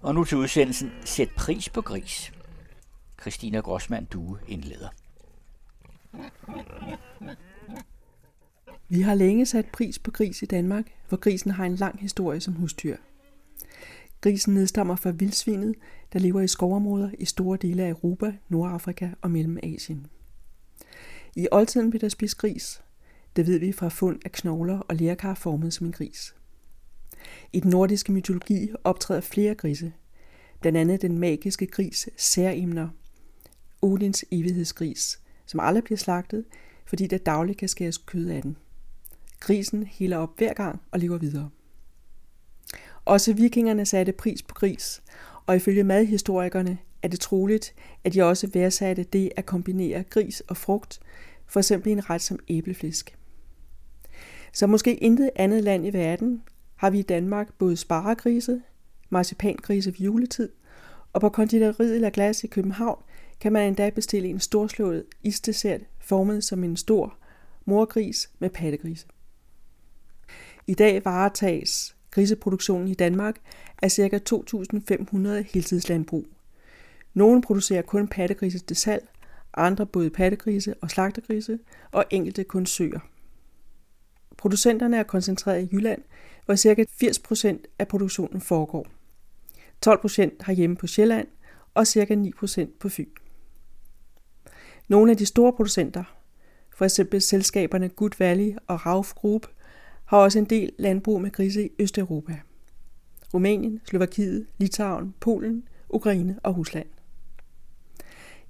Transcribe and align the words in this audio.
Og 0.00 0.14
nu 0.14 0.24
til 0.24 0.38
udsendelsen 0.38 0.90
Sæt 1.04 1.30
pris 1.36 1.68
på 1.68 1.80
gris. 1.80 2.32
Christina 3.20 3.60
Grossmann 3.60 4.04
Due 4.04 4.38
indleder. 4.48 4.88
Vi 8.88 9.00
har 9.00 9.14
længe 9.14 9.46
sat 9.46 9.66
pris 9.72 9.98
på 9.98 10.10
gris 10.10 10.42
i 10.42 10.46
Danmark, 10.46 10.84
hvor 11.08 11.16
grisen 11.16 11.50
har 11.50 11.64
en 11.64 11.74
lang 11.74 12.00
historie 12.00 12.40
som 12.40 12.54
husdyr. 12.54 12.96
Grisen 14.20 14.54
nedstammer 14.54 14.96
fra 14.96 15.10
vildsvinet, 15.10 15.74
der 16.12 16.18
lever 16.18 16.40
i 16.40 16.48
skovområder 16.48 17.10
i 17.18 17.24
store 17.24 17.58
dele 17.62 17.82
af 17.82 17.90
Europa, 17.90 18.32
Nordafrika 18.48 19.10
og 19.22 19.30
Mellemasien. 19.30 20.06
I 21.36 21.48
oldtiden 21.52 21.90
blev 21.90 22.00
der 22.00 22.08
spist 22.08 22.38
gris. 22.38 22.82
Det 23.36 23.46
ved 23.46 23.58
vi 23.58 23.72
fra 23.72 23.88
fund 23.88 24.20
af 24.24 24.32
knogler 24.32 24.78
og 24.78 24.96
lærkar 24.96 25.34
formet 25.34 25.72
som 25.72 25.86
en 25.86 25.92
gris. 25.92 26.34
I 27.52 27.60
den 27.60 27.70
nordiske 27.70 28.12
mytologi 28.12 28.70
optræder 28.84 29.20
flere 29.20 29.54
grise, 29.54 29.92
blandt 30.60 30.78
andet 30.78 31.02
den 31.02 31.18
magiske 31.18 31.66
gris 31.66 32.08
Særimner, 32.16 32.88
Odins 33.82 34.24
evighedsgris, 34.30 35.20
som 35.46 35.60
aldrig 35.60 35.84
bliver 35.84 35.98
slagtet, 35.98 36.44
fordi 36.84 37.06
der 37.06 37.18
dagligt 37.18 37.58
kan 37.58 37.68
skæres 37.68 37.98
kød 37.98 38.28
af 38.28 38.42
den. 38.42 38.56
Grisen 39.40 39.82
heler 39.82 40.16
op 40.16 40.38
hver 40.38 40.52
gang 40.52 40.82
og 40.90 40.98
lever 40.98 41.18
videre. 41.18 41.50
Også 43.04 43.32
vikingerne 43.32 43.86
satte 43.86 44.12
pris 44.12 44.42
på 44.42 44.54
gris, 44.54 45.02
og 45.46 45.56
ifølge 45.56 45.84
madhistorikerne 45.84 46.78
er 47.02 47.08
det 47.08 47.20
troligt, 47.20 47.74
at 48.04 48.14
de 48.14 48.22
også 48.22 48.46
værdsatte 48.52 49.02
det 49.02 49.30
at 49.36 49.46
kombinere 49.46 50.02
gris 50.02 50.40
og 50.40 50.56
frugt, 50.56 51.00
for 51.46 51.60
eksempel 51.60 51.92
en 51.92 52.10
ret 52.10 52.22
som 52.22 52.38
æbleflisk. 52.48 53.16
Så 54.52 54.66
måske 54.66 54.94
intet 54.94 55.30
andet 55.36 55.64
land 55.64 55.86
i 55.86 55.92
verden 55.92 56.42
har 56.80 56.90
vi 56.90 56.98
i 56.98 57.02
Danmark 57.02 57.52
både 57.58 57.76
sparegrise, 57.76 58.62
marcipangrise 59.10 59.90
ved 59.90 59.98
juletid, 59.98 60.48
og 61.12 61.20
på 61.20 61.28
konditoriet 61.28 62.00
La 62.00 62.10
Glace 62.14 62.46
i 62.46 62.50
København 62.50 63.02
kan 63.40 63.52
man 63.52 63.68
endda 63.68 63.90
bestille 63.90 64.28
en 64.28 64.40
storslået 64.40 65.04
isdessert 65.22 65.80
formet 65.98 66.44
som 66.44 66.64
en 66.64 66.76
stor 66.76 67.16
morgris 67.64 68.30
med 68.38 68.50
pattegrise. 68.50 69.06
I 70.66 70.74
dag 70.74 71.04
varetages 71.04 71.96
griseproduktionen 72.10 72.88
i 72.88 72.94
Danmark 72.94 73.36
af 73.82 73.90
ca. 73.90 74.20
2.500 74.30 75.28
heltidslandbrug. 75.28 76.26
Nogle 77.14 77.42
producerer 77.42 77.82
kun 77.82 78.08
pattegrise 78.08 78.58
til 78.58 78.76
salg, 78.76 79.08
andre 79.54 79.86
både 79.86 80.10
pattegrise 80.10 80.74
og 80.74 80.90
slagtegrise, 80.90 81.58
og 81.92 82.04
enkelte 82.10 82.44
kun 82.44 82.66
søer. 82.66 83.00
Producenterne 84.36 84.96
er 84.96 85.02
koncentreret 85.02 85.62
i 85.62 85.68
Jylland, 85.72 86.02
hvor 86.50 86.56
ca. 86.56 86.84
80% 86.84 87.74
af 87.78 87.88
produktionen 87.88 88.40
foregår. 88.40 88.86
12% 89.86 90.30
har 90.40 90.52
hjemme 90.52 90.76
på 90.76 90.86
Sjælland 90.86 91.28
og 91.74 91.86
ca. 91.86 92.14
9% 92.14 92.66
på 92.80 92.88
Fyn. 92.88 93.08
Nogle 94.88 95.10
af 95.10 95.16
de 95.16 95.26
store 95.26 95.52
producenter, 95.52 96.04
for 96.76 96.84
eksempel 96.84 97.20
selskaberne 97.20 97.88
Good 97.88 98.18
Valley 98.18 98.56
og 98.66 98.86
Rauf 98.86 99.12
Group, 99.14 99.46
har 100.04 100.18
også 100.18 100.38
en 100.38 100.44
del 100.44 100.72
landbrug 100.78 101.20
med 101.20 101.30
grise 101.30 101.66
i 101.66 101.70
Østeuropa. 101.78 102.40
Rumænien, 103.34 103.80
Slovakiet, 103.84 104.46
Litauen, 104.58 105.14
Polen, 105.20 105.68
Ukraine 105.88 106.38
og 106.42 106.56
Rusland. 106.58 106.86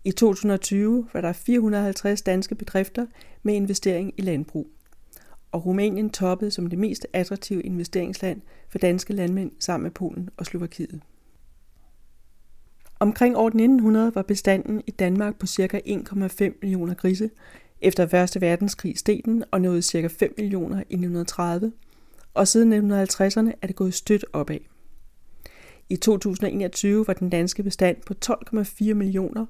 I 0.05 0.11
2020 0.11 1.09
var 1.12 1.20
der 1.20 1.33
450 1.33 2.23
danske 2.23 2.55
bedrifter 2.55 3.07
med 3.42 3.55
investering 3.55 4.12
i 4.17 4.23
landbrug. 4.23 4.70
Og 5.53 5.67
Rumænien 5.67 6.11
toppede 6.11 6.51
som 6.51 6.67
det 6.67 6.79
mest 6.79 7.06
attraktive 7.12 7.62
investeringsland 7.62 8.41
for 8.69 8.79
danske 8.79 9.12
landmænd 9.12 9.53
sammen 9.59 9.83
med 9.83 9.91
Polen 9.91 10.31
og 10.37 10.47
Slovakiet. 10.47 11.01
Omkring 13.01 13.37
år 13.37 13.47
1900 13.47 14.12
var 14.15 14.23
bestanden 14.23 14.83
i 14.86 14.91
Danmark 14.91 15.39
på 15.39 15.47
ca. 15.47 15.80
1,5 15.86 16.58
millioner 16.63 16.95
grise. 16.95 17.30
Efter 17.80 18.23
1. 18.23 18.41
verdenskrig 18.41 18.98
steg 18.98 19.20
den 19.24 19.45
og 19.51 19.61
nåede 19.61 19.83
ca. 19.83 20.07
5 20.07 20.35
millioner 20.39 20.77
i 20.77 20.95
1930, 20.95 21.73
og 22.35 22.48
siden 22.48 22.92
1950'erne 22.92 23.53
er 23.63 23.67
det 23.67 23.77
gået 23.77 23.95
stødt 23.95 24.24
opad. 24.33 24.58
I 25.89 25.97
2021 25.97 27.07
var 27.07 27.13
den 27.13 27.30
danske 27.30 27.63
bestand 27.63 27.97
på 28.07 28.14
12,4 28.27 28.95
millioner, 28.95 29.47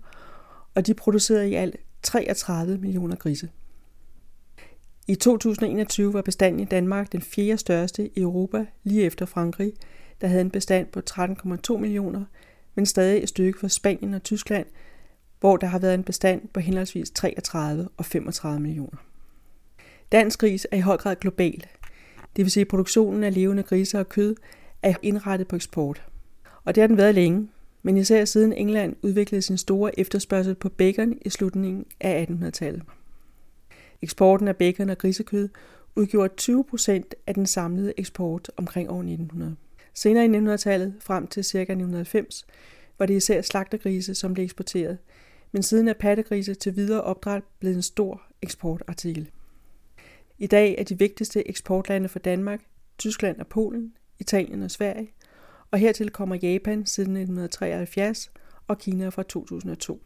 og 0.74 0.86
de 0.86 0.94
producerede 0.94 1.50
i 1.50 1.54
alt 1.54 1.76
33 2.02 2.78
millioner 2.78 3.16
grise. 3.16 3.48
I 5.06 5.14
2021 5.14 6.14
var 6.14 6.22
bestanden 6.22 6.60
i 6.60 6.64
Danmark 6.64 7.12
den 7.12 7.22
fjerde 7.22 7.58
største 7.58 8.18
i 8.18 8.20
Europa, 8.20 8.66
lige 8.84 9.04
efter 9.04 9.26
Frankrig, 9.26 9.72
der 10.20 10.26
havde 10.26 10.40
en 10.40 10.50
bestand 10.50 10.86
på 10.86 11.00
13,2 11.10 11.76
millioner, 11.76 12.24
men 12.74 12.86
stadig 12.86 13.22
et 13.22 13.28
stykke 13.28 13.58
for 13.58 13.68
Spanien 13.68 14.14
og 14.14 14.22
Tyskland, 14.22 14.66
hvor 15.40 15.56
der 15.56 15.66
har 15.66 15.78
været 15.78 15.94
en 15.94 16.04
bestand 16.04 16.48
på 16.54 16.60
henholdsvis 16.60 17.10
33 17.10 17.88
og 17.96 18.04
35 18.04 18.60
millioner. 18.60 18.96
Dansk 20.12 20.38
gris 20.38 20.66
er 20.70 20.76
i 20.76 20.80
høj 20.80 20.96
grad 20.96 21.16
global. 21.16 21.66
Det 22.36 22.44
vil 22.44 22.50
sige, 22.50 22.60
at 22.62 22.68
produktionen 22.68 23.24
af 23.24 23.34
levende 23.34 23.62
griser 23.62 23.98
og 23.98 24.08
kød 24.08 24.36
er 24.82 24.94
indrettet 25.02 25.48
på 25.48 25.56
eksport. 25.56 26.02
Og 26.64 26.74
det 26.74 26.80
har 26.80 26.88
den 26.88 26.96
været 26.96 27.14
længe, 27.14 27.48
men 27.82 27.96
især 27.96 28.24
siden 28.24 28.52
England 28.52 28.96
udviklede 29.02 29.42
sin 29.42 29.56
store 29.56 30.00
efterspørgsel 30.00 30.54
på 30.54 30.68
bacon 30.68 31.18
i 31.22 31.30
slutningen 31.30 31.84
af 32.00 32.26
1800-tallet. 32.30 32.82
Eksporten 34.02 34.48
af 34.48 34.56
bacon 34.56 34.90
og 34.90 34.98
grisekød 34.98 35.48
udgjorde 35.96 36.34
20 36.36 36.64
procent 36.64 37.14
af 37.26 37.34
den 37.34 37.46
samlede 37.46 37.92
eksport 37.96 38.50
omkring 38.56 38.90
år 38.90 38.98
1900. 38.98 39.56
Senere 39.94 40.24
i 40.24 40.28
1900-tallet, 40.28 40.94
frem 41.00 41.26
til 41.26 41.44
ca. 41.44 41.58
1990, 41.58 42.46
var 42.98 43.06
det 43.06 43.14
især 43.14 43.42
slagtergrise, 43.42 44.14
som 44.14 44.34
blev 44.34 44.44
eksporteret, 44.44 44.98
men 45.52 45.62
siden 45.62 45.88
er 45.88 45.92
pattegrise 45.92 46.54
til 46.54 46.76
videre 46.76 47.02
opdræt 47.02 47.42
blevet 47.58 47.76
en 47.76 47.82
stor 47.82 48.22
eksportartikel. 48.42 49.30
I 50.38 50.46
dag 50.46 50.74
er 50.78 50.84
de 50.84 50.98
vigtigste 50.98 51.48
eksportlande 51.48 52.08
for 52.08 52.18
Danmark 52.18 52.60
Tyskland 52.98 53.40
og 53.40 53.46
Polen, 53.46 53.92
Italien 54.18 54.62
og 54.62 54.70
Sverige, 54.70 55.12
og 55.70 55.78
hertil 55.78 56.10
kommer 56.10 56.36
Japan 56.36 56.86
siden 56.86 57.16
1973 57.16 58.30
og 58.68 58.78
Kina 58.78 59.08
fra 59.08 59.22
2002. 59.22 60.02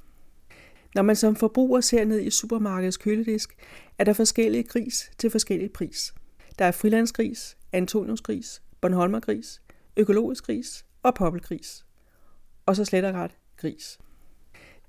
Når 0.95 1.03
man 1.03 1.17
som 1.17 1.37
forbruger 1.37 1.81
ser 1.81 2.05
ned 2.05 2.21
i 2.21 2.31
supermarkedets 2.31 2.97
køledisk, 2.97 3.57
er 3.99 4.05
der 4.05 4.13
forskellige 4.13 4.63
gris 4.63 5.11
til 5.19 5.31
forskellig 5.31 5.73
pris. 5.73 6.15
Der 6.59 6.65
er 6.65 6.73
frilandsgris, 6.73 7.57
Antoniusgris, 7.73 8.63
Bornholmergris, 8.81 9.63
økologisk 9.97 10.45
gris 10.45 10.85
og 11.03 11.15
poppelgris. 11.15 11.85
Og 12.67 12.77
så 12.77 12.85
slet 12.85 13.05
og 13.05 13.15
ret 13.15 13.37
gris. 13.57 13.99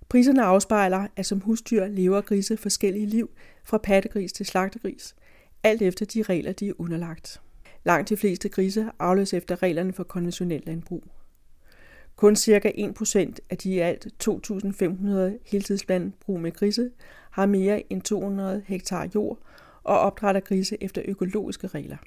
Priserne 0.10 0.44
afspejler, 0.44 1.08
at 1.16 1.26
som 1.26 1.40
husdyr 1.40 1.86
lever 1.86 2.22
grise 2.22 2.58
forskellige 2.58 3.06
liv, 3.06 3.30
fra 3.64 3.78
pattegris 3.78 4.34
til 4.34 4.46
slagtegris, 4.46 5.16
alt 5.64 5.82
efter 5.82 6.06
de 6.06 6.24
regler, 6.24 6.52
de 6.52 6.68
er 6.68 6.74
underlagt. 6.78 7.42
Langt 7.84 8.10
de 8.10 8.18
fleste 8.18 8.50
grise 8.50 8.92
afløses 9.00 9.34
efter 9.34 9.64
reglerne 9.64 9.94
for 9.94 10.04
konventionel 10.04 10.64
landbrug. 10.66 11.04
Kun 12.16 12.36
ca. 12.36 12.72
1% 12.78 13.36
af 13.50 13.58
de 13.58 13.74
i 13.74 13.80
alt 13.80 14.08
2.500 14.24 15.10
heltidslandbrug 15.46 16.40
med 16.40 16.52
grise 16.52 16.92
har 17.32 17.46
mere 17.46 17.94
end 17.94 18.02
200 18.02 18.64
hektar 18.68 19.10
jord 19.16 19.40
og 19.84 20.00
opdrætter 20.00 20.42
grise 20.42 20.84
efter 20.84 21.02
økologiske 21.06 21.68
regler. 21.68 21.98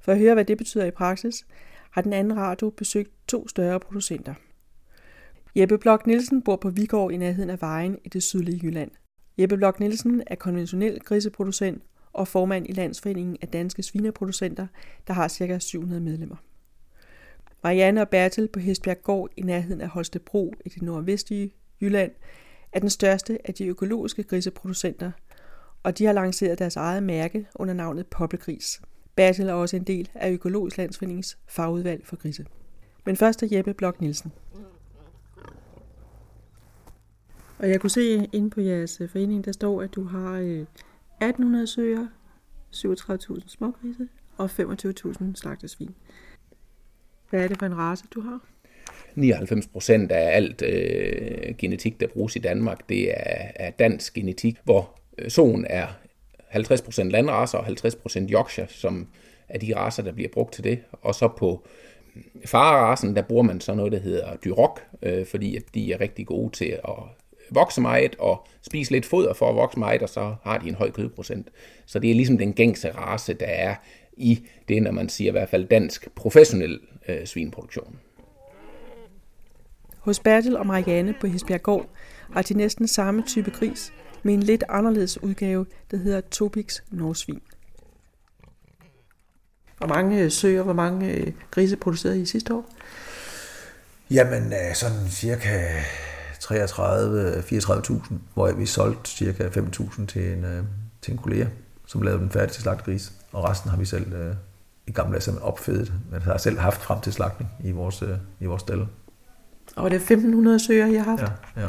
For 0.00 0.12
at 0.12 0.18
høre, 0.18 0.34
hvad 0.34 0.44
det 0.44 0.58
betyder 0.58 0.84
i 0.84 0.90
praksis, 0.90 1.46
har 1.90 2.02
den 2.02 2.12
anden 2.12 2.36
radio 2.36 2.70
besøgt 2.70 3.10
to 3.28 3.48
større 3.48 3.80
producenter. 3.80 4.34
Jeppe 5.56 5.78
Blok 5.78 6.06
Nielsen 6.06 6.42
bor 6.42 6.56
på 6.56 6.70
Vigård 6.70 7.12
i 7.12 7.16
nærheden 7.16 7.50
af 7.50 7.60
vejen 7.60 7.98
i 8.04 8.08
det 8.08 8.22
sydlige 8.22 8.60
Jylland. 8.62 8.90
Jeppe 9.38 9.56
Blok 9.56 9.80
Nielsen 9.80 10.22
er 10.26 10.34
konventionel 10.34 11.00
griseproducent 11.00 11.82
og 12.12 12.28
formand 12.28 12.68
i 12.68 12.72
Landsforeningen 12.72 13.36
af 13.42 13.48
Danske 13.48 13.82
Svineproducenter, 13.82 14.66
der 15.06 15.12
har 15.12 15.28
ca. 15.28 15.58
700 15.58 16.00
medlemmer. 16.00 16.36
Marianne 17.62 18.00
og 18.00 18.08
Bertel 18.08 18.48
på 18.48 18.58
Hesbjerg 18.60 19.02
Gård 19.02 19.30
i 19.36 19.42
nærheden 19.42 19.80
af 19.80 19.88
Holstebro 19.88 20.54
i 20.64 20.68
det 20.68 20.82
nordvestlige 20.82 21.52
Jylland 21.80 22.12
er 22.72 22.80
den 22.80 22.90
største 22.90 23.38
af 23.44 23.54
de 23.54 23.66
økologiske 23.66 24.22
griseproducenter, 24.22 25.10
og 25.82 25.98
de 25.98 26.04
har 26.04 26.12
lanceret 26.12 26.58
deres 26.58 26.76
eget 26.76 27.02
mærke 27.02 27.46
under 27.54 27.74
navnet 27.74 28.06
Poppelgris. 28.06 28.80
Bertel 29.16 29.48
er 29.48 29.52
også 29.52 29.76
en 29.76 29.84
del 29.84 30.10
af 30.14 30.32
Økologisk 30.32 30.76
Landsforenings 30.76 31.38
fagudvalg 31.46 32.06
for 32.06 32.16
grise. 32.16 32.46
Men 33.04 33.16
først 33.16 33.42
er 33.42 33.48
Jeppe 33.50 33.74
Blok 33.74 34.00
Nielsen. 34.00 34.32
Og 37.58 37.70
jeg 37.70 37.80
kunne 37.80 37.90
se 37.90 38.28
inde 38.32 38.50
på 38.50 38.60
jeres 38.60 39.00
øh, 39.00 39.08
forening, 39.08 39.44
der 39.44 39.52
står, 39.52 39.82
at 39.82 39.94
du 39.94 40.04
har 40.04 40.32
1800 40.32 41.66
søger, 41.66 42.06
37.000 42.74 43.48
smågrise 43.48 44.08
og 44.36 44.50
25.000 44.50 45.34
slagtesvin. 45.34 45.94
Hvad 47.30 47.44
er 47.44 47.48
det 47.48 47.58
for 47.58 47.66
en 47.66 47.76
race, 47.76 48.04
du 48.14 48.20
har? 48.20 48.40
99 49.14 49.66
procent 49.66 50.12
af 50.12 50.36
alt 50.36 50.62
øh, 50.62 51.54
genetik, 51.58 52.00
der 52.00 52.06
bruges 52.06 52.36
i 52.36 52.38
Danmark, 52.38 52.88
det 52.88 53.10
er, 53.10 53.50
er 53.54 53.70
dansk 53.70 54.14
genetik, 54.14 54.56
hvor 54.64 54.98
zonen 55.18 55.30
soen 55.30 55.66
er 55.70 55.86
50 56.48 56.82
procent 56.82 57.10
landracer 57.10 57.58
og 57.58 57.64
50 57.64 57.94
procent 57.94 58.30
Yorkshire, 58.30 58.68
som 58.68 59.06
er 59.48 59.58
de 59.58 59.76
racer, 59.76 60.02
der 60.02 60.12
bliver 60.12 60.28
brugt 60.32 60.52
til 60.54 60.64
det. 60.64 60.78
Og 60.92 61.14
så 61.14 61.28
på 61.28 61.66
mm, 62.14 62.22
farerasen, 62.46 63.16
der 63.16 63.22
bruger 63.22 63.42
man 63.42 63.60
så 63.60 63.74
noget, 63.74 63.92
der 63.92 63.98
hedder 63.98 64.36
Duroc, 64.44 64.80
øh, 65.02 65.26
fordi 65.26 65.56
at 65.56 65.62
de 65.74 65.92
er 65.92 66.00
rigtig 66.00 66.26
gode 66.26 66.52
til 66.52 66.78
at 66.84 66.94
vokse 67.50 67.80
meget 67.80 68.16
og 68.18 68.46
spise 68.62 68.92
lidt 68.92 69.06
foder 69.06 69.34
for 69.34 69.48
at 69.50 69.56
vokse 69.56 69.78
meget, 69.78 70.02
og 70.02 70.08
så 70.08 70.34
har 70.42 70.58
de 70.58 70.68
en 70.68 70.74
høj 70.74 70.90
kødprocent. 70.90 71.48
Så 71.86 71.98
det 71.98 72.10
er 72.10 72.14
ligesom 72.14 72.38
den 72.38 72.52
gængse 72.52 72.90
race, 72.90 73.34
der 73.34 73.46
er 73.46 73.74
i 74.16 74.46
det, 74.68 74.82
når 74.82 74.90
man 74.90 75.08
siger 75.08 75.30
i 75.30 75.32
hvert 75.32 75.48
fald 75.48 75.64
dansk 75.64 76.08
professionel 76.14 76.80
øh, 77.08 77.26
svinproduktion. 77.26 77.98
Hos 79.98 80.20
Bertil 80.20 80.56
og 80.56 80.66
Marianne 80.66 81.14
på 81.20 81.26
Hisbjerggård 81.26 81.86
har 82.32 82.42
de 82.42 82.54
næsten 82.54 82.88
samme 82.88 83.22
type 83.26 83.50
gris, 83.50 83.92
med 84.22 84.34
en 84.34 84.42
lidt 84.42 84.64
anderledes 84.68 85.22
udgave, 85.22 85.66
der 85.90 85.96
hedder 85.96 86.20
Topix 86.20 86.80
Norsvin. 86.90 87.42
Hvor 89.78 89.86
mange 89.86 90.22
øh, 90.22 90.30
søer, 90.30 90.62
hvor 90.62 90.72
mange 90.72 91.12
øh, 91.12 91.32
grise 91.50 91.76
producerede 91.76 92.20
I 92.20 92.26
sidste 92.26 92.54
år? 92.54 92.70
Jamen, 94.10 94.52
øh, 94.52 94.74
sådan 94.74 95.08
cirka 95.10 95.80
33-34.000, 96.44 98.14
hvor 98.34 98.52
vi 98.52 98.66
solgte 98.66 99.10
cirka 99.10 99.48
5.000 99.48 100.06
til 100.06 100.32
en, 100.32 100.68
til 101.02 101.12
en 101.12 101.18
kollega, 101.18 101.46
som 101.86 102.02
lavede 102.02 102.20
den 102.20 102.30
færdig 102.30 102.52
til 102.52 102.62
slagtgris, 102.62 103.12
og 103.32 103.44
resten 103.44 103.70
har 103.70 103.76
vi 103.76 103.84
selv 103.84 104.12
i 104.88 104.92
gamle 104.92 105.12
dage 105.12 105.20
simpelthen 105.20 105.48
opfedet, 105.48 105.92
men 106.10 106.22
har 106.22 106.38
selv 106.38 106.58
haft 106.58 106.80
frem 106.80 107.00
til 107.00 107.12
slagtning 107.12 107.50
i 107.64 107.70
vores, 107.70 108.04
i 108.40 108.46
vores 108.46 108.60
stald. 108.60 108.86
Og 109.76 109.90
det 109.90 110.10
er 110.10 110.16
1.500 110.16 110.66
søer, 110.66 110.86
I 110.86 110.94
har 110.94 111.04
haft? 111.04 111.22
Ja, 111.22 111.62
ja. 111.62 111.66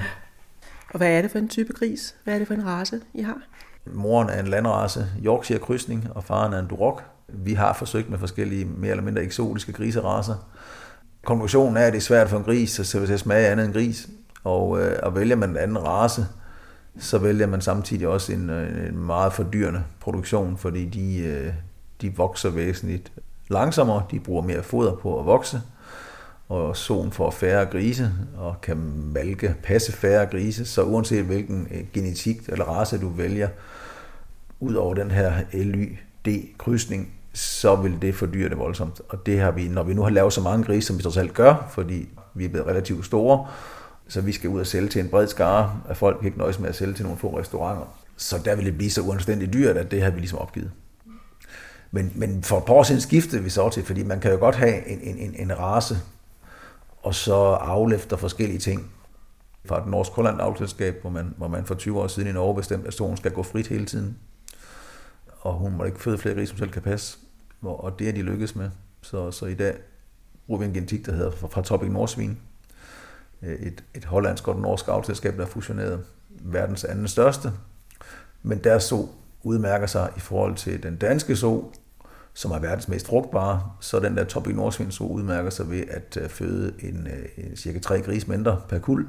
Og 0.89 0.97
hvad 0.97 1.11
er 1.11 1.21
det 1.21 1.31
for 1.31 1.39
en 1.39 1.49
type 1.49 1.73
gris? 1.73 2.15
Hvad 2.23 2.33
er 2.33 2.37
det 2.37 2.47
for 2.47 2.53
en 2.53 2.65
race, 2.65 3.01
I 3.13 3.21
har? 3.21 3.37
Moren 3.85 4.29
er 4.29 4.39
en 4.39 4.47
landrace, 4.47 5.05
Yorkshire 5.25 5.59
krydsning, 5.59 6.07
og 6.15 6.23
faren 6.23 6.53
er 6.53 6.59
en 6.59 6.67
Duroc. 6.67 7.01
Vi 7.27 7.53
har 7.53 7.73
forsøgt 7.73 8.09
med 8.09 8.19
forskellige 8.19 8.65
mere 8.65 8.91
eller 8.91 9.03
mindre 9.03 9.21
eksotiske 9.21 9.73
griseracer. 9.73 10.35
Konklusionen 11.25 11.77
er, 11.77 11.85
at 11.85 11.93
det 11.93 11.99
er 11.99 12.03
svært 12.03 12.29
for 12.29 12.37
en 12.37 12.43
gris 12.43 12.95
at 12.95 13.19
smage 13.19 13.47
andet 13.47 13.65
end 13.65 13.73
gris. 13.73 14.09
Og, 14.43 14.81
øh, 14.81 14.99
og 15.03 15.15
vælger 15.15 15.35
man 15.35 15.49
en 15.49 15.57
anden 15.57 15.83
race, 15.83 16.25
så 16.99 17.17
vælger 17.17 17.47
man 17.47 17.61
samtidig 17.61 18.07
også 18.07 18.33
en, 18.33 18.49
en 18.49 18.97
meget 18.97 19.33
fordyrende 19.33 19.83
produktion, 19.99 20.57
fordi 20.57 20.85
de, 20.85 21.17
øh, 21.17 21.53
de 22.01 22.15
vokser 22.15 22.49
væsentligt 22.49 23.11
langsommere, 23.49 24.03
de 24.11 24.19
bruger 24.19 24.41
mere 24.41 24.63
foder 24.63 24.95
på 24.95 25.19
at 25.19 25.25
vokse, 25.25 25.61
og 26.49 26.77
soen 26.77 27.11
får 27.11 27.31
færre 27.31 27.65
grise, 27.65 28.11
og 28.37 28.61
kan 28.61 28.77
malke, 29.13 29.55
passe 29.63 29.91
færre 29.91 30.25
grise, 30.25 30.65
så 30.65 30.83
uanset 30.83 31.25
hvilken 31.25 31.67
øh, 31.71 31.83
genetik 31.93 32.41
eller 32.47 32.65
race 32.65 32.97
du 32.97 33.09
vælger, 33.09 33.49
ud 34.59 34.73
over 34.73 34.93
den 34.93 35.11
her 35.11 35.33
LYD-krydsning, 35.53 37.13
så 37.33 37.75
vil 37.75 38.01
det 38.01 38.15
fordyre 38.15 38.49
det 38.49 38.57
voldsomt. 38.57 39.01
Og 39.09 39.25
det 39.25 39.39
har 39.39 39.51
vi, 39.51 39.67
når 39.67 39.83
vi 39.83 39.93
nu 39.93 40.01
har 40.01 40.09
lavet 40.09 40.33
så 40.33 40.41
mange 40.41 40.65
grise, 40.65 40.87
som 40.87 40.97
vi 40.97 41.03
trods 41.03 41.17
alt 41.17 41.33
gør, 41.33 41.67
fordi 41.71 42.09
vi 42.33 42.45
er 42.45 42.49
blevet 42.49 42.67
relativt 42.67 43.05
store, 43.05 43.47
så 44.07 44.21
vi 44.21 44.31
skal 44.31 44.49
ud 44.49 44.59
og 44.59 44.67
sælge 44.67 44.89
til 44.89 45.01
en 45.01 45.09
bred 45.09 45.27
skare, 45.27 45.81
at 45.89 45.97
folk 45.97 46.25
ikke 46.25 46.37
nøjes 46.37 46.59
med 46.59 46.69
at 46.69 46.75
sælge 46.75 46.93
til 46.93 47.05
nogle 47.05 47.19
få 47.19 47.39
restauranter. 47.39 47.85
Så 48.17 48.41
der 48.45 48.55
vil 48.55 48.65
det 48.65 48.77
blive 48.77 48.91
så 48.91 49.01
uanstændigt 49.01 49.53
dyrt, 49.53 49.77
at 49.77 49.91
det 49.91 50.01
har 50.01 50.09
vi 50.09 50.19
ligesom 50.19 50.39
opgivet. 50.39 50.71
Men, 51.91 52.11
men 52.15 52.43
for 52.43 52.57
et 52.57 52.65
par 52.65 52.73
år 52.73 52.83
siden 52.83 53.01
skiftede 53.01 53.43
vi 53.43 53.49
så 53.49 53.69
til, 53.69 53.85
fordi 53.85 54.03
man 54.03 54.19
kan 54.19 54.31
jo 54.31 54.37
godt 54.37 54.55
have 54.55 54.87
en, 54.87 54.99
en, 55.01 55.17
en, 55.17 55.35
en 55.35 55.59
race, 55.59 55.97
og 57.01 57.15
så 57.15 57.35
aflefter 57.51 58.17
forskellige 58.17 58.59
ting 58.59 58.91
fra 59.65 59.81
et 59.81 59.87
norsk 59.87 60.11
Holland 60.11 60.41
avlselskab, 60.41 61.01
hvor 61.01 61.09
man, 61.09 61.33
hvor 61.37 61.47
man 61.47 61.65
for 61.65 61.75
20 61.75 61.99
år 61.99 62.07
siden 62.07 62.29
i 62.29 62.31
Norge 62.31 62.55
bestemte, 62.55 62.87
at 62.87 62.93
solen 62.93 63.17
skal 63.17 63.31
gå 63.31 63.43
frit 63.43 63.67
hele 63.67 63.85
tiden. 63.85 64.17
Og 65.41 65.53
hun 65.53 65.77
må 65.77 65.83
ikke 65.83 66.01
føde 66.01 66.17
flere 66.17 66.35
grise, 66.35 66.49
som 66.49 66.57
selv 66.57 66.71
kan 66.71 66.81
passe. 66.81 67.17
Og 67.61 67.99
det 67.99 68.09
er 68.09 68.13
de 68.13 68.21
lykkedes 68.21 68.55
med. 68.55 68.69
Så, 69.01 69.31
så 69.31 69.45
i 69.45 69.53
dag 69.53 69.75
bruger 70.47 70.59
vi 70.59 70.65
en 70.65 70.73
genetik, 70.73 71.05
der 71.05 71.11
hedder 71.11 71.31
fra, 71.31 71.47
fra 71.47 71.61
Topic 71.61 71.89
Norsvin. 71.89 72.37
Øh, 73.41 73.59
et, 73.59 73.83
et 73.95 74.05
hollandsk 74.05 74.47
og 74.47 74.59
norsk 74.59 74.87
avlselskab, 74.87 75.37
der 75.37 75.41
er 75.41 75.47
fusioneret 75.47 76.03
verdens 76.29 76.83
anden 76.83 77.07
største. 77.07 77.51
Men 78.43 78.63
deres 78.63 78.83
så 78.83 79.07
udmærker 79.43 79.87
sig 79.87 80.11
i 80.17 80.19
forhold 80.19 80.55
til 80.55 80.83
den 80.83 80.95
danske 80.95 81.35
so, 81.35 81.73
som 82.33 82.51
er 82.51 82.59
verdens 82.59 82.87
mest 82.87 83.07
frugtbare, 83.07 83.71
så 83.79 83.99
den 83.99 84.17
der 84.17 84.23
Topic 84.23 84.55
so 84.89 85.07
udmærker 85.07 85.49
sig 85.49 85.69
ved 85.69 85.83
at 85.89 86.17
øh, 86.21 86.29
føde 86.29 86.73
en, 86.79 87.07
øh, 87.07 87.45
en 87.45 87.55
cirka 87.55 87.79
3 87.79 88.01
gris 88.01 88.27
mindre 88.27 88.61
per 88.69 88.79
kul. 88.79 89.07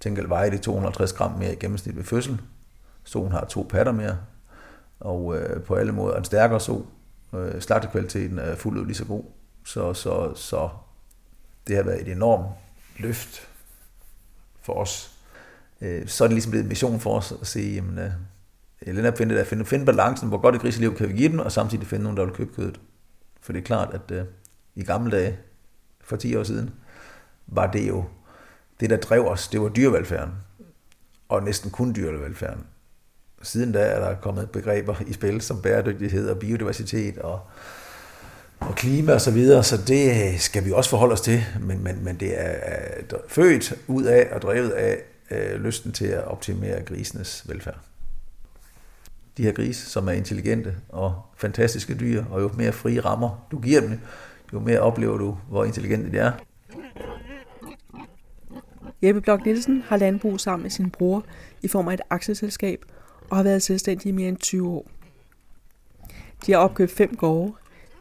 Tænk 0.00 0.18
veje 0.28 0.50
det 0.50 0.60
250 0.60 1.12
gram 1.12 1.38
mere 1.38 1.52
i 1.52 1.56
gennemsnit 1.56 1.96
ved 1.96 2.04
fødsel. 2.04 2.40
Soen 3.04 3.32
har 3.32 3.44
to 3.44 3.66
patter 3.70 3.92
mere, 3.92 4.16
og 5.00 5.36
øh, 5.36 5.62
på 5.62 5.74
alle 5.74 5.92
måder 5.92 6.16
en 6.16 6.24
stærkere 6.24 6.60
so. 6.60 6.86
Øh, 7.34 7.60
slagtekvaliteten 7.60 8.38
er 8.38 8.56
fuldt 8.56 8.78
ud 8.78 8.86
lige 8.86 8.96
så 8.96 9.04
god. 9.04 9.24
Så, 9.64 9.94
så, 9.94 10.34
så 10.34 10.68
det 11.66 11.76
har 11.76 11.82
været 11.82 12.00
et 12.00 12.12
enormt 12.12 12.46
løft 12.98 13.48
for 14.62 14.72
os. 14.72 15.10
Øh, 15.80 16.08
så 16.08 16.24
er 16.24 16.28
det 16.28 16.34
ligesom 16.34 16.50
blevet 16.50 16.64
en 16.64 16.68
mission 16.68 17.00
for 17.00 17.16
os 17.16 17.32
at 17.40 17.46
se, 17.46 17.60
jamen, 17.60 17.98
øh, 17.98 18.10
eller 18.82 19.02
netop 19.02 19.18
finde, 19.18 19.34
der, 19.34 19.44
finde, 19.44 19.64
finde 19.64 19.86
balancen, 19.86 20.28
hvor 20.28 20.38
godt 20.38 20.54
et 20.54 20.60
griseliv 20.60 20.96
kan 20.96 21.08
vi 21.08 21.12
give 21.12 21.28
dem, 21.28 21.38
og 21.38 21.52
samtidig 21.52 21.86
finde 21.86 22.02
nogen, 22.02 22.16
der 22.16 22.24
vil 22.24 22.34
købe 22.34 22.54
kødet. 22.54 22.80
For 23.40 23.52
det 23.52 23.60
er 23.60 23.64
klart, 23.64 23.94
at 23.94 24.16
øh, 24.16 24.24
i 24.74 24.82
gamle 24.82 25.10
dage, 25.10 25.38
for 26.00 26.16
10 26.16 26.36
år 26.36 26.42
siden, 26.42 26.70
var 27.46 27.66
det 27.66 27.88
jo, 27.88 28.04
det 28.80 28.90
der 28.90 28.96
drev 28.96 29.26
os, 29.26 29.48
det 29.48 29.60
var 29.60 29.68
dyrevelfærden. 29.68 30.32
Og 31.28 31.42
næsten 31.42 31.70
kun 31.70 31.92
dyrevelfærden. 31.94 32.66
Siden 33.42 33.72
da 33.72 33.78
er 33.78 34.00
der 34.00 34.20
kommet 34.20 34.50
begreber 34.50 34.94
i 35.06 35.12
spil 35.12 35.40
som 35.40 35.62
bæredygtighed 35.62 36.30
og 36.30 36.38
biodiversitet 36.38 37.18
og, 37.18 37.40
og 38.60 38.74
klima 38.74 39.12
og 39.12 39.20
så 39.20 39.30
videre, 39.30 39.64
så 39.64 39.76
det 39.86 40.40
skal 40.40 40.64
vi 40.64 40.72
også 40.72 40.90
forholde 40.90 41.12
os 41.12 41.20
til, 41.20 41.42
men, 41.60 41.84
men, 41.84 42.04
men 42.04 42.20
det 42.20 42.40
er 42.40 42.58
født 43.28 43.74
ud 43.86 44.04
af 44.04 44.28
og 44.32 44.42
drevet 44.42 44.70
af 44.70 45.02
øh, 45.30 45.64
lysten 45.64 45.92
til 45.92 46.06
at 46.06 46.24
optimere 46.24 46.82
grisenes 46.82 47.44
velfærd 47.48 47.89
de 49.40 49.44
her 49.44 49.52
grise, 49.52 49.90
som 49.90 50.08
er 50.08 50.12
intelligente 50.12 50.74
og 50.88 51.22
fantastiske 51.36 51.94
dyr, 51.94 52.24
og 52.30 52.42
jo 52.42 52.50
mere 52.56 52.72
frie 52.72 53.00
rammer 53.00 53.46
du 53.50 53.58
giver 53.58 53.80
dem, 53.80 54.00
jo 54.52 54.60
mere 54.60 54.80
oplever 54.80 55.18
du, 55.18 55.38
hvor 55.48 55.64
intelligente 55.64 56.12
de 56.12 56.18
er. 56.18 56.32
Jeppe 59.02 59.20
Blok 59.20 59.44
Nielsen 59.44 59.82
har 59.86 59.96
landbrug 59.96 60.40
sammen 60.40 60.62
med 60.62 60.70
sin 60.70 60.90
bror 60.90 61.24
i 61.62 61.68
form 61.68 61.88
af 61.88 61.94
et 61.94 62.00
aktieselskab 62.10 62.84
og 63.30 63.36
har 63.36 63.42
været 63.42 63.62
selvstændig 63.62 64.08
i 64.08 64.12
mere 64.12 64.28
end 64.28 64.36
20 64.36 64.68
år. 64.68 64.86
De 66.46 66.52
har 66.52 66.58
opkøbt 66.58 66.90
fem 66.90 67.16
gårde, 67.16 67.52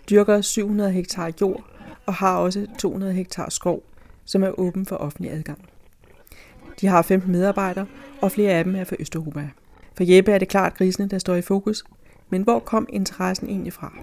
dyrker 0.09 0.41
700 0.41 0.91
hektar 0.91 1.31
jord 1.41 1.63
og 2.05 2.13
har 2.13 2.37
også 2.37 2.67
200 2.79 3.13
hektar 3.13 3.49
skov, 3.49 3.83
som 4.25 4.43
er 4.43 4.59
åben 4.59 4.85
for 4.85 4.95
offentlig 4.95 5.31
adgang. 5.31 5.69
De 6.81 6.87
har 6.87 7.01
15 7.01 7.31
medarbejdere, 7.31 7.85
og 8.21 8.31
flere 8.31 8.51
af 8.51 8.63
dem 8.63 8.75
er 8.75 8.83
fra 8.83 8.95
Østeuropa. 8.99 9.49
For 9.99 10.03
Jeppe 10.03 10.31
er 10.31 10.37
det 10.37 10.47
klart 10.47 10.77
grisene, 10.77 11.07
der 11.07 11.17
står 11.17 11.35
i 11.35 11.41
fokus. 11.41 11.83
Men 12.29 12.41
hvor 12.41 12.59
kom 12.59 12.87
interessen 12.89 13.49
egentlig 13.49 13.73
fra? 13.73 13.93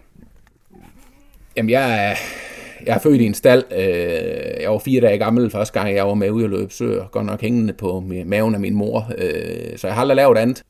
Jamen, 1.57 1.71
jeg 1.71 2.11
er, 2.11 2.15
jeg 2.87 2.95
er 2.95 2.99
født 2.99 3.21
i 3.21 3.25
en 3.25 3.35
stald. 3.35 3.65
Øh, 3.73 4.62
jeg 4.62 4.71
var 4.71 4.79
fire 4.79 5.00
dage 5.00 5.19
gammel 5.19 5.50
første 5.50 5.81
gang, 5.81 5.95
jeg 5.95 6.07
var 6.07 6.15
med 6.15 6.31
ude 6.31 6.45
og 6.45 6.50
løbe 6.50 6.73
søer. 6.73 7.09
Godt 7.09 7.26
nok 7.26 7.41
hængende 7.41 7.73
på 7.73 8.00
maven 8.26 8.55
af 8.55 8.61
min 8.61 8.75
mor. 8.75 9.11
Øh, 9.19 9.79
så 9.79 9.87
jeg 9.87 9.95
har 9.95 10.00
aldrig 10.00 10.17
lavet 10.17 10.38
andet. 10.38 10.62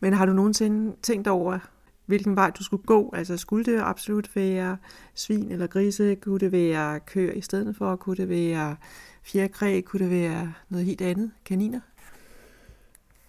Men 0.00 0.12
har 0.12 0.26
du 0.26 0.32
nogensinde 0.32 0.96
tænkt 1.02 1.28
over, 1.28 1.58
hvilken 2.06 2.36
vej 2.36 2.50
du 2.50 2.64
skulle 2.64 2.82
gå? 2.86 3.12
Altså 3.16 3.36
skulle 3.36 3.64
det 3.64 3.80
absolut 3.80 4.36
være 4.36 4.76
svin 5.14 5.52
eller 5.52 5.66
grise? 5.66 6.14
Kunne 6.14 6.38
det 6.38 6.52
være 6.52 7.00
køer 7.00 7.32
i 7.32 7.40
stedet 7.40 7.76
for? 7.76 7.96
Kunne 7.96 8.16
det 8.16 8.28
være 8.28 8.76
fjerkræ? 9.22 9.80
Kunne 9.80 10.00
det 10.00 10.10
være 10.10 10.52
noget 10.68 10.86
helt 10.86 11.00
andet? 11.00 11.30
Kaniner? 11.44 11.80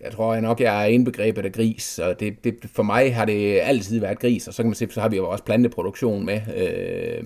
Jeg 0.02 0.12
tror 0.12 0.34
jeg 0.34 0.42
nok, 0.42 0.62
jeg 0.62 0.84
er 0.84 0.88
indbegrebet 0.88 1.46
af 1.46 1.52
gris, 1.52 2.00
og 2.00 2.20
det, 2.20 2.44
det, 2.44 2.56
for 2.74 2.84
mig 2.84 3.16
har 3.16 3.26
det 3.26 3.60
altid 3.60 4.00
været 4.00 4.20
gris, 4.20 4.48
og 4.48 4.54
så 4.54 4.64
kan 4.64 4.70
man 4.70 4.76
se, 4.76 4.88
så 4.90 5.02
har 5.02 5.10
vi 5.10 5.16
jo 5.16 5.30
også 5.30 5.44
planteproduktion 5.44 6.26
med. 6.26 6.42
Øh, 6.56 7.24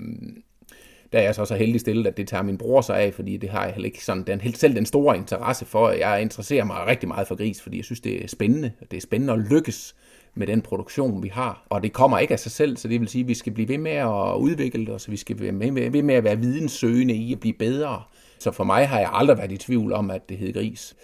der 1.12 1.20
er 1.20 1.24
jeg 1.24 1.36
så 1.36 1.46
så 1.46 1.56
heldig 1.56 1.82
stillet, 1.82 2.08
at 2.08 2.18
det 2.18 2.28
tager 2.28 2.44
min 2.44 2.58
bror 2.58 2.82
sig 2.82 3.00
af, 3.00 3.14
fordi 3.14 3.38
det 3.38 3.50
har 3.50 3.64
jeg 3.64 3.74
heller 3.74 3.86
ikke 3.86 4.06
sådan, 4.06 4.24
den, 4.24 4.42
helt 4.42 4.58
selv 4.58 4.76
den 4.76 4.86
store 4.86 5.18
interesse 5.18 5.66
for. 5.66 5.90
Jeg 5.90 6.22
interesserer 6.22 6.64
mig 6.64 6.88
rigtig 6.88 7.08
meget 7.08 7.28
for 7.28 7.36
gris, 7.36 7.62
fordi 7.62 7.78
jeg 7.78 7.86
synes, 7.86 8.00
det 8.00 8.24
er 8.24 8.28
spændende. 8.28 8.72
og 8.82 8.92
Det 8.92 8.98
er 8.98 9.02
spændende 9.02 9.34
at 9.34 9.40
lykkes 9.40 9.96
med 10.36 10.48
den 10.48 10.62
produktion, 10.62 11.24
vi 11.24 11.28
har. 11.28 11.66
Og 11.70 11.84
det 11.84 11.94
kommer 11.94 12.20
ikke 12.20 12.34
af 12.34 12.40
sig 12.40 12.52
selv, 12.52 12.78
så 12.78 12.88
det 12.88 13.00
vil 13.00 13.08
sige, 13.08 13.22
at 13.22 13.28
vi 13.28 13.34
skal 13.34 13.54
blive 13.54 13.68
ved 13.68 13.78
med 13.78 13.92
at 13.92 14.36
udvikle 14.38 14.86
det, 14.86 14.90
og 14.90 15.02
så 15.02 15.12
vi 15.12 15.18
skal 15.18 15.36
blive 15.36 15.60
ved 15.94 16.04
med 16.04 16.16
at 16.16 16.24
være 16.24 16.40
videnssøgende 16.40 17.14
i 17.14 17.34
at 17.34 17.40
blive 17.40 17.54
bedre. 17.54 18.04
Så 18.40 18.52
for 18.52 18.64
mig 18.64 18.88
har 18.88 19.00
jeg 19.00 19.10
aldrig 19.14 19.38
været 19.38 19.52
i 19.52 19.58
tvivl 19.58 19.94
om, 19.94 20.12
at 20.12 20.30
det 20.30 20.38
hed 20.38 20.54
gris. 20.54 20.96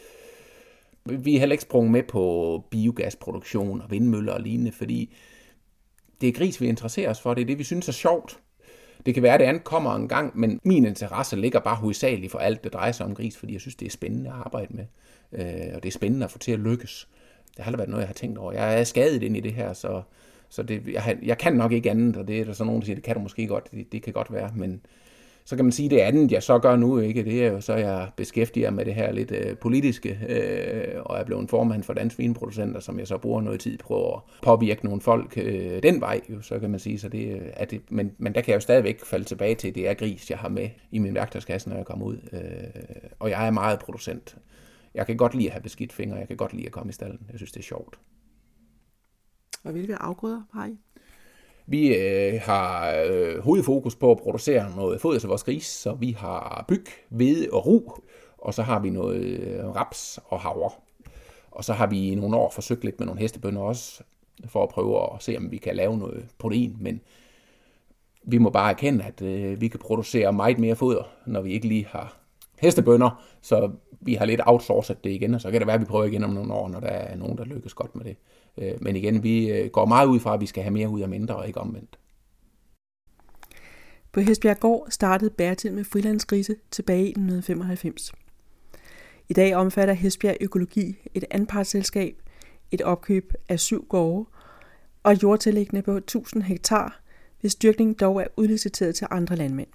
Vi 1.09 1.35
er 1.35 1.39
heller 1.39 1.53
ikke 1.53 1.61
sprunget 1.61 1.91
med 1.91 2.03
på 2.03 2.63
biogasproduktion 2.71 3.81
og 3.81 3.91
vindmøller 3.91 4.33
og 4.33 4.41
lignende, 4.41 4.71
fordi 4.71 5.15
det 6.21 6.29
er 6.29 6.33
gris, 6.33 6.61
vi 6.61 6.67
interesserer 6.67 7.09
os 7.09 7.21
for. 7.21 7.33
Det 7.33 7.41
er 7.41 7.45
det, 7.45 7.57
vi 7.57 7.63
synes 7.63 7.87
er 7.87 7.93
sjovt. 7.93 8.39
Det 9.05 9.13
kan 9.13 9.23
være, 9.23 9.33
at 9.33 9.39
det 9.39 9.45
andet 9.45 9.63
kommer 9.63 9.95
en 9.95 10.07
gang, 10.07 10.39
men 10.39 10.59
min 10.63 10.85
interesse 10.85 11.35
ligger 11.35 11.59
bare 11.59 11.75
hovedsageligt 11.75 12.31
for 12.31 12.39
alt, 12.39 12.63
det 12.63 12.73
drejer 12.73 12.91
sig 12.91 13.05
om 13.05 13.15
gris, 13.15 13.37
fordi 13.37 13.53
jeg 13.53 13.61
synes, 13.61 13.75
det 13.75 13.85
er 13.85 13.89
spændende 13.89 14.29
at 14.29 14.35
arbejde 14.35 14.73
med. 14.73 14.85
Øh, 15.31 15.75
og 15.75 15.83
det 15.83 15.89
er 15.89 15.91
spændende 15.91 16.23
at 16.23 16.31
få 16.31 16.37
til 16.37 16.51
at 16.51 16.59
lykkes. 16.59 17.07
Det 17.57 17.63
har 17.63 17.65
aldrig 17.65 17.77
været 17.77 17.89
noget, 17.89 18.01
jeg 18.01 18.07
har 18.07 18.13
tænkt 18.13 18.37
over. 18.37 18.51
Jeg 18.51 18.79
er 18.79 18.83
skadet 18.83 19.23
ind 19.23 19.37
i 19.37 19.39
det 19.39 19.53
her, 19.53 19.73
så, 19.73 20.01
så 20.49 20.63
det, 20.63 20.87
jeg, 20.87 21.17
jeg 21.23 21.37
kan 21.37 21.53
nok 21.53 21.71
ikke 21.71 21.91
andet, 21.91 22.17
og 22.17 22.27
det 22.27 22.39
er 22.39 22.45
der 22.45 22.53
så 22.53 22.63
nogen, 22.63 22.81
der 22.81 22.85
siger, 22.85 22.95
det 22.95 23.03
kan 23.03 23.15
du 23.15 23.21
måske 23.21 23.47
godt, 23.47 23.71
det, 23.71 23.91
det 23.91 24.03
kan 24.03 24.13
godt 24.13 24.33
være, 24.33 24.51
men 24.55 24.81
så 25.47 25.55
kan 25.55 25.65
man 25.65 25.71
sige, 25.71 25.89
det 25.89 25.99
andet, 25.99 26.31
jeg 26.31 26.43
så 26.43 26.59
gør 26.59 26.75
nu, 26.75 26.99
ikke, 26.99 27.23
det 27.23 27.45
er 27.45 27.51
jo 27.51 27.61
så, 27.61 27.73
jeg 27.73 28.11
beskæftiger 28.15 28.71
med 28.71 28.85
det 28.85 28.95
her 28.95 29.11
lidt 29.11 29.31
øh, 29.31 29.57
politiske, 29.57 30.19
øh, 30.29 31.01
og 31.05 31.17
er 31.17 31.23
blevet 31.23 31.49
formand 31.49 31.83
for 31.83 31.93
danske 31.93 32.17
vinproducenter, 32.17 32.79
som 32.79 32.99
jeg 32.99 33.07
så 33.07 33.17
bruger 33.17 33.41
noget 33.41 33.59
tid 33.59 33.77
på 33.77 34.13
at 34.13 34.21
påvirke 34.41 34.85
nogle 34.85 35.01
folk 35.01 35.37
øh, 35.37 35.83
den 35.83 36.01
vej, 36.01 36.21
jo, 36.29 36.41
så 36.41 36.59
kan 36.59 36.69
man 36.69 36.79
sige. 36.79 36.99
Så 36.99 37.09
det, 37.09 37.35
øh, 37.35 37.47
er 37.53 37.65
det, 37.65 37.91
men, 37.91 38.11
men 38.17 38.35
der 38.35 38.41
kan 38.41 38.51
jeg 38.51 38.55
jo 38.55 38.61
stadigvæk 38.61 39.05
falde 39.05 39.25
tilbage 39.25 39.55
til, 39.55 39.75
det 39.75 39.87
er 39.87 39.93
gris, 39.93 40.29
jeg 40.29 40.37
har 40.37 40.49
med 40.49 40.69
i 40.91 40.99
min 40.99 41.15
værktøjskasse, 41.15 41.69
når 41.69 41.75
jeg 41.75 41.85
kommer 41.85 42.05
ud. 42.05 42.17
Øh, 42.33 43.09
og 43.19 43.29
jeg 43.29 43.47
er 43.47 43.51
meget 43.51 43.79
producent. 43.79 44.37
Jeg 44.93 45.05
kan 45.05 45.17
godt 45.17 45.35
lide 45.35 45.47
at 45.47 45.53
have 45.53 45.63
beskidt 45.63 45.93
fingre, 45.93 46.17
jeg 46.17 46.27
kan 46.27 46.37
godt 46.37 46.53
lide 46.53 46.65
at 46.65 46.71
komme 46.71 46.89
i 46.89 46.93
stallen. 46.93 47.19
Jeg 47.31 47.39
synes, 47.39 47.51
det 47.51 47.59
er 47.59 47.63
sjovt. 47.63 47.99
Og 49.63 49.71
hvilke 49.71 49.95
afgrøder 49.95 50.41
har 50.53 50.65
I? 50.65 50.77
Vi 51.69 51.95
øh, 51.95 52.41
har 52.41 52.95
øh, 53.07 53.43
hovedfokus 53.43 53.95
på 53.95 54.11
at 54.11 54.17
producere 54.17 54.75
noget 54.75 55.01
foder 55.01 55.19
til 55.19 55.29
vores 55.29 55.43
gris, 55.43 55.65
så 55.65 55.93
vi 55.93 56.11
har 56.11 56.65
byg, 56.67 56.85
hvede 57.09 57.47
og 57.51 57.65
ru, 57.65 57.81
og 58.37 58.53
så 58.53 58.63
har 58.63 58.79
vi 58.79 58.89
noget 58.89 59.21
øh, 59.21 59.75
raps 59.75 60.19
og 60.25 60.39
havre. 60.39 60.69
Og 61.51 61.63
så 61.63 61.73
har 61.73 61.87
vi 61.87 62.11
i 62.11 62.15
nogle 62.15 62.37
år 62.37 62.51
forsøgt 62.51 62.83
lidt 62.83 62.99
med 62.99 63.07
nogle 63.07 63.21
hestebønder 63.21 63.61
også, 63.61 64.03
for 64.45 64.63
at 64.63 64.69
prøve 64.69 65.03
at 65.03 65.23
se, 65.23 65.37
om 65.37 65.51
vi 65.51 65.57
kan 65.57 65.75
lave 65.75 65.97
noget 65.97 66.25
protein, 66.37 66.77
men 66.79 67.01
vi 68.23 68.37
må 68.37 68.49
bare 68.49 68.69
erkende, 68.69 69.03
at 69.03 69.21
øh, 69.21 69.61
vi 69.61 69.67
kan 69.67 69.79
producere 69.79 70.33
meget 70.33 70.59
mere 70.59 70.75
foder, 70.75 71.03
når 71.25 71.41
vi 71.41 71.53
ikke 71.53 71.67
lige 71.67 71.87
har 71.89 72.17
hestebønder, 72.59 73.23
så 73.41 73.71
vi 74.01 74.13
har 74.13 74.25
lidt 74.25 74.41
outsourcet 74.45 75.03
det 75.03 75.09
igen, 75.09 75.33
og 75.33 75.41
så 75.41 75.51
kan 75.51 75.59
det 75.59 75.67
være, 75.67 75.73
at 75.73 75.81
vi 75.81 75.85
prøver 75.85 76.05
igen 76.05 76.23
om 76.23 76.29
nogle 76.29 76.53
år, 76.53 76.69
når 76.69 76.79
der 76.79 76.87
er 76.87 77.15
nogen, 77.15 77.37
der 77.37 77.45
lykkes 77.45 77.73
godt 77.73 77.95
med 77.95 78.05
det. 78.05 78.17
Øh, 78.57 78.73
men 78.81 78.95
igen, 78.95 79.23
vi 79.23 79.51
øh, 79.51 79.69
går 79.69 79.85
meget 79.85 80.07
ud 80.07 80.19
fra, 80.19 80.33
at 80.33 80.41
vi 80.41 80.45
skal 80.45 80.63
have 80.63 80.73
mere 80.73 80.89
ud 80.89 81.01
af 81.01 81.09
mindre, 81.09 81.35
og 81.35 81.47
ikke 81.47 81.59
omvendt. 81.59 81.99
På 84.11 84.19
Hesbjerg 84.19 84.59
Gård 84.59 84.87
startede 84.89 85.29
Bertil 85.29 85.73
med 85.73 85.83
frilandsgrise 85.83 86.55
tilbage 86.71 87.05
i 87.05 87.09
1995. 87.09 88.13
I 89.29 89.33
dag 89.33 89.55
omfatter 89.55 89.93
Hesbjerg 89.93 90.37
Økologi 90.41 90.97
et 91.13 91.25
anpartsselskab, 91.31 92.15
et 92.71 92.81
opkøb 92.81 93.33
af 93.49 93.59
syv 93.59 93.85
gårde 93.89 94.25
og 95.03 95.11
et 95.11 95.23
jordtillæggende 95.23 95.81
på 95.81 95.91
1000 95.97 96.43
hektar, 96.43 97.01
hvis 97.41 97.55
dyrkning 97.55 97.99
dog 97.99 98.21
er 98.21 98.27
udliciteret 98.37 98.95
til 98.95 99.07
andre 99.11 99.35
landmænd. 99.35 99.67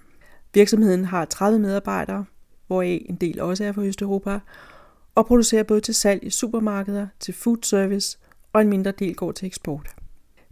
Virksomheden 0.53 1.05
har 1.05 1.25
30 1.25 1.59
medarbejdere, 1.59 2.25
hvoraf 2.67 3.05
en 3.09 3.15
del 3.15 3.41
også 3.41 3.63
er 3.63 3.71
fra 3.71 3.83
Østeuropa, 3.83 4.39
og 5.15 5.25
producerer 5.25 5.63
både 5.63 5.81
til 5.81 5.93
salg 5.93 6.23
i 6.23 6.29
supermarkeder, 6.29 7.07
til 7.19 7.33
food 7.33 7.57
service 7.61 8.17
og 8.53 8.61
en 8.61 8.69
mindre 8.69 8.91
del 8.91 9.15
går 9.15 9.31
til 9.31 9.45
eksport. 9.45 9.95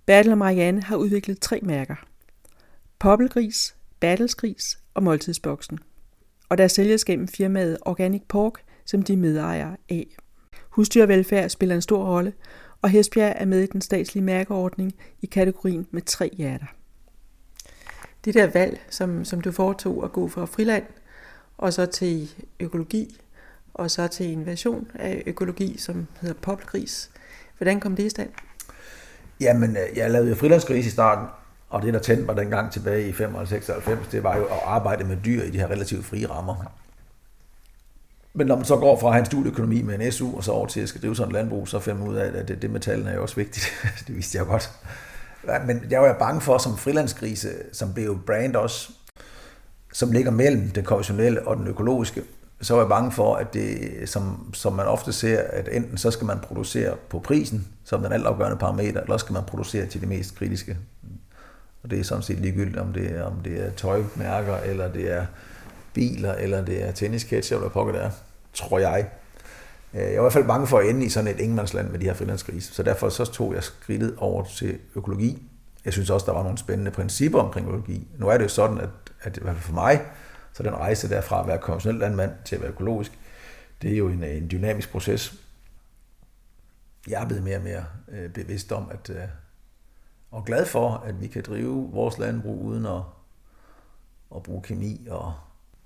Bertel 0.06 0.32
og 0.32 0.38
Marianne 0.38 0.84
har 0.84 0.96
udviklet 0.96 1.40
tre 1.40 1.60
mærker. 1.64 1.96
Poppelgris, 3.00 3.76
Bertelsgris 4.00 4.80
og 4.94 5.04
Måltidsboksen. 5.04 5.80
Og 6.50 6.58
der 6.58 6.68
sælges 6.68 7.06
gennem 7.06 7.28
firmaet 7.28 7.78
Organic 7.82 8.22
Pork, 8.28 8.62
som 8.86 9.02
de 9.02 9.18
medejer 9.18 9.76
af. 9.90 10.08
Husdyrvelfærd 10.70 11.50
spiller 11.50 11.76
en 11.76 11.82
stor 11.82 12.06
rolle, 12.06 12.34
og 12.82 12.90
Hesbjerg 12.90 13.34
er 13.36 13.46
med 13.46 13.62
i 13.64 13.66
den 13.66 13.82
statslige 13.82 14.24
mærkeordning 14.24 14.94
i 15.22 15.26
kategorien 15.26 15.88
med 15.92 16.02
tre 16.02 16.30
hjerter. 16.34 16.66
Det 18.26 18.34
der 18.34 18.48
valg, 18.48 18.82
som, 18.90 19.26
som 19.26 19.42
du 19.42 19.52
foretog 19.52 20.04
at 20.04 20.12
gå 20.12 20.28
fra 20.28 20.46
friland 20.46 20.84
og 21.58 21.74
så 21.74 21.86
til 21.86 22.32
økologi, 22.60 23.22
og 23.74 23.92
så 23.92 24.08
til 24.08 24.26
en 24.26 24.46
version 24.46 24.88
af 24.96 25.24
økologi, 25.26 25.78
som 25.78 26.08
hedder 26.22 26.36
Poppelgris, 26.42 27.12
Hvordan 27.62 27.80
kom 27.80 27.96
det 27.96 28.04
i 28.04 28.10
stand? 28.10 28.30
Jamen, 29.40 29.78
øh, 29.78 29.98
jeg 29.98 30.12
lavede 30.12 30.36
frilandsgris 30.36 30.86
i 30.86 30.90
starten, 30.90 31.28
og 31.70 31.82
det, 31.82 31.94
der 31.94 32.00
tændte 32.00 32.26
mig 32.26 32.38
dengang 32.38 32.72
tilbage 32.72 33.08
i 33.08 33.12
95 33.12 33.70
det 34.12 34.24
var 34.24 34.38
jo 34.38 34.46
at 34.46 34.60
arbejde 34.66 35.04
med 35.04 35.18
dyr 35.26 35.44
i 35.44 35.50
de 35.50 35.58
her 35.58 35.68
relativt 35.68 36.06
frie 36.06 36.30
rammer. 36.30 36.74
Men 38.34 38.48
når 38.48 38.56
man 38.56 38.66
så 38.66 38.76
går 38.76 39.00
fra 39.00 39.08
at 39.08 39.14
have 39.14 39.20
en 39.20 39.26
studieøkonomi 39.26 39.82
med 39.82 40.00
en 40.00 40.12
SU, 40.12 40.36
og 40.38 40.44
så 40.44 40.52
over 40.52 40.68
til 40.68 40.82
at 40.82 40.90
skal 40.90 41.02
drive 41.02 41.16
sådan 41.16 41.30
et 41.30 41.34
landbrug, 41.34 41.68
så 41.68 41.80
finder 41.80 42.00
man 42.00 42.10
ud 42.10 42.16
af, 42.16 42.40
at 42.40 42.48
det, 42.48 42.62
det 42.62 42.70
med 42.70 42.80
tallene 42.80 43.10
er 43.10 43.16
jo 43.16 43.22
også 43.22 43.36
vigtigt. 43.36 43.66
det 44.08 44.16
vidste 44.16 44.38
jeg 44.38 44.46
godt. 44.46 44.72
Men 45.66 45.86
jeg 45.90 46.02
var 46.02 46.08
jo 46.08 46.16
bange 46.20 46.42
for, 46.42 46.58
som 46.58 46.78
frilandsgrise, 46.78 47.50
som 47.74 47.94
blev 47.94 48.20
brand 48.26 48.56
også, 48.56 48.92
som 49.94 50.12
ligger 50.12 50.32
mellem 50.32 50.70
den 50.70 50.84
konventionelle 50.84 51.48
og 51.48 51.58
den 51.58 51.68
økologiske, 51.68 52.24
så 52.62 52.74
var 52.74 52.82
jeg 52.82 52.90
bange 52.90 53.12
for, 53.12 53.36
at 53.36 53.54
det, 53.54 53.90
som, 54.06 54.54
som 54.54 54.74
man 54.74 54.86
ofte 54.86 55.14
ser, 55.14 55.42
at 55.42 55.70
enten 55.72 55.98
så 55.98 56.12
skal 56.12 56.28
man 56.28 56.40
producere 56.40 56.96
på 57.10 57.20
prisen, 57.20 57.68
som 57.84 58.02
den 58.04 58.12
altafgørende 58.12 58.58
parameter, 58.58 59.02
eller 59.02 59.14
også 59.14 59.24
skal 59.24 59.34
man 59.34 59.44
producere 59.44 59.86
til 59.86 60.02
det 60.02 60.10
mest 60.10 60.36
kritiske. 60.36 60.78
Og 61.84 61.92
det 61.92 62.00
er 62.00 62.04
sådan 62.04 62.24
set 62.24 62.40
ligegyldigt, 62.40 62.78
om 62.78 62.94
det 62.94 63.12
er, 63.12 63.24
om 63.24 63.34
det 63.44 63.66
er 63.66 63.72
tøjmærker, 63.72 64.58
eller 64.58 64.92
det 64.92 65.12
er 65.12 65.26
biler, 65.94 66.34
eller 66.34 66.66
det 66.66 66.84
er 66.84 66.92
tennisketcher, 66.92 67.58
eller 67.58 67.68
hvad 67.68 67.74
pokker 67.74 67.94
det 67.94 68.04
er, 68.04 68.10
tror 68.54 68.80
jeg. 68.80 69.08
Øh, 69.94 70.02
jeg 70.02 70.10
var 70.10 70.20
i 70.20 70.22
hvert 70.22 70.34
fald 70.34 70.48
bange 70.48 70.68
for 70.68 70.80
at 70.80 70.90
ende 70.90 71.06
i 71.06 71.10
sådan 71.10 71.32
et 71.36 71.40
ingenmandsland 71.40 71.90
med 71.90 72.00
de 72.00 72.06
her 72.06 72.14
frilandsgrise, 72.14 72.74
så 72.74 72.84
derfor 72.84 73.10
så 73.10 73.26
tog 73.26 73.54
jeg 73.54 73.64
skridtet 73.64 74.16
over 74.18 74.44
til 74.44 74.78
økologi. 74.96 75.44
Jeg 75.86 75.94
synes 75.94 76.10
også, 76.10 76.26
der 76.26 76.34
var 76.34 76.44
nogle 76.44 76.58
spændende 76.58 76.92
principper 76.92 77.40
omkring 77.40 77.68
økologi. 77.68 78.08
Nu 78.18 78.28
er 78.28 78.38
det 78.38 78.44
jo 78.44 78.50
sådan, 78.50 78.78
at, 78.78 78.90
at 79.22 79.38
i 79.38 79.40
hvert 79.42 79.56
fald 79.56 79.64
for 79.64 79.74
mig, 79.74 80.02
så 80.54 80.64
den 80.64 80.74
rejse 80.74 81.10
derfra 81.10 81.42
at 81.42 81.48
være 81.48 81.58
konventionel 81.60 82.00
landmand 82.00 82.32
til 82.46 82.56
at 82.56 82.62
være 82.62 82.72
økologisk, 82.72 83.20
det 83.82 83.94
er 83.94 83.98
jo 83.98 84.08
en, 84.08 84.24
en 84.24 84.52
dynamisk 84.52 84.92
proces. 84.92 85.34
Jeg 87.08 87.24
er 87.24 87.28
blevet 87.28 87.44
mere 87.44 87.58
og 87.58 87.64
mere 87.64 87.86
øh, 88.08 88.30
bevidst 88.30 88.72
om, 88.72 88.90
at, 88.92 89.10
øh, 89.10 89.24
og 90.32 90.46
glad 90.46 90.66
for, 90.66 90.90
at 90.90 91.22
vi 91.22 91.28
kan 91.28 91.44
drive 91.44 91.90
vores 91.92 92.18
landbrug 92.18 92.62
uden 92.62 92.86
at, 92.86 93.02
at 94.36 94.44
bruge 94.44 94.62
kemi 94.62 95.08
og 95.10 95.34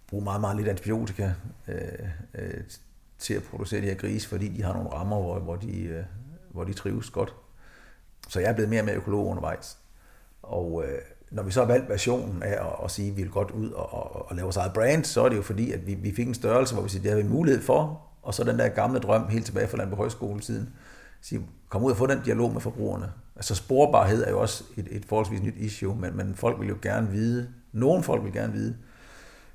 bruge 0.08 0.24
meget, 0.24 0.42
meget 0.42 0.58
lidt 0.58 0.68
antibiotika 0.68 1.34
øh, 1.68 2.10
øh, 2.34 2.64
til 3.20 3.34
at 3.34 3.44
producere 3.44 3.82
de 3.82 3.86
her 3.86 3.96
grise, 3.96 4.28
fordi 4.28 4.48
de 4.48 4.64
har 4.64 4.74
nogle 4.74 4.90
rammer, 4.90 5.22
hvor, 5.22 5.40
hvor, 5.40 5.56
de, 5.56 5.84
øh, 5.84 6.04
hvor 6.52 6.64
de 6.64 6.74
trives 6.74 7.10
godt. 7.10 7.36
Så 8.30 8.40
jeg 8.40 8.50
er 8.50 8.54
blevet 8.54 8.70
mere 8.70 8.82
og 8.82 8.86
mere 8.86 8.96
økolog 8.96 9.28
undervejs. 9.28 9.78
Og, 10.42 10.84
øh, 10.88 11.02
når 11.36 11.44
vi 11.44 11.52
så 11.52 11.60
har 11.60 11.68
valgt 11.68 11.90
versionen 11.90 12.44
af 12.44 12.52
at, 12.52 12.84
at 12.84 12.92
sige, 12.92 13.12
at 13.12 13.18
vi 13.18 13.22
vil 13.22 13.32
godt 13.32 13.52
ud 13.52 13.72
og, 13.72 13.94
og, 13.94 14.30
og 14.30 14.36
lave 14.36 14.44
vores 14.44 14.58
eget 14.58 14.74
brand, 14.74 15.04
så 15.04 15.26
er 15.26 15.30
det 15.30 15.36
jo 15.38 15.42
fordi, 15.42 15.72
at 15.72 15.88
vi, 15.88 15.94
vi 15.94 16.12
fik 16.16 16.28
en 16.28 16.34
størrelse, 16.34 16.74
hvor 16.74 16.84
vi 16.84 16.90
siger, 16.90 17.02
det 17.02 17.12
har 17.12 17.18
vi 17.18 17.24
mulighed 17.24 17.62
for, 17.62 18.02
og 18.22 18.34
så 18.34 18.44
den 18.44 18.60
der 18.60 18.70
gamle 18.70 19.00
drøm 19.00 19.28
helt 19.28 19.46
tilbage 19.46 19.68
fra 19.68 19.78
Landbrug 19.78 19.98
Højskole-tiden, 19.98 20.70
sige, 21.22 21.42
kom 21.70 21.84
ud 21.84 21.92
og 21.92 21.98
få 21.98 22.08
den 22.08 22.22
dialog 22.26 22.54
med 22.54 22.62
forbrugerne. 22.62 23.12
Altså 23.36 23.56
sporbarhed 23.56 24.24
er 24.24 24.30
jo 24.30 24.42
også 24.42 24.64
et, 24.78 24.88
et 24.92 25.06
forholdsvis 25.06 25.42
nyt 25.42 25.56
issue, 25.58 25.96
men, 25.96 26.18
men 26.18 26.36
folk 26.36 26.60
vil 26.60 26.70
jo 26.70 26.78
gerne 26.82 27.10
vide, 27.10 27.48
nogle 27.72 28.04
folk 28.04 28.24
vil 28.24 28.34
gerne 28.34 28.54
vide 28.54 28.76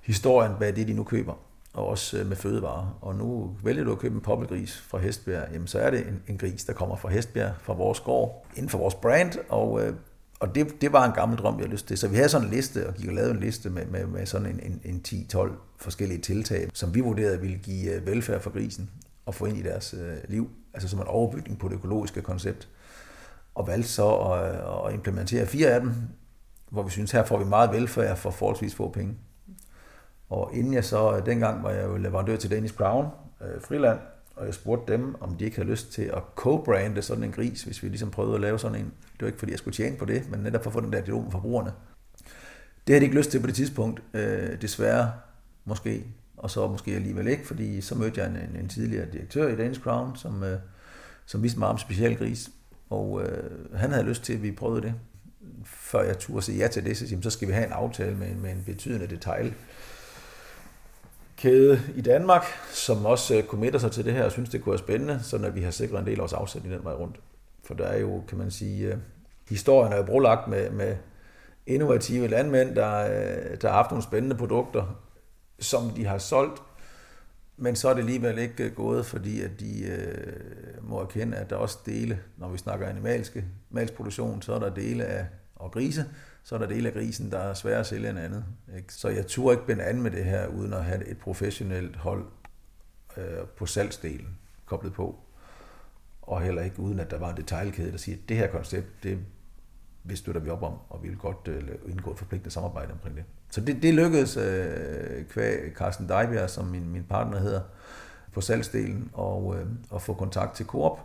historien 0.01 0.53
bag 0.61 0.77
det, 0.77 0.89
de 0.89 0.93
nu 0.93 1.05
køber, 1.05 1.35
og 1.75 1.87
også 1.87 2.19
øh, 2.19 2.27
med 2.27 2.37
fødevarer. 2.37 2.99
Og 3.01 3.15
nu 3.15 3.57
vælger 3.65 3.85
du 3.85 3.93
at 3.93 3.99
købe 3.99 4.15
en 4.15 4.21
poppelgris 4.21 4.79
fra 4.79 4.99
Hestbjerg, 4.99 5.49
jamen 5.53 5.67
så 5.67 5.79
er 5.79 5.91
det 5.91 6.09
en, 6.09 6.23
en 6.29 6.39
gris, 6.39 6.65
der 6.65 6.73
kommer 6.73 6.97
fra 6.97 7.09
Hestbjerg, 7.09 7.53
fra 7.63 7.73
vores 7.73 8.01
gård, 8.01 8.47
inden 8.57 8.69
for 8.69 8.79
vores 8.79 8.95
brand, 8.95 9.33
og 9.49 9.87
øh, 9.87 9.95
og 10.41 10.55
det, 10.55 10.81
det 10.81 10.93
var 10.93 11.05
en 11.05 11.13
gammel 11.13 11.39
drøm, 11.39 11.55
jeg 11.55 11.61
havde 11.61 11.73
lyst 11.73 11.89
til. 11.89 11.99
Så 11.99 12.09
vi 12.09 12.17
havde 12.17 12.29
sådan 12.29 12.47
en 12.47 12.53
liste, 12.53 12.89
og 12.89 12.95
gik 12.95 13.09
og 13.09 13.15
lavede 13.15 13.31
en 13.31 13.41
liste 13.41 13.71
med, 13.71 13.87
med, 13.87 14.07
med 14.07 14.27
sådan 14.27 14.47
en, 14.47 14.61
en, 14.63 14.81
en 14.85 15.27
10-12 15.35 15.51
forskellige 15.77 16.21
tiltag, 16.21 16.71
som 16.75 16.95
vi 16.95 17.01
vurderede 17.01 17.41
ville 17.41 17.59
give 17.59 17.95
øh, 17.95 18.07
velfærd 18.07 18.41
for 18.41 18.51
grisen 18.51 18.91
og 19.27 19.35
få 19.35 19.47
ind 19.47 19.59
i 19.59 19.63
deres 19.63 19.95
øh, 19.95 20.17
liv, 20.29 20.51
altså 20.75 20.89
som 20.89 21.01
en 21.01 21.07
overbygning 21.07 21.59
på 21.59 21.69
det 21.69 21.75
økologiske 21.75 22.23
koncept. 22.23 22.69
Og 23.55 23.67
valgte 23.67 23.89
så 23.89 24.15
at, 24.15 24.55
øh, 24.55 24.87
at 24.87 24.95
implementere 24.95 25.47
fire 25.47 25.69
af 25.69 25.81
dem, 25.81 25.93
hvor 26.71 26.83
vi 26.83 26.91
synes, 26.91 27.11
her 27.11 27.25
får 27.25 27.39
vi 27.39 27.45
meget 27.45 27.73
velfærd 27.73 28.17
for 28.17 28.31
forholdsvis 28.31 28.75
få 28.75 28.91
penge. 28.91 29.15
Og 30.31 30.51
inden 30.55 30.75
jeg 30.75 30.85
så, 30.85 31.17
øh, 31.17 31.27
dengang 31.27 31.63
var 31.63 31.71
jeg 31.71 31.85
jo 31.85 31.97
leverandør 31.97 32.37
til 32.37 32.51
Danish 32.51 32.75
Crown, 32.75 33.07
øh, 33.41 33.63
Friland, 33.63 33.99
og 34.41 34.47
jeg 34.47 34.55
spurgte 34.55 34.93
dem, 34.93 35.15
om 35.23 35.37
de 35.37 35.45
ikke 35.45 35.57
havde 35.57 35.71
lyst 35.71 35.93
til 35.93 36.03
at 36.03 36.23
co-brande 36.37 37.03
sådan 37.03 37.25
en 37.25 37.33
gris, 37.33 37.63
hvis 37.63 37.83
vi 37.83 37.89
ligesom 37.89 38.11
prøvede 38.11 38.35
at 38.35 38.41
lave 38.41 38.59
sådan 38.59 38.79
en. 38.79 38.85
Det 38.85 39.21
var 39.21 39.27
ikke, 39.27 39.39
fordi 39.39 39.53
jeg 39.53 39.59
skulle 39.59 39.75
tjene 39.75 39.97
på 39.97 40.05
det, 40.05 40.31
men 40.31 40.41
netop 40.41 40.63
for 40.63 40.71
at 40.71 40.75
få 40.75 40.81
den 40.81 40.93
der 40.93 41.01
dialog 41.01 41.23
med 41.23 41.31
forbrugerne. 41.31 41.73
Det 42.87 42.95
havde 42.95 43.01
de 43.01 43.05
ikke 43.05 43.17
lyst 43.17 43.31
til 43.31 43.41
på 43.41 43.47
det 43.47 43.55
tidspunkt, 43.55 44.03
øh, 44.15 44.63
desværre 44.63 45.13
måske, 45.65 46.05
og 46.37 46.51
så 46.51 46.69
måske 46.69 46.95
alligevel 46.95 47.27
ikke, 47.27 47.47
fordi 47.47 47.81
så 47.81 47.95
mødte 47.95 48.21
jeg 48.21 48.31
en, 48.31 48.57
en 48.57 48.69
tidligere 48.69 49.07
direktør 49.13 49.49
i 49.49 49.57
Danish 49.57 49.81
Crown, 49.81 50.17
som, 50.17 50.43
øh, 50.43 50.59
som 51.27 51.43
viste 51.43 51.59
mig 51.59 51.69
om 51.69 51.79
specialgris, 51.79 52.51
og 52.91 53.23
øh, 53.23 53.75
han 53.75 53.91
havde 53.91 54.05
lyst 54.05 54.23
til, 54.23 54.33
at 54.33 54.43
vi 54.43 54.53
prøvede 54.53 54.83
det. 54.83 54.95
Før 55.65 56.03
jeg 56.03 56.19
turde 56.19 56.43
sige 56.43 56.59
ja 56.59 56.69
til 56.69 56.85
det, 56.85 56.97
så, 56.97 57.07
jamen, 57.07 57.23
så 57.23 57.31
skal 57.31 57.49
vi 57.49 57.53
have 57.53 57.67
en 57.67 57.73
aftale 57.73 58.17
med, 58.17 58.35
med 58.35 58.51
en 58.51 58.63
betydende 58.67 59.07
detalj 59.07 59.53
kæde 61.41 61.81
i 61.97 62.01
Danmark, 62.01 62.45
som 62.73 63.07
også 63.07 63.35
øh, 63.35 63.45
committer 63.45 63.79
sig 63.79 63.93
til 63.93 64.05
det 64.05 64.13
her 64.13 64.25
og 64.25 64.33
synes, 64.33 64.49
det 64.49 64.63
kunne 64.63 64.71
være 64.71 64.79
spændende, 64.79 65.21
så 65.23 65.37
at 65.37 65.55
vi 65.55 65.61
har 65.61 65.71
sikret 65.71 65.99
en 65.99 66.07
del 66.07 66.15
af 66.15 66.19
vores 66.19 66.33
afsætning 66.33 66.75
den 66.75 66.85
vej 66.85 66.95
rundt. 66.95 67.21
For 67.65 67.75
der 67.75 67.85
er 67.85 67.99
jo, 67.99 68.23
kan 68.29 68.39
man 68.39 68.51
sige, 68.51 68.87
øh, 68.87 68.97
historien 69.49 69.93
er 69.93 69.97
jo 69.97 70.03
brolagt 70.03 70.49
med, 70.49 70.71
med 70.71 70.97
innovative 71.67 72.29
landmænd, 72.29 72.75
der, 72.75 73.01
øh, 73.01 73.57
der 73.61 73.69
har 73.69 73.77
haft 73.77 73.91
nogle 73.91 74.03
spændende 74.03 74.37
produkter, 74.37 75.03
som 75.59 75.91
de 75.91 76.05
har 76.05 76.19
solgt, 76.19 76.63
men 77.57 77.77
så 77.77 77.89
er 77.89 77.95
det 77.95 78.01
alligevel 78.01 78.39
ikke 78.39 78.71
gået, 78.71 79.07
fordi 79.07 79.43
at 79.43 79.51
de 79.61 79.85
øh, 79.85 80.89
må 80.89 81.01
erkende, 81.01 81.37
at 81.37 81.51
der 81.51 81.57
også 81.57 81.79
dele, 81.87 82.21
når 82.37 82.49
vi 82.49 82.59
snakker 82.59 82.89
animalske, 82.89 83.45
animalsk 83.71 83.95
produktion, 83.95 84.43
så 84.43 84.55
er 84.55 84.59
der 84.59 84.75
dele 84.75 85.05
af 85.05 85.27
og 85.61 85.73
grise, 85.73 86.07
så 86.43 86.55
er 86.55 86.59
der 86.59 86.67
dele 86.67 86.89
af 86.89 86.95
grisen, 86.95 87.31
der 87.31 87.39
er 87.39 87.55
sværere 87.55 87.81
at 87.81 87.87
sælge 87.87 88.11
end 88.11 88.19
andet. 88.19 88.45
Ikke? 88.77 88.95
Så 88.95 89.09
jeg 89.09 89.27
turde 89.27 89.55
ikke 89.55 89.67
binde 89.67 89.85
an 89.85 90.03
med 90.03 90.11
det 90.11 90.25
her, 90.25 90.47
uden 90.47 90.73
at 90.73 90.85
have 90.85 91.07
et 91.07 91.19
professionelt 91.19 91.97
hold 91.97 92.25
øh, 93.17 93.47
på 93.57 93.67
salgsdelen 93.67 94.39
koblet 94.67 94.93
på. 94.93 95.19
Og 96.23 96.43
heller 96.43 96.63
ikke 96.63 96.81
uden, 96.81 97.01
at 97.01 97.11
der 97.11 97.19
var 97.19 97.31
en 97.31 97.37
detaljkæde, 97.37 97.93
der 97.93 97.99
siger, 97.99 98.17
at 98.17 98.29
det 98.29 98.37
her 98.37 98.47
koncept, 98.51 99.03
det, 99.03 99.19
vi 100.05 100.17
støtter 100.17 100.41
vi 100.41 100.51
op 100.51 100.63
om, 100.63 100.75
og 100.89 101.03
vi 101.03 101.09
vil 101.09 101.19
godt 101.19 101.49
øh, 101.49 101.63
indgå 101.89 102.13
et 102.13 102.19
forpligtende 102.19 102.51
samarbejde 102.51 102.93
omkring 102.93 103.17
det. 103.17 103.25
Så 103.51 103.61
det, 103.61 103.83
det 103.83 103.95
lykkedes 103.95 104.37
øh, 104.37 105.25
kvæg 105.27 105.73
Carsten 105.77 106.09
Deibjerg, 106.09 106.51
som 106.51 106.65
min, 106.65 106.93
min 106.93 107.05
partner 107.05 107.39
hedder, 107.39 107.61
på 108.33 108.41
salgsdelen, 108.41 109.11
og, 109.13 109.57
øh, 109.57 109.67
og 109.91 110.03
få 110.03 110.15
kontakt 110.15 110.57
til 110.57 110.67
Coop, 110.67 110.99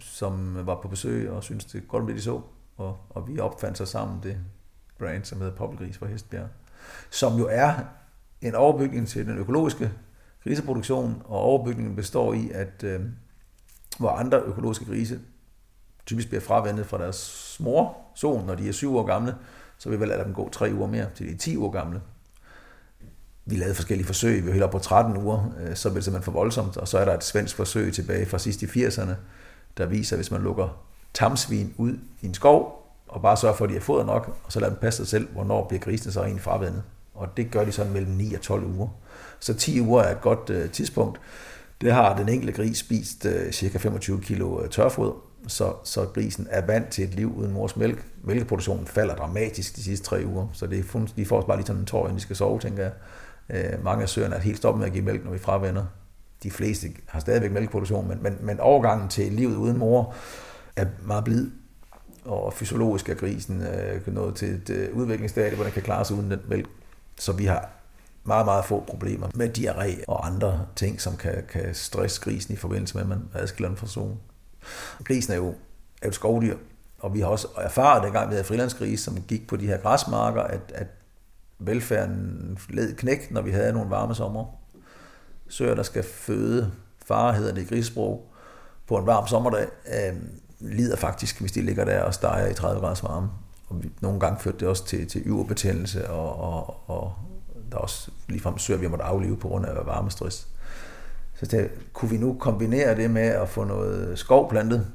som 0.00 0.66
var 0.66 0.80
på 0.82 0.88
besøg 0.88 1.30
og 1.30 1.42
syntes, 1.42 1.64
det 1.64 1.88
godt 1.88 2.08
det 2.08 2.16
de 2.16 2.22
så. 2.22 2.40
Og, 2.80 2.96
og 3.10 3.28
vi 3.28 3.38
opfandt 3.38 3.78
så 3.78 3.86
sammen 3.86 4.22
det 4.22 4.38
brand, 4.98 5.24
som 5.24 5.38
hedder 5.38 5.54
Poppelgris 5.54 5.98
fra 5.98 6.06
Hestbjerg, 6.06 6.48
som 7.10 7.38
jo 7.38 7.48
er 7.50 7.74
en 8.40 8.54
overbygning 8.54 9.08
til 9.08 9.26
den 9.26 9.38
økologiske 9.38 9.92
griseproduktion, 10.44 11.22
og 11.24 11.38
overbygningen 11.40 11.96
består 11.96 12.34
i, 12.34 12.50
at 12.54 12.84
øh, 12.84 13.00
hvor 13.98 14.10
andre 14.10 14.40
økologiske 14.40 14.84
grise 14.84 15.20
typisk 16.06 16.28
bliver 16.28 16.40
fravendet 16.40 16.86
fra 16.86 16.98
deres 16.98 17.56
mor, 17.60 17.96
son, 18.14 18.46
når 18.46 18.54
de 18.54 18.68
er 18.68 18.72
syv 18.72 18.96
år 18.96 19.04
gamle, 19.04 19.34
så 19.78 19.88
vil 19.88 20.00
vi 20.00 20.06
lade 20.06 20.24
dem 20.24 20.34
gå 20.34 20.48
tre 20.48 20.70
uger 20.74 20.86
mere, 20.86 21.06
til 21.14 21.26
de 21.26 21.32
er 21.32 21.38
10 21.38 21.56
år 21.56 21.70
gamle. 21.70 22.00
Vi 23.44 23.56
lavede 23.56 23.74
forskellige 23.74 24.06
forsøg, 24.06 24.42
vi 24.42 24.46
var 24.46 24.52
helt 24.52 24.64
op 24.64 24.70
på 24.70 24.78
13 24.78 25.16
uger, 25.16 25.52
øh, 25.60 25.76
så 25.76 25.88
blev 25.88 25.96
det 25.96 26.04
simpelthen 26.04 26.24
for 26.24 26.32
voldsomt, 26.32 26.76
og 26.76 26.88
så 26.88 26.98
er 26.98 27.04
der 27.04 27.14
et 27.14 27.24
svensk 27.24 27.56
forsøg 27.56 27.92
tilbage 27.92 28.26
fra 28.26 28.38
sidst 28.38 28.62
i 28.62 28.66
80'erne, 28.66 29.12
der 29.76 29.86
viser, 29.86 30.16
at 30.16 30.18
hvis 30.18 30.30
man 30.30 30.42
lukker 30.42 30.89
tamsvin 31.14 31.74
ud 31.76 31.98
i 32.20 32.26
en 32.26 32.34
skov, 32.34 32.80
og 33.08 33.22
bare 33.22 33.36
sørge 33.36 33.56
for, 33.56 33.64
at 33.64 33.68
de 33.68 33.74
har 33.74 33.80
fået 33.80 34.06
nok, 34.06 34.36
og 34.44 34.52
så 34.52 34.60
lader 34.60 34.72
dem 34.72 34.80
passe 34.80 34.96
sig 34.96 35.06
selv, 35.06 35.28
hvornår 35.32 35.68
bliver 35.68 35.80
grisene 35.80 36.12
så 36.12 36.20
egentlig 36.20 36.42
fravendet. 36.42 36.82
Og 37.14 37.28
det 37.36 37.50
gør 37.50 37.64
de 37.64 37.72
sådan 37.72 37.92
mellem 37.92 38.12
9 38.12 38.34
og 38.34 38.40
12 38.40 38.64
uger. 38.64 38.88
Så 39.40 39.54
10 39.54 39.80
uger 39.80 40.02
er 40.02 40.10
et 40.10 40.20
godt 40.20 40.50
øh, 40.50 40.70
tidspunkt. 40.70 41.20
Det 41.80 41.92
har 41.92 42.16
den 42.16 42.28
enkelte 42.28 42.52
gris 42.52 42.78
spist 42.78 43.26
øh, 43.26 43.52
cirka 43.52 43.78
25 43.78 44.20
kg 44.20 44.70
tørfoder, 44.70 45.12
så, 45.46 45.72
så 45.84 46.04
grisen 46.04 46.46
er 46.50 46.66
vant 46.66 46.88
til 46.88 47.04
et 47.04 47.14
liv 47.14 47.34
uden 47.36 47.52
mors 47.52 47.76
mælk. 47.76 48.06
Mælkeproduktionen 48.24 48.86
falder 48.86 49.14
dramatisk 49.14 49.76
de 49.76 49.82
sidste 49.82 50.06
tre 50.06 50.22
uger, 50.26 50.46
så 50.52 50.66
det 50.66 50.78
er 50.78 50.82
fund, 50.82 51.08
de 51.16 51.26
får 51.26 51.40
bare 51.40 51.56
lige 51.56 51.66
sådan 51.66 51.80
en 51.80 51.86
tår, 51.86 52.04
inden 52.04 52.16
de 52.16 52.22
skal 52.22 52.36
sove, 52.36 52.60
tænker 52.60 52.82
jeg. 52.82 52.92
Øh, 53.50 53.84
mange 53.84 54.02
af 54.02 54.08
søerne 54.08 54.36
er 54.36 54.40
helt 54.40 54.56
stoppet 54.56 54.78
med 54.78 54.86
at 54.86 54.92
give 54.92 55.04
mælk, 55.04 55.24
når 55.24 55.32
vi 55.32 55.38
fravender. 55.38 55.84
De 56.42 56.50
fleste 56.50 56.88
har 57.06 57.20
stadigvæk 57.20 57.52
mælkeproduktion, 57.52 58.08
men, 58.08 58.22
men, 58.22 58.38
men 58.40 58.60
overgangen 58.60 59.08
til 59.08 59.32
livet 59.32 59.56
uden 59.56 59.78
mor 59.78 60.14
er 60.80 60.86
meget 61.02 61.24
blid, 61.24 61.50
og 62.24 62.52
fysiologisk 62.52 63.08
er 63.08 63.14
grisen 63.14 63.62
øh, 63.62 64.14
nået 64.14 64.36
til 64.36 64.48
et 64.48 64.70
øh, 64.70 64.96
udviklingsstadie, 64.96 65.54
hvor 65.54 65.64
den 65.64 65.72
kan 65.72 65.82
klare 65.82 66.04
sig 66.04 66.16
uden 66.16 66.30
den 66.30 66.40
mælk. 66.48 66.68
Så 67.18 67.32
vi 67.32 67.44
har 67.44 67.70
meget, 68.24 68.46
meget 68.46 68.64
få 68.64 68.84
problemer 68.88 69.28
med 69.34 69.58
diarré 69.58 70.04
og 70.08 70.26
andre 70.26 70.66
ting, 70.76 71.00
som 71.00 71.16
kan, 71.16 71.44
kan 71.48 71.74
stresse 71.74 72.20
grisen 72.20 72.54
i 72.54 72.56
forbindelse 72.56 72.94
med, 72.94 73.02
at 73.02 73.08
man 73.08 73.28
adskiller 73.34 73.68
den 73.68 73.76
fra 73.76 73.86
solen. 73.86 74.20
Grisen 75.04 75.32
er 75.32 75.36
jo, 75.36 75.48
er 75.48 75.54
jo 76.04 76.08
et 76.08 76.14
skovdyr, 76.14 76.56
og 76.98 77.14
vi 77.14 77.20
har 77.20 77.26
også 77.26 77.48
erfaret, 77.56 78.02
dengang 78.02 78.28
vi 78.28 78.34
havde 78.34 78.44
frilandsgris, 78.44 79.00
som 79.00 79.22
gik 79.28 79.48
på 79.48 79.56
de 79.56 79.66
her 79.66 79.76
græsmarker, 79.76 80.42
at, 80.42 80.60
at 80.74 80.86
velfærden 81.58 82.58
led 82.68 82.96
knæk, 82.96 83.30
når 83.30 83.42
vi 83.42 83.50
havde 83.50 83.72
nogle 83.72 83.90
varme 83.90 84.14
sommer. 84.14 84.44
Søer, 85.48 85.74
der 85.74 85.82
skal 85.82 86.02
føde, 86.02 86.72
far 87.06 87.32
hedder 87.32 87.54
det 87.54 87.62
i 87.62 87.64
grisesprog, 87.64 88.30
på 88.86 88.96
en 88.96 89.06
varm 89.06 89.26
sommerdag, 89.26 89.66
øh, 89.86 90.16
lider 90.60 90.96
faktisk, 90.96 91.40
hvis 91.40 91.52
de 91.52 91.62
ligger 91.62 91.84
der 91.84 92.02
og 92.02 92.14
steger 92.14 92.46
i 92.46 92.54
30 92.54 92.80
graders 92.80 93.02
varme. 93.02 93.28
Og 93.68 93.82
vi, 93.82 93.90
nogle 94.00 94.20
gange 94.20 94.40
førte 94.40 94.58
det 94.58 94.68
også 94.68 94.86
til, 94.86 95.08
til 95.08 95.22
yverbetændelse, 95.26 96.10
og, 96.10 96.40
og, 96.40 96.76
og 96.86 97.12
der 97.70 97.76
er 97.76 97.80
også 97.80 98.10
ligefrem 98.28 98.58
søger, 98.58 98.80
vi 98.80 98.88
måtte 98.88 99.04
aflive 99.04 99.36
på 99.36 99.48
grund 99.48 99.66
af 99.66 99.86
varmestress. 99.86 100.48
Så 101.34 101.46
det, 101.46 101.70
kunne 101.92 102.10
vi 102.10 102.16
nu 102.16 102.36
kombinere 102.40 102.96
det 102.96 103.10
med 103.10 103.22
at 103.22 103.48
få 103.48 103.64
noget 103.64 104.18
skov 104.18 104.50
plantet, 104.50 104.86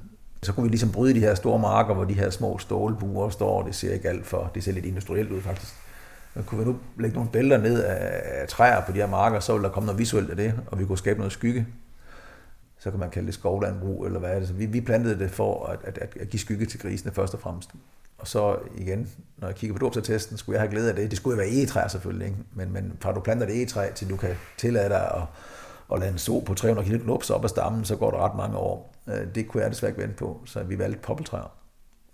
så 0.44 0.54
kunne 0.54 0.64
vi 0.64 0.70
ligesom 0.70 0.92
bryde 0.92 1.14
de 1.14 1.20
her 1.20 1.36
store 1.36 1.60
marker, 1.60 1.94
hvor 1.94 2.04
de 2.04 2.14
her 2.14 2.30
små 2.30 2.58
stålbuer 2.58 3.30
står, 3.30 3.64
det 3.64 3.76
ser 3.76 3.94
ikke 3.94 4.10
alt 4.10 4.26
for, 4.26 4.52
det 4.56 4.64
ser 4.64 4.72
lidt 4.72 4.86
industrielt 4.86 5.32
ud 5.32 5.42
faktisk. 5.42 5.74
Men 6.36 6.44
kunne 6.44 6.60
vi 6.60 6.66
nu 6.66 6.78
lægge 7.00 7.16
nogle 7.16 7.30
bælter 7.30 7.58
ned 7.58 7.84
af 7.84 8.48
træer 8.48 8.82
på 8.82 8.92
de 8.92 8.98
her 8.98 9.08
marker, 9.08 9.40
så 9.40 9.54
ville 9.54 9.68
der 9.68 9.74
komme 9.74 9.86
noget 9.86 10.00
visuelt 10.00 10.30
af 10.30 10.36
det, 10.36 10.54
og 10.68 10.80
vi 10.80 10.86
kunne 10.86 10.98
skabe 10.98 11.20
noget 11.20 11.34
skygge 11.34 11.68
så 12.86 12.92
kan 12.92 13.00
man 13.00 13.10
kalde 13.10 13.26
det 13.26 13.34
skovlandbrug, 13.34 14.06
eller 14.06 14.20
hvad 14.20 14.30
er 14.30 14.40
det. 14.40 14.48
Så 14.48 14.54
vi, 14.54 14.66
vi 14.66 14.82
plantede 14.82 15.20
det 15.20 15.32
for 15.32 15.66
at, 15.66 15.80
at, 15.84 16.18
at 16.20 16.30
give 16.30 16.40
skygge 16.40 16.66
til 16.66 16.80
grisene 16.80 17.12
først 17.12 17.34
og 17.34 17.40
fremmest. 17.40 17.70
Og 18.18 18.28
så 18.28 18.58
igen, 18.78 19.10
når 19.38 19.48
jeg 19.48 19.56
kigger 19.56 19.74
på 19.74 19.80
dåbsatesten, 19.80 20.38
skulle 20.38 20.54
jeg 20.54 20.62
have 20.62 20.72
glæde 20.72 20.90
af 20.90 20.96
det. 20.96 21.12
Det 21.12 21.18
skulle 21.18 21.36
jo 21.36 21.38
være 21.38 21.54
egetræ 21.54 21.88
selvfølgelig, 21.88 22.28
ikke? 22.28 22.40
Men, 22.54 22.74
men 22.74 22.98
fra 23.02 23.14
du 23.14 23.20
planter 23.20 23.46
det 23.46 23.56
egetræ, 23.56 23.92
til 23.92 24.10
du 24.10 24.16
kan 24.16 24.36
tillade 24.58 24.90
dig 24.90 25.12
at, 25.16 25.22
at 25.94 26.00
lade 26.00 26.12
en 26.12 26.18
så 26.18 26.44
på 26.46 26.54
300 26.54 26.90
kg 26.90 27.06
lups 27.06 27.30
op 27.30 27.44
af 27.44 27.50
stammen, 27.50 27.86
så 27.86 27.96
går 27.96 28.12
det 28.12 28.20
ret 28.20 28.36
mange 28.36 28.58
år. 28.58 28.96
Øh, 29.08 29.36
det 29.36 29.48
kunne 29.48 29.64
jeg 29.64 29.72
desværre 29.72 29.90
ikke 29.92 30.02
vente 30.02 30.16
på, 30.16 30.42
så 30.46 30.64
vi 30.64 30.80
valgte 30.80 31.00
poppeltræer. 31.00 31.52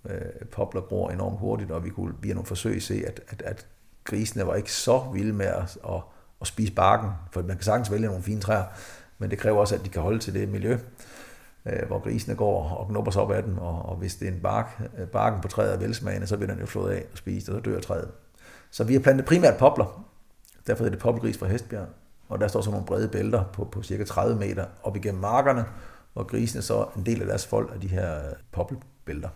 Øh, 0.09 0.47
popler 0.51 0.81
gror 0.81 1.09
enormt 1.09 1.39
hurtigt, 1.39 1.71
og 1.71 1.85
vi 1.85 1.89
kunne 1.89 2.13
via 2.21 2.33
nogle 2.33 2.47
forsøg 2.47 2.81
se, 2.81 3.03
at, 3.07 3.19
at, 3.27 3.41
at 3.41 3.67
grisene 4.03 4.47
var 4.47 4.55
ikke 4.55 4.73
så 4.73 4.99
vilde 5.13 5.33
med 5.33 5.45
at, 5.45 5.77
at, 5.89 6.01
at 6.41 6.47
spise 6.47 6.73
barken, 6.73 7.09
for 7.31 7.41
man 7.41 7.55
kan 7.55 7.63
sagtens 7.63 7.91
vælge 7.91 8.07
nogle 8.07 8.23
fine 8.23 8.41
træer, 8.41 8.63
men 9.21 9.31
det 9.31 9.39
kræver 9.39 9.59
også, 9.59 9.75
at 9.75 9.85
de 9.85 9.89
kan 9.89 10.01
holde 10.01 10.19
til 10.19 10.33
det 10.33 10.49
miljø, 10.49 10.77
øh, 11.65 11.87
hvor 11.87 11.99
grisene 11.99 12.35
går 12.35 12.69
og 12.69 12.87
knupper 12.87 13.11
sig 13.11 13.21
op 13.21 13.31
af 13.31 13.43
dem, 13.43 13.57
og, 13.57 13.81
og 13.85 13.95
hvis 13.95 14.15
det 14.15 14.27
er 14.27 14.31
en 14.31 14.39
bark, 14.39 14.81
øh, 14.97 15.07
barken 15.07 15.41
på 15.41 15.47
træet 15.47 15.73
er 15.73 15.77
velsmagende, 15.77 16.27
så 16.27 16.35
vil 16.35 16.47
den 16.47 16.59
jo 16.59 16.65
flået 16.65 16.91
af 16.91 17.05
og 17.11 17.17
spise, 17.17 17.51
og 17.51 17.55
så 17.55 17.61
dør 17.69 17.79
træet. 17.79 18.11
Så 18.71 18.83
vi 18.83 18.93
har 18.93 18.99
plantet 18.99 19.25
primært 19.25 19.57
popler, 19.57 20.05
derfor 20.67 20.85
er 20.85 20.89
det 20.89 20.99
poppelgris 20.99 21.37
fra 21.37 21.47
Hestbjerg, 21.47 21.87
og 22.29 22.39
der 22.39 22.47
står 22.47 22.61
så 22.61 22.71
nogle 22.71 22.85
brede 22.85 23.07
bælter 23.07 23.43
på, 23.53 23.65
på 23.65 23.83
cirka 23.83 24.03
30 24.03 24.39
meter 24.39 24.65
op 24.83 24.95
igennem 24.95 25.21
markerne, 25.21 25.65
hvor 26.13 26.23
grisene 26.23 26.61
så 26.61 26.85
en 26.97 27.05
del 27.05 27.21
af 27.21 27.27
deres 27.27 27.47
folk 27.47 27.71
af 27.73 27.79
de 27.79 27.87
her 27.87 28.17
øh, 28.17 28.33
poppelbælter. 28.51 29.29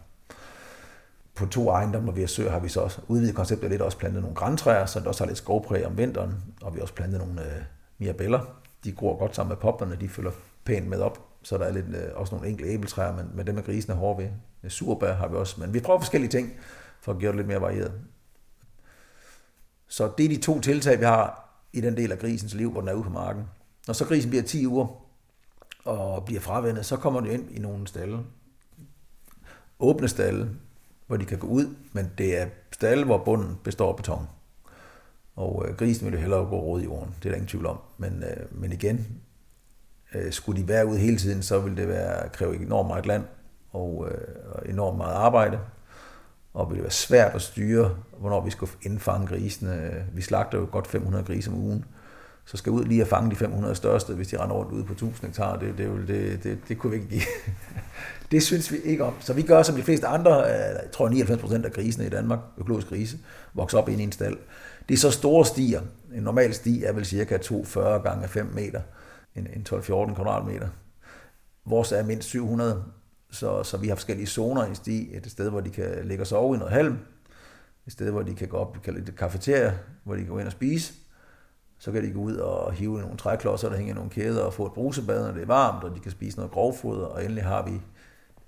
På 1.36 1.46
to 1.46 1.70
ejendomme, 1.70 2.04
hvor 2.04 2.14
vi 2.14 2.22
har 2.22 2.28
sø, 2.28 2.50
har 2.50 2.60
vi 2.60 2.70
så 2.70 2.80
også 2.80 3.02
udvidet 3.08 3.36
konceptet 3.36 3.70
lidt, 3.70 3.82
også 3.82 3.98
plantet 3.98 4.22
nogle 4.22 4.36
græntræer, 4.36 4.86
så 4.86 5.00
der 5.00 5.08
også 5.08 5.24
har 5.24 5.28
lidt 5.28 5.38
skovpræg 5.38 5.86
om 5.86 5.98
vinteren, 5.98 6.36
og 6.62 6.74
vi 6.74 6.78
har 6.78 6.82
også 6.82 6.94
plantet 6.94 7.20
nogle 7.20 7.42
øh, 7.42 7.62
mirabeller, 7.98 8.40
de 8.86 8.92
gror 8.92 9.18
godt 9.18 9.36
sammen 9.36 9.50
med 9.50 9.58
poplerne, 9.58 9.98
de 10.02 10.10
følger 10.10 10.32
pænt 10.66 10.88
med 10.88 11.00
op. 11.00 11.28
Så 11.44 11.58
der 11.58 11.66
er 11.66 11.72
lidt, 11.72 11.86
øh, 11.86 12.04
også 12.16 12.36
nogle 12.36 12.50
enkelte 12.50 12.72
æbletræer, 12.72 13.16
men, 13.16 13.32
men 13.34 13.48
dem 13.48 13.58
er 13.58 13.62
grisen 13.62 13.94
hårde 13.94 14.24
ved. 14.24 14.70
Surbær 14.70 15.14
har 15.14 15.28
vi 15.28 15.36
også, 15.36 15.62
men 15.62 15.74
vi 15.74 15.80
prøver 15.80 16.00
forskellige 16.00 16.32
ting 16.32 16.54
for 17.02 17.12
at 17.12 17.20
gøre 17.20 17.32
det 17.32 17.36
lidt 17.36 17.48
mere 17.48 17.62
varieret. 17.62 17.94
Så 19.88 20.12
det 20.18 20.26
er 20.26 20.30
de 20.30 20.42
to 20.42 20.60
tiltag, 20.60 21.00
vi 21.00 21.06
har 21.06 21.46
i 21.74 21.82
den 21.82 21.98
del 21.98 22.12
af 22.12 22.20
grisens 22.20 22.54
liv, 22.54 22.72
hvor 22.72 22.82
den 22.82 22.90
er 22.90 22.94
ude 22.94 23.04
på 23.04 23.10
marken. 23.10 23.44
Når 23.88 23.94
så 23.94 24.06
grisen 24.06 24.30
bliver 24.30 24.44
10 24.44 24.68
uger 24.68 24.88
og 25.86 26.26
bliver 26.26 26.42
fravendet, 26.42 26.86
så 26.86 26.98
kommer 26.98 27.22
den 27.22 27.32
ind 27.32 27.52
i 27.52 27.60
nogle 27.60 27.88
stalle. 27.88 28.20
Åbne 29.80 30.08
stalle, 30.08 30.50
hvor 31.08 31.18
de 31.18 31.26
kan 31.26 31.38
gå 31.38 31.48
ud, 31.48 31.76
men 31.94 32.12
det 32.18 32.42
er 32.42 32.48
stalle, 32.72 33.06
hvor 33.06 33.18
bunden 33.18 33.58
består 33.64 33.90
af 33.90 33.96
beton. 33.96 34.28
Og 35.36 35.66
øh, 35.68 35.76
grisen 35.76 36.12
vil 36.12 36.20
hellere 36.20 36.46
gå 36.46 36.60
råd 36.60 36.82
i 36.82 36.84
jorden, 36.84 37.14
det 37.20 37.26
er 37.26 37.30
der 37.30 37.36
ingen 37.36 37.48
tvivl 37.48 37.66
om. 37.66 37.78
Men, 37.98 38.24
øh, 38.24 38.62
men 38.62 38.72
igen, 38.72 39.08
øh, 40.16 40.32
skulle 40.32 40.62
de 40.62 40.68
være 40.68 40.86
ude 40.86 41.00
hele 41.00 41.18
tiden, 41.18 41.44
så 41.44 41.60
ville 41.60 41.78
det 41.78 41.88
være, 41.88 42.30
kræve 42.30 42.56
enormt 42.56 42.88
meget 42.88 43.06
land 43.06 43.24
og, 43.72 44.08
øh, 44.12 44.18
og 44.52 44.70
enormt 44.70 44.98
meget 44.98 45.14
arbejde. 45.14 45.60
Og 46.54 46.70
ville 46.70 46.78
det 46.78 46.84
være 46.84 46.92
svært 46.92 47.36
at 47.36 47.42
styre, 47.42 47.96
hvornår 48.20 48.42
vi 48.42 48.52
skulle 48.52 48.72
indfange 48.82 49.28
grisene. 49.28 50.06
Vi 50.14 50.22
slagter 50.22 50.58
jo 50.58 50.68
godt 50.72 50.88
500 50.88 51.24
grise 51.24 51.52
om 51.52 51.58
ugen. 51.58 51.86
Så 52.46 52.58
skal 52.58 52.72
ud 52.72 52.86
lige 52.86 53.02
at 53.02 53.08
fange 53.08 53.32
de 53.32 53.36
500 53.36 53.76
største, 53.76 54.14
hvis 54.14 54.28
de 54.28 54.38
render 54.38 54.56
rundt 54.56 54.72
ude 54.72 54.84
på 54.84 54.94
1000 54.94 55.28
hektar. 55.28 55.58
Det, 55.58 55.78
det, 55.78 56.08
det, 56.08 56.44
det, 56.44 56.58
det 56.68 56.78
kunne 56.78 56.92
vi 56.92 56.98
ikke 56.98 57.10
give. 57.10 57.22
det 58.32 58.44
synes 58.44 58.72
vi 58.72 58.78
ikke 58.78 59.04
om. 59.04 59.14
Så 59.20 59.34
vi 59.34 59.42
gør 59.42 59.64
som 59.64 59.76
de 59.76 59.84
fleste 59.84 60.08
andre, 60.08 60.36
jeg 60.36 60.82
tror 60.94 61.10
99 61.10 61.42
procent 61.42 61.66
af 61.66 61.72
grisene 61.72 62.06
i 62.06 62.10
Danmark, 62.10 62.40
økologisk 62.58 62.88
grise, 62.88 63.18
vokser 63.54 63.78
op 63.78 63.90
ind 63.90 64.02
i 64.02 64.04
en 64.04 64.12
stald. 64.12 64.38
Det 64.90 64.94
er 64.94 65.00
så 65.00 65.12
store 65.12 65.46
stier. 65.46 65.82
En 66.16 66.24
normal 66.24 66.54
sti 66.54 66.84
er 66.84 66.94
vel 66.94 67.06
cirka 67.06 67.38
240 67.38 68.00
gange 68.00 68.28
5 68.28 68.46
meter. 68.46 68.82
En, 69.36 69.48
en 69.56 69.66
12-14 69.70 69.86
kvadratmeter. 70.16 70.68
Vores 71.66 71.92
er 71.92 72.04
mindst 72.04 72.30
700, 72.30 72.84
så, 73.32 73.64
så 73.64 73.78
vi 73.78 73.88
har 73.88 73.96
forskellige 73.96 74.28
zoner 74.28 74.66
i 74.66 74.76
sti. 74.76 75.16
Et 75.16 75.32
sted, 75.32 75.50
hvor 75.50 75.62
de 75.62 75.70
kan 75.70 76.02
ligge 76.04 76.24
og 76.24 76.28
sove 76.28 76.56
i 76.56 76.60
noget 76.60 76.74
halm. 76.74 76.98
Et 77.88 77.94
sted, 77.94 78.12
hvor 78.12 78.22
de 78.22 78.36
kan 78.36 78.48
gå 78.48 78.58
op, 78.58 78.76
vi 78.76 78.80
kalder 78.84 79.02
det 79.02 79.16
kafeteria, 79.16 79.78
hvor 80.04 80.16
de 80.16 80.22
kan 80.22 80.30
gå 80.30 80.38
ind 80.38 80.48
og 80.48 80.52
spise. 80.52 80.94
Så 81.80 81.92
kan 81.92 82.04
de 82.04 82.12
gå 82.12 82.20
ud 82.20 82.36
og 82.36 82.74
hive 82.74 83.00
nogle 83.00 83.18
træklodser, 83.18 83.70
der 83.70 83.78
hænger 83.78 83.96
nogle 83.96 84.10
kæder, 84.10 84.44
og 84.44 84.54
få 84.54 84.66
et 84.66 84.74
brusebad, 84.74 85.26
når 85.26 85.32
det 85.32 85.42
er 85.42 85.46
varmt, 85.46 85.84
og 85.84 85.96
de 85.96 86.00
kan 86.00 86.12
spise 86.12 86.38
noget 86.38 86.52
grovfoder. 86.52 87.06
Og 87.06 87.24
endelig 87.24 87.44
har 87.44 87.66
vi 87.66 87.82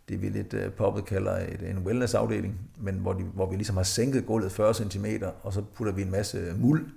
det, 0.09 0.21
vi 0.21 0.29
lidt 0.29 0.53
uh, 0.53 0.73
poppet 0.73 1.05
kalder 1.05 1.37
et, 1.37 1.69
en 1.69 1.77
wellness-afdeling, 1.77 2.59
men 2.77 2.95
hvor, 2.95 3.13
de, 3.13 3.23
hvor 3.23 3.49
vi 3.49 3.55
ligesom 3.55 3.77
har 3.77 3.83
sænket 3.83 4.25
gulvet 4.25 4.51
40 4.51 4.73
cm, 4.73 5.05
og 5.43 5.53
så 5.53 5.61
putter 5.75 5.93
vi 5.93 6.01
en 6.01 6.11
masse 6.11 6.53
muld, 6.57 6.89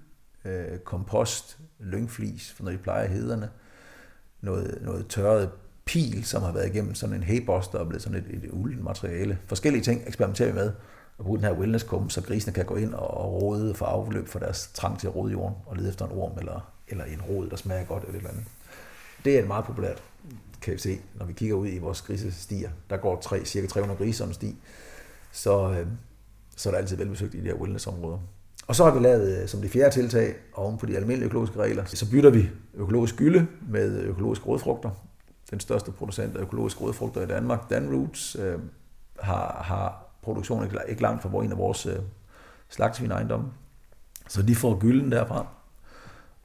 uh, 0.44 0.78
kompost, 0.84 1.58
lyngflis, 1.78 2.52
for 2.52 2.64
når 2.64 2.70
de 2.70 2.78
plejer 2.78 3.08
hederne, 3.08 3.50
noget, 4.40 4.78
noget 4.82 5.06
tørret 5.06 5.50
pil, 5.84 6.24
som 6.24 6.42
har 6.42 6.52
været 6.52 6.66
igennem 6.66 6.94
sådan 6.94 7.16
en 7.16 7.22
haybuster 7.22 7.78
og 7.78 7.88
blevet 7.88 8.02
sådan 8.02 8.18
et, 8.18 8.44
et 8.44 8.50
ulden 8.52 8.84
materiale. 8.84 9.38
Forskellige 9.46 9.82
ting 9.82 10.02
eksperimenterer 10.06 10.48
vi 10.48 10.54
med, 10.54 10.72
at 11.18 11.24
bruge 11.24 11.38
den 11.38 11.46
her 11.46 11.52
wellness 11.52 11.86
så 12.08 12.22
grisene 12.26 12.52
kan 12.52 12.64
gå 12.64 12.76
ind 12.76 12.94
og 12.94 13.42
rode 13.42 13.74
for 13.74 13.86
afløb 13.86 14.28
for 14.28 14.38
deres 14.38 14.70
trang 14.74 14.98
til 14.98 15.06
at 15.06 15.14
rode 15.14 15.32
jorden 15.32 15.56
og 15.66 15.76
lede 15.76 15.88
efter 15.88 16.06
en 16.06 16.12
orm 16.12 16.38
eller, 16.38 16.72
eller 16.88 17.04
en 17.04 17.22
rod, 17.22 17.50
der 17.50 17.56
smager 17.56 17.84
godt 17.84 18.02
eller 18.02 18.14
et 18.14 18.18
eller 18.18 18.30
andet. 18.30 18.44
Det 19.24 19.36
er 19.36 19.40
et 19.40 19.46
meget 19.46 19.64
populært, 19.64 20.02
kan 20.62 20.74
vi 20.74 20.78
se, 20.78 21.00
når 21.14 21.26
vi 21.26 21.32
kigger 21.32 21.56
ud 21.56 21.68
i 21.68 21.78
vores 21.78 22.02
grisestier. 22.02 22.70
Der 22.90 22.96
går 22.96 23.20
tre, 23.20 23.44
cirka 23.44 23.66
300 23.66 23.98
grise 23.98 24.24
om 24.24 24.32
sti, 24.32 24.56
så, 25.32 25.70
øh, 25.70 25.86
så 26.56 26.68
er 26.68 26.72
det 26.72 26.78
altid 26.78 26.96
velbesøgt 26.96 27.34
i 27.34 27.40
de 27.40 27.46
her 27.46 27.54
wellnessområder. 27.54 28.18
Og 28.66 28.76
så 28.76 28.84
har 28.84 28.90
vi 28.94 29.00
lavet 29.00 29.42
øh, 29.42 29.48
som 29.48 29.60
det 29.60 29.70
fjerde 29.70 29.94
tiltag, 29.94 30.34
oven 30.54 30.78
på 30.78 30.86
de 30.86 30.96
almindelige 30.96 31.26
økologiske 31.26 31.58
regler, 31.58 31.84
så 31.84 32.10
bytter 32.10 32.30
vi 32.30 32.48
økologisk 32.74 33.16
gylde 33.16 33.46
med 33.68 34.00
økologiske 34.00 34.44
rådfrugter. 34.44 34.90
Den 35.50 35.60
største 35.60 35.92
producent 35.92 36.36
af 36.36 36.40
økologiske 36.40 36.80
rådfrugter 36.80 37.22
i 37.22 37.26
Danmark, 37.26 37.70
Danroots, 37.70 38.36
øh, 38.36 38.58
har, 39.20 39.62
har 39.64 40.06
produktion 40.22 40.70
ikke 40.88 41.02
langt 41.02 41.22
fra 41.22 41.44
en 41.44 41.52
af 41.52 41.58
vores 41.58 41.86
øh, 41.86 41.96
slagtsvinejendomme. 42.68 43.48
Så 44.28 44.42
de 44.42 44.54
får 44.54 44.78
gylden 44.78 45.12
derfra. 45.12 45.46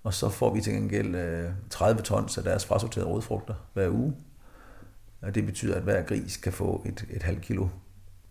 Og 0.06 0.14
så 0.14 0.30
får 0.30 0.54
vi 0.54 0.62
til 0.62 0.74
gengæld 0.74 1.16
øh, 1.16 1.50
30 1.70 2.02
tons 2.02 2.38
af 2.38 2.44
deres 2.44 2.66
frasorterede 2.66 3.10
rødfrugter 3.10 3.54
hver 3.74 3.90
uge. 3.90 4.16
Og 5.22 5.36
det 5.36 5.46
betyder, 5.46 5.76
at 5.76 5.82
hver 5.82 6.02
gris 6.02 6.38
kan 6.38 6.54
få 6.54 6.84
et, 6.86 7.06
et 7.10 7.24
halvt 7.24 7.42
kilo 7.42 7.68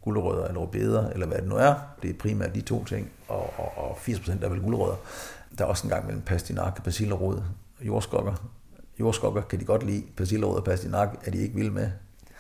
gulerødder 0.02 0.46
eller 0.46 0.60
rødbeder, 0.60 1.10
eller 1.10 1.26
hvad 1.26 1.38
det 1.38 1.48
nu 1.48 1.56
er. 1.56 1.74
Det 2.02 2.10
er 2.10 2.14
primært 2.18 2.54
de 2.54 2.60
to 2.60 2.84
ting, 2.84 3.10
og, 3.28 3.52
og, 3.58 3.72
og 3.76 3.96
80% 3.96 4.44
er 4.44 4.48
vel 4.48 4.60
gulerødder. 4.60 4.96
Der 5.58 5.64
er 5.64 5.68
også 5.68 5.86
en 5.86 5.90
gang 5.90 6.06
mellem 6.06 6.22
pastinak, 6.22 6.84
persillerod 6.84 7.42
og 7.80 7.86
jordskokker. 7.86 8.34
Jordskokker 9.00 9.42
kan 9.42 9.60
de 9.60 9.64
godt 9.64 9.86
lide, 9.86 10.04
persillerod 10.16 10.56
og 10.56 10.64
pastinak 10.64 11.08
er 11.24 11.30
de 11.30 11.38
ikke 11.38 11.54
vilde 11.54 11.70
med. 11.70 11.90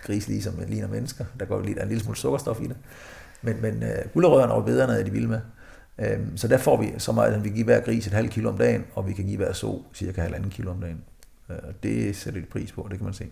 Gris 0.02 0.28
ligesom 0.28 0.54
ligner 0.68 0.88
mennesker, 0.88 1.24
der 1.40 1.46
går 1.46 1.60
lige 1.60 1.74
der 1.74 1.80
er 1.80 1.84
en 1.84 1.88
lille 1.88 2.04
smule 2.04 2.16
sukkerstof 2.16 2.60
i 2.60 2.66
det. 2.66 2.76
Men, 3.42 3.62
men 3.62 3.82
uh, 3.82 4.12
gulerødderne 4.12 4.52
og 4.52 4.58
rødbederne 4.58 4.98
er 4.98 5.04
de 5.04 5.10
vilde 5.10 5.28
med. 5.28 5.40
Øhm, 5.98 6.36
så 6.36 6.48
der 6.48 6.58
får 6.58 6.80
vi 6.80 6.92
så 6.98 7.12
meget, 7.12 7.32
at 7.32 7.44
vi 7.44 7.48
giver 7.48 7.64
hver 7.64 7.80
gris 7.80 8.06
et 8.06 8.12
halvt 8.12 8.30
kilo 8.30 8.48
om 8.48 8.58
dagen, 8.58 8.84
og 8.94 9.06
vi 9.06 9.12
kan 9.12 9.24
give 9.24 9.36
hver 9.36 9.52
så 9.52 9.82
cirka 9.94 10.22
halvanden 10.22 10.50
kilo 10.50 10.70
om 10.70 10.80
dagen. 10.80 11.04
Øh, 11.50 11.56
det 11.82 12.16
sætter 12.16 12.40
de 12.40 12.46
pris 12.46 12.72
på, 12.72 12.86
det 12.90 12.98
kan 12.98 13.04
man 13.04 13.14
se. 13.14 13.30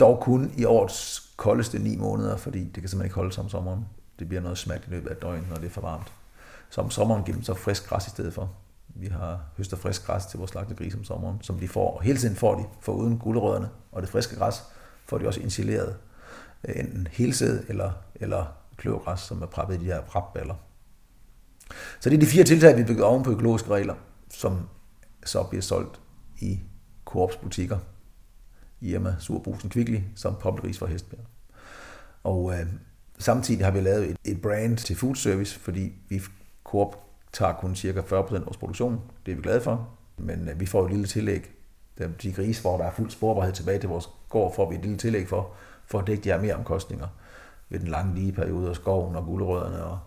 Dog 0.00 0.20
kun 0.20 0.52
i 0.56 0.64
årets 0.64 1.30
koldeste 1.36 1.78
ni 1.78 1.96
måneder, 1.96 2.36
fordi 2.36 2.58
det 2.58 2.74
kan 2.74 2.88
simpelthen 2.88 3.04
ikke 3.04 3.14
holde 3.14 3.32
sig 3.32 3.44
om 3.44 3.50
sommeren. 3.50 3.86
Det 4.18 4.28
bliver 4.28 4.42
noget 4.42 4.58
smat 4.58 4.82
i 4.86 4.90
løbet 4.90 5.10
af 5.10 5.16
døgnet, 5.16 5.48
når 5.48 5.56
det 5.56 5.66
er 5.66 5.70
for 5.70 5.80
varmt. 5.80 6.12
Så 6.70 6.80
om 6.80 6.90
sommeren 6.90 7.24
giver 7.24 7.36
dem 7.36 7.44
så 7.44 7.54
frisk 7.54 7.88
græs 7.88 8.06
i 8.06 8.10
stedet 8.10 8.34
for. 8.34 8.52
Vi 8.94 9.06
har 9.06 9.40
høster 9.56 9.76
frisk 9.76 10.06
græs 10.06 10.26
til 10.26 10.38
vores 10.38 10.50
slagte 10.50 10.74
gris 10.74 10.94
om 10.94 11.04
sommeren, 11.04 11.38
som 11.42 11.58
de 11.58 11.68
får. 11.68 11.96
Og 11.96 12.02
hele 12.02 12.18
tiden 12.18 12.36
får 12.36 12.54
de, 12.54 12.64
for 12.80 12.92
uden 12.92 13.18
gulerødderne 13.18 13.68
og 13.92 14.02
det 14.02 14.10
friske 14.10 14.36
græs, 14.36 14.62
får 15.06 15.18
de 15.18 15.26
også 15.26 15.40
insuleret 15.40 15.96
øh, 16.68 16.74
enten 16.78 17.08
helsæd 17.10 17.60
eller, 17.68 17.90
eller 18.14 18.44
kløvergræs, 18.76 19.20
som 19.20 19.42
er 19.42 19.46
preppet 19.46 19.74
i 19.74 19.78
de 19.78 19.84
her 19.84 20.00
prapballer. 20.00 20.54
Så 22.00 22.10
det 22.10 22.16
er 22.16 22.20
de 22.20 22.26
fire 22.26 22.44
tiltag, 22.44 22.76
vi 22.76 22.84
bygger 22.84 23.04
oven 23.04 23.22
på 23.22 23.30
økologiske 23.30 23.70
regler, 23.70 23.94
som 24.30 24.68
så 25.24 25.42
bliver 25.42 25.62
solgt 25.62 26.00
i 26.40 26.60
Coops 27.04 27.36
butikker 27.36 27.78
Irma 28.80 29.14
Surbrusen 29.18 29.70
Kvickly 29.70 29.98
som 30.16 30.36
Poppelris 30.40 30.78
for 30.78 30.86
Hestbjerg. 30.86 31.24
Og 32.24 32.52
øh, 32.52 32.66
samtidig 33.18 33.64
har 33.64 33.70
vi 33.70 33.80
lavet 33.80 34.10
et, 34.10 34.16
et 34.24 34.42
brand 34.42 34.76
til 34.76 34.96
food 34.96 35.14
service, 35.14 35.58
fordi 35.58 35.92
vi 36.08 36.20
Coop 36.64 36.96
tager 37.32 37.52
kun 37.52 37.74
cirka 37.74 38.00
40% 38.00 38.14
af 38.14 38.46
vores 38.46 38.56
produktion. 38.56 39.00
Det 39.26 39.32
er 39.32 39.36
vi 39.36 39.42
glade 39.42 39.60
for. 39.60 39.88
Men 40.18 40.48
øh, 40.48 40.60
vi 40.60 40.66
får 40.66 40.84
et 40.84 40.90
lille 40.90 41.06
tillæg. 41.06 41.50
De 42.22 42.32
grise, 42.32 42.60
hvor 42.60 42.76
der 42.76 42.84
er 42.84 42.92
fuld 42.92 43.10
sporbarhed 43.10 43.52
tilbage 43.52 43.78
til 43.78 43.88
vores 43.88 44.08
gård, 44.28 44.54
får 44.54 44.70
vi 44.70 44.76
et 44.76 44.82
lille 44.82 44.96
tillæg 44.96 45.28
for, 45.28 45.50
for 45.86 45.98
at 45.98 46.06
dække 46.06 46.24
de 46.24 46.28
her 46.28 46.40
mere 46.40 46.54
omkostninger 46.54 47.06
ved 47.68 47.80
den 47.80 47.88
lange 47.88 48.14
lige 48.14 48.32
periode 48.32 48.68
af 48.68 48.76
skoven 48.76 49.16
og 49.16 49.24
gulerødderne 49.24 49.84
og, 49.84 49.98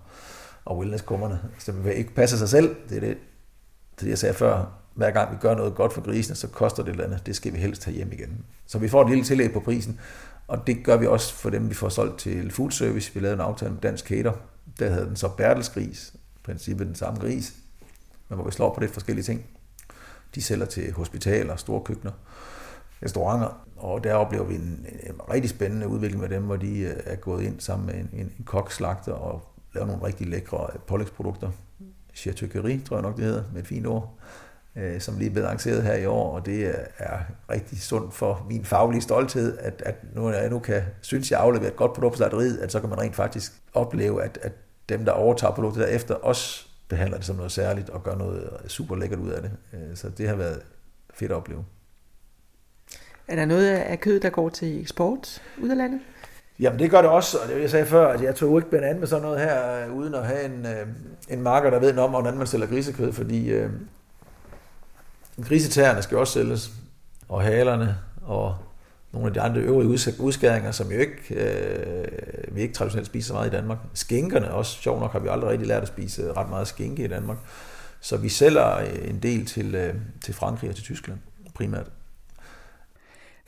og 0.66 0.78
wellnesskummerne. 0.78 1.40
Så 1.60 1.72
det 1.72 1.94
ikke 1.94 2.14
passer 2.14 2.38
sig 2.38 2.50
selv. 2.50 2.76
Det 2.90 2.96
er 2.98 3.00
det, 3.00 3.18
det 4.00 4.10
jeg 4.10 4.18
sagde 4.18 4.36
før 4.36 4.66
hver 4.94 5.12
gang 5.12 5.32
vi 5.32 5.38
gør 5.42 5.56
noget 5.56 5.76
godt 5.76 5.94
for 5.94 6.02
grisene, 6.02 6.36
så 6.36 6.48
koster 6.48 6.84
det 6.84 6.90
et 6.90 6.94
eller 6.94 7.06
andet. 7.06 7.26
Det 7.26 7.36
skal 7.36 7.54
vi 7.54 7.58
helst 7.58 7.86
have 7.86 7.96
hjem 7.96 8.12
igen. 8.12 8.46
Så 8.66 8.80
vi 8.80 8.90
får 8.90 9.02
et 9.02 9.10
lille 9.10 9.24
tillæg 9.24 9.54
på 9.54 9.60
prisen, 9.60 10.00
og 10.48 10.68
det 10.68 10.86
gør 10.86 10.98
vi 10.98 11.08
også 11.08 11.34
for 11.34 11.50
dem, 11.50 11.70
vi 11.70 11.74
får 11.74 11.90
solgt 11.90 12.20
til 12.20 12.52
food 12.52 12.72
service. 12.72 13.14
Vi 13.14 13.20
lavede 13.20 13.34
en 13.34 13.42
aftale 13.42 13.72
med 13.72 13.82
Dansk 13.82 14.08
Cater. 14.08 14.34
Der 14.80 14.90
havde 14.90 15.06
den 15.06 15.16
så 15.16 15.28
Bertelsgris, 15.28 16.14
i 16.16 16.40
princippet 16.44 16.88
den 16.88 16.96
samme 16.96 17.20
gris, 17.20 17.54
men 18.30 18.36
hvor 18.36 18.46
vi 18.46 18.52
slår 18.52 18.74
på 18.74 18.80
lidt 18.80 18.92
forskellige 18.92 19.24
ting. 19.24 19.46
De 20.36 20.42
sælger 20.42 20.66
til 20.66 20.94
hospitaler, 20.94 21.56
store 21.56 21.82
køkkener, 21.84 22.12
restauranter, 23.04 23.68
og 23.78 24.04
der 24.04 24.14
oplever 24.14 24.44
vi 24.44 24.56
en, 24.56 24.86
en 25.04 25.22
rigtig 25.34 25.50
spændende 25.50 25.88
udvikling 25.88 26.22
med 26.22 26.30
dem, 26.30 26.44
hvor 26.44 26.56
de 26.56 26.80
øh, 26.80 26.96
er 27.06 27.16
gået 27.16 27.44
ind 27.44 27.60
sammen 27.60 27.86
med 27.86 27.96
en, 27.96 28.10
en, 28.14 28.32
en 28.40 28.46
kokslagter 28.46 29.12
og 29.12 29.53
lavet 29.74 29.88
nogle 29.88 30.06
rigtig 30.06 30.28
lækre 30.28 30.68
øh, 30.74 30.80
pålægsprodukter. 30.88 31.52
Chateauquerie, 32.16 32.82
tror 32.82 32.96
jeg 32.96 33.04
nok 33.04 33.18
det 33.18 33.26
hedder, 33.26 33.44
med 33.54 33.62
et 33.62 33.68
fint 33.68 33.88
ord 33.88 34.20
øh, 34.76 35.02
som 35.02 35.18
lige 35.18 35.30
er 35.30 35.32
blevet 35.32 35.50
lanceret 35.50 35.84
her 35.84 35.94
i 35.94 36.06
år, 36.06 36.36
og 36.36 36.46
det 36.46 36.76
er 36.98 37.20
rigtig 37.50 37.82
sundt 37.82 38.14
for 38.14 38.46
min 38.50 38.66
faglige 38.66 39.02
stolthed, 39.02 39.58
at, 39.58 39.84
at 39.86 39.96
nu, 40.16 40.30
jeg 40.30 40.50
nu 40.50 40.60
kan, 40.60 40.84
synes 41.02 41.32
jeg 41.32 41.40
aflevere 41.40 41.68
et 41.68 41.76
godt 41.76 41.94
produkt 41.94 42.14
på 42.14 42.18
slagteriet, 42.18 42.58
at 42.58 42.72
så 42.72 42.80
kan 42.80 42.90
man 42.90 43.00
rent 43.00 43.16
faktisk 43.16 43.54
opleve, 43.74 44.24
at, 44.24 44.40
at 44.42 44.52
dem, 44.90 45.06
der 45.06 45.12
overtager 45.12 45.54
produktet 45.54 45.88
derefter, 45.88 46.16
også 46.16 46.68
behandler 46.88 47.18
det 47.18 47.26
som 47.26 47.36
noget 47.36 47.52
særligt 47.52 47.90
og 47.90 48.04
gør 48.04 48.16
noget 48.16 48.58
super 48.68 48.96
lækkert 48.96 49.20
ud 49.20 49.30
af 49.30 49.42
det. 49.42 49.52
Øh, 49.74 49.96
så 49.96 50.10
det 50.10 50.28
har 50.28 50.36
været 50.36 50.62
fedt 51.14 51.32
at 51.32 51.38
opleve. 51.38 51.66
Er 53.28 53.36
der 53.36 53.46
noget 53.46 53.68
af 53.68 54.00
kød, 54.00 54.20
der 54.20 54.30
går 54.30 54.50
til 54.50 54.82
eksport 54.82 55.42
ud 55.62 55.70
af 55.70 55.78
landet? 55.78 56.00
Jamen 56.60 56.80
det 56.80 56.92
gør 56.92 57.02
det 57.02 57.10
også, 57.10 57.38
og 57.38 57.50
det 57.50 57.62
jeg 57.62 57.70
sagde 57.70 57.86
før, 57.86 58.08
at 58.08 58.22
jeg 58.22 58.36
tog 58.36 58.58
ikke 58.58 58.70
blandt 58.70 58.86
andet 58.86 59.00
med 59.00 59.08
sådan 59.08 59.24
noget 59.24 59.40
her, 59.40 59.86
øh, 59.86 59.94
uden 59.94 60.16
at 60.16 60.26
have 60.26 60.46
en, 60.46 60.66
øh, 60.66 60.88
en 61.30 61.42
marker, 61.42 61.70
der 61.70 61.80
ved 61.80 61.94
noget 61.94 62.06
om, 62.06 62.22
hvordan 62.22 62.38
man 62.38 62.48
sælger 62.48 62.68
grisekød, 62.68 63.14
fordi 63.14 63.50
øh, 63.50 63.70
Grisetæerne 65.42 66.02
skal 66.02 66.18
også 66.18 66.34
sælges, 66.34 66.72
og 67.30 67.42
halerne, 67.42 67.98
og 68.22 68.56
nogle 69.12 69.28
af 69.28 69.34
de 69.34 69.42
andre 69.42 69.62
øvrige 69.62 70.20
udskæringer, 70.20 70.72
som 70.72 70.92
jo 70.92 71.00
ikke, 71.00 71.36
øh, 71.36 72.56
vi 72.56 72.62
ikke 72.62 72.74
traditionelt 72.74 73.08
spiser 73.08 73.28
så 73.28 73.34
meget 73.34 73.48
i 73.48 73.52
Danmark. 73.52 73.78
Skinkerne 73.94 74.54
også, 74.54 74.82
sjov 74.82 75.00
nok 75.00 75.12
har 75.12 75.20
vi 75.20 75.28
aldrig 75.32 75.50
rigtig 75.50 75.68
lært 75.68 75.82
at 75.82 75.88
spise 75.88 76.34
ret 76.34 76.50
meget 76.50 76.68
skinke 76.68 77.04
i 77.04 77.08
Danmark. 77.08 77.38
Så 78.00 78.18
vi 78.18 78.30
sælger 78.30 78.78
en 79.06 79.20
del 79.20 79.46
til, 79.46 79.76
øh, 79.76 79.96
til 80.24 80.34
Frankrig 80.34 80.70
og 80.70 80.76
til 80.76 80.84
Tyskland 80.84 81.20
primært. 81.56 81.88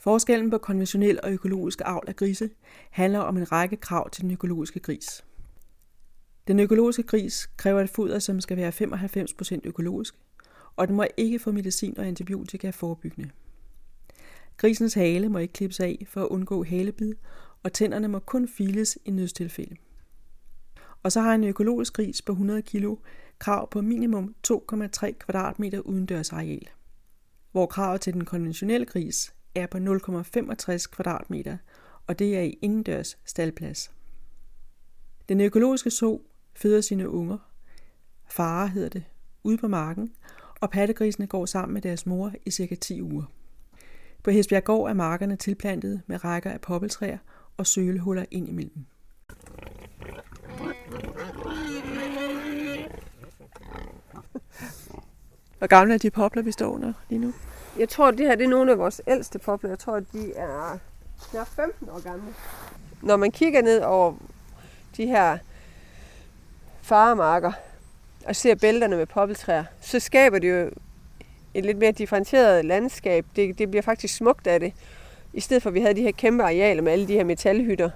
Forskellen 0.06 0.50
på 0.50 0.58
konventionel 0.58 1.20
og 1.22 1.32
økologisk 1.32 1.80
avl 1.84 2.04
af 2.08 2.16
grise 2.16 2.50
handler 2.90 3.18
om 3.18 3.36
en 3.36 3.52
række 3.52 3.76
krav 3.76 4.10
til 4.10 4.22
den 4.22 4.30
økologiske 4.30 4.80
gris. 4.80 5.24
Den 6.48 6.60
økologiske 6.60 7.02
gris 7.02 7.50
kræver 7.56 7.80
et 7.80 7.90
foder, 7.90 8.18
som 8.18 8.40
skal 8.40 8.56
være 8.56 8.72
95% 8.72 9.60
økologisk, 9.64 10.14
og 10.76 10.88
den 10.88 10.96
må 10.96 11.04
ikke 11.16 11.38
få 11.38 11.52
medicin 11.52 11.98
og 11.98 12.06
antibiotika 12.06 12.70
forebyggende. 12.70 13.30
Grisens 14.56 14.94
hale 14.94 15.28
må 15.28 15.38
ikke 15.38 15.52
klippes 15.52 15.80
af 15.80 16.06
for 16.08 16.22
at 16.22 16.28
undgå 16.28 16.64
halebid, 16.64 17.14
og 17.62 17.72
tænderne 17.72 18.08
må 18.08 18.18
kun 18.18 18.48
files 18.48 18.98
i 19.04 19.10
nødstilfælde. 19.10 19.76
Og 21.02 21.12
så 21.12 21.20
har 21.20 21.34
en 21.34 21.44
økologisk 21.44 21.92
gris 21.92 22.22
på 22.22 22.32
100 22.32 22.62
kg 22.62 22.86
krav 23.38 23.70
på 23.70 23.82
minimum 23.82 24.34
2,3 24.48 25.10
kvadratmeter 25.12 25.80
udendørsareal, 25.80 26.68
hvor 27.52 27.66
kravet 27.66 28.00
til 28.00 28.12
den 28.12 28.24
konventionelle 28.24 28.86
gris 28.86 29.35
er 29.56 29.66
på 29.66 29.78
0,65 29.78 30.86
kvadratmeter, 30.90 31.56
og 32.06 32.18
det 32.18 32.36
er 32.36 32.40
i 32.40 32.58
indendørs 32.62 33.18
staldplads. 33.24 33.90
Den 35.28 35.40
økologiske 35.40 35.90
so 35.90 36.22
føder 36.54 36.80
sine 36.80 37.08
unger, 37.08 37.38
fare 38.28 38.68
hedder 38.68 38.88
det, 38.88 39.04
ude 39.42 39.58
på 39.58 39.68
marken, 39.68 40.12
og 40.60 40.70
pattegrisene 40.70 41.26
går 41.26 41.46
sammen 41.46 41.74
med 41.74 41.82
deres 41.82 42.06
mor 42.06 42.32
i 42.46 42.50
cirka 42.50 42.74
10 42.74 43.02
uger. 43.02 43.24
På 44.22 44.30
Hesbjerggård 44.30 44.90
er 44.90 44.94
markerne 44.94 45.36
tilplantet 45.36 46.02
med 46.06 46.24
rækker 46.24 46.50
af 46.50 46.60
poppeltræer 46.60 47.18
og 47.56 47.66
sølehuller 47.66 48.24
ind 48.30 48.48
imellem. 48.48 48.86
Hvor 55.58 55.66
gamle 55.66 55.94
er 55.94 55.98
de 55.98 56.10
popler, 56.10 56.42
vi 56.42 56.52
står 56.52 56.70
under 56.70 56.92
lige 57.10 57.18
nu? 57.18 57.32
Jeg 57.78 57.88
tror, 57.88 58.10
det 58.10 58.26
her 58.26 58.34
det 58.34 58.44
er 58.44 58.48
nogle 58.48 58.72
af 58.72 58.78
vores 58.78 59.00
ældste 59.06 59.38
popler. 59.38 59.70
Jeg 59.70 59.78
tror, 59.78 60.00
de 60.00 60.32
er 60.36 60.78
knap 61.30 61.48
15 61.48 61.88
år 61.88 62.02
gamle. 62.02 62.34
Når 63.02 63.16
man 63.16 63.30
kigger 63.30 63.62
ned 63.62 63.80
over 63.82 64.14
de 64.96 65.06
her 65.06 65.38
faremarker, 66.82 67.52
og 68.26 68.36
ser 68.36 68.54
bælterne 68.54 68.96
med 68.96 69.06
poppeltræer, 69.06 69.64
så 69.80 70.00
skaber 70.00 70.38
det 70.38 70.50
jo 70.50 70.70
et 71.54 71.64
lidt 71.64 71.78
mere 71.78 71.92
differentieret 71.92 72.64
landskab. 72.64 73.26
Det, 73.36 73.58
det 73.58 73.70
bliver 73.70 73.82
faktisk 73.82 74.16
smukt 74.16 74.46
af 74.46 74.60
det. 74.60 74.72
I 75.32 75.40
stedet 75.40 75.62
for, 75.62 75.70
at 75.70 75.74
vi 75.74 75.80
havde 75.80 75.94
de 75.94 76.02
her 76.02 76.12
kæmpe 76.12 76.42
arealer 76.42 76.82
med 76.82 76.92
alle 76.92 77.08
de 77.08 77.12
her 77.12 77.24
metalhytter. 77.24 77.90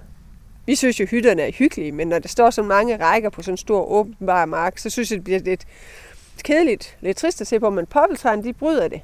Vi 0.65 0.75
synes 0.75 0.99
jo, 0.99 1.05
hytterne 1.05 1.41
er 1.41 1.51
hyggelige, 1.51 1.91
men 1.91 2.07
når 2.07 2.19
der 2.19 2.29
står 2.29 2.49
så 2.49 2.63
mange 2.63 2.97
rækker 2.97 3.29
på 3.29 3.41
sådan 3.41 3.53
en 3.53 3.57
stor 3.57 3.85
åbenbar 3.85 4.45
mark, 4.45 4.77
så 4.77 4.89
synes 4.89 5.11
jeg, 5.11 5.15
det 5.15 5.23
bliver 5.23 5.39
lidt 5.39 5.67
kedeligt, 6.43 6.97
lidt 7.01 7.17
trist 7.17 7.41
at 7.41 7.47
se 7.47 7.59
på, 7.59 7.69
men 7.69 7.85
poppeltræerne, 7.85 8.43
de 8.43 8.53
bryder 8.53 8.87
det. 8.87 9.01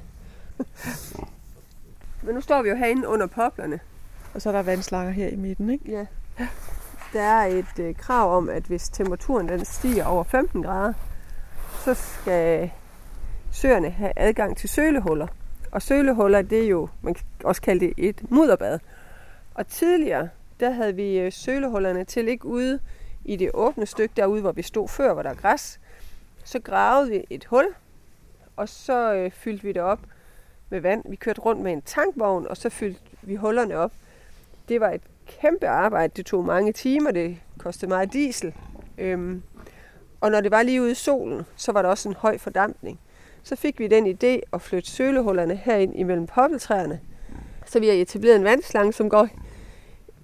men 2.22 2.34
nu 2.34 2.40
står 2.40 2.62
vi 2.62 2.68
jo 2.68 2.76
herinde 2.76 3.08
under 3.08 3.26
poplerne. 3.26 3.80
Og 4.34 4.42
så 4.42 4.48
er 4.48 4.52
der 4.52 4.62
vandslanger 4.62 5.12
her 5.12 5.28
i 5.28 5.36
midten, 5.36 5.70
ikke? 5.70 5.90
Ja. 5.90 6.06
der 7.12 7.22
er 7.22 7.46
et 7.46 7.78
øh, 7.78 7.94
krav 7.94 8.36
om, 8.36 8.48
at 8.48 8.62
hvis 8.62 8.88
temperaturen 8.88 9.48
den 9.48 9.64
stiger 9.64 10.04
over 10.04 10.24
15 10.24 10.62
grader, 10.62 10.92
så 11.84 11.94
skal 11.94 12.70
søerne 13.52 13.90
have 13.90 14.12
adgang 14.16 14.56
til 14.56 14.68
sølehuller. 14.68 15.26
Og 15.70 15.82
sølehuller, 15.82 16.42
det 16.42 16.64
er 16.64 16.68
jo, 16.68 16.88
man 17.02 17.14
kan 17.14 17.24
også 17.44 17.62
kalde 17.62 17.86
det 17.86 17.94
et 17.96 18.30
mudderbad. 18.30 18.78
Og 19.54 19.66
tidligere, 19.66 20.28
der 20.60 20.70
havde 20.70 20.94
vi 20.94 21.18
øh, 21.18 21.32
sølehullerne 21.32 22.04
til 22.04 22.28
ikke 22.28 22.46
ude 22.46 22.80
i 23.24 23.36
det 23.36 23.50
åbne 23.54 23.86
stykke 23.86 24.12
derude, 24.16 24.40
hvor 24.40 24.52
vi 24.52 24.62
stod 24.62 24.88
før, 24.88 25.12
hvor 25.12 25.22
der 25.22 25.30
er 25.30 25.34
græs. 25.34 25.80
Så 26.44 26.58
gravede 26.60 27.10
vi 27.10 27.24
et 27.30 27.44
hul, 27.44 27.66
og 28.56 28.68
så 28.68 29.14
øh, 29.14 29.30
fyldte 29.30 29.62
vi 29.62 29.72
det 29.72 29.82
op 29.82 30.00
med 30.70 30.80
vand. 30.80 31.02
Vi 31.08 31.16
kørte 31.16 31.40
rundt 31.40 31.62
med 31.62 31.72
en 31.72 31.82
tankvogn, 31.82 32.46
og 32.48 32.56
så 32.56 32.68
fyldte 32.68 33.00
vi 33.22 33.34
hullerne 33.34 33.76
op. 33.76 33.92
Det 34.68 34.80
var 34.80 34.90
et 34.90 35.02
kæmpe 35.26 35.68
arbejde. 35.68 36.12
Det 36.16 36.26
tog 36.26 36.44
mange 36.44 36.72
timer. 36.72 37.10
Det 37.10 37.38
kostede 37.58 37.88
meget 37.88 38.12
diesel. 38.12 38.54
Øhm, 38.98 39.42
og 40.20 40.30
når 40.30 40.40
det 40.40 40.50
var 40.50 40.62
lige 40.62 40.82
ude 40.82 40.90
i 40.90 40.94
solen, 40.94 41.42
så 41.56 41.72
var 41.72 41.82
der 41.82 41.88
også 41.88 42.08
en 42.08 42.14
høj 42.14 42.38
fordampning. 42.38 43.00
Så 43.42 43.56
fik 43.56 43.78
vi 43.78 43.86
den 43.88 44.06
idé 44.06 44.40
at 44.52 44.62
flytte 44.62 44.90
sølehullerne 44.90 45.56
herind 45.56 45.96
imellem 45.96 46.26
poppeltræerne. 46.26 47.00
Så 47.66 47.80
vi 47.80 47.86
har 47.86 47.94
etableret 47.94 48.36
en 48.36 48.44
vandslange, 48.44 48.92
som 48.92 49.10
går 49.10 49.28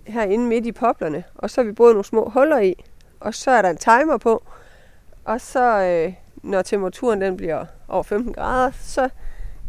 herinde 0.07 0.47
midt 0.47 0.67
i 0.67 0.73
poplerne. 0.73 1.25
Og 1.35 1.51
så 1.51 1.61
har 1.61 1.67
vi 1.67 1.73
boet 1.73 1.95
nogle 1.95 2.05
små 2.05 2.29
huller 2.29 2.59
i, 2.59 2.85
og 3.21 3.35
så 3.35 3.51
er 3.51 3.63
der 3.63 3.71
en 3.71 3.77
timer 3.77 4.17
på. 4.17 4.43
Og 5.25 5.41
så, 5.41 5.81
øh, 5.81 6.13
når 6.43 6.63
temperaturen 6.63 7.21
den 7.21 7.37
bliver 7.37 7.67
over 7.89 8.03
15 8.03 8.33
grader, 8.33 8.71
så 8.71 9.09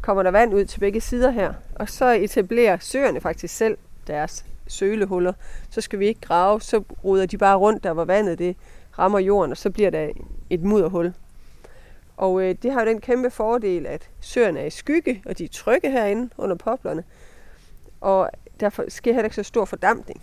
kommer 0.06 0.24
der 0.24 0.32
vand 0.32 0.54
ud 0.54 0.66
til 0.66 0.80
begge 0.80 1.02
sider 1.02 1.32
her. 1.32 1.54
Og 1.76 1.90
så 1.90 2.06
etablerer 2.06 2.78
søerne 2.80 3.22
faktisk 3.22 3.56
selv 3.56 3.78
deres 4.08 4.46
sølehuller. 4.68 5.34
Så 5.70 5.82
skal 5.82 6.00
vi 6.00 6.08
ikke 6.08 6.22
grave, 6.22 6.62
så 6.62 6.84
ruder 7.04 7.26
de 7.26 7.38
bare 7.38 7.58
rundt 7.58 7.84
der, 7.84 7.94
hvor 7.94 8.06
vandet 8.06 8.40
det 8.40 8.56
rammer 9.00 9.20
jorden, 9.20 9.52
og 9.52 9.58
så 9.58 9.70
bliver 9.70 9.90
der 9.90 10.10
et 10.50 10.64
mudderhul. 10.64 11.14
Og 12.18 12.42
øh, 12.42 12.56
det 12.64 12.72
har 12.72 12.82
jo 12.82 12.88
den 12.88 13.02
kæmpe 13.02 13.30
fordel, 13.30 13.86
at 13.86 14.10
søerne 14.22 14.60
er 14.60 14.66
i 14.66 14.70
skygge, 14.70 15.24
og 15.26 15.38
de 15.38 15.44
er 15.44 15.48
trygge 15.48 15.92
herinde 15.92 16.30
under 16.38 16.56
poplerne. 16.56 17.04
Og 18.02 18.30
derfor 18.60 18.84
sker 18.88 19.14
heller 19.14 19.26
ikke 19.26 19.36
så 19.36 19.44
stor 19.44 19.66
fordampning. 19.66 20.22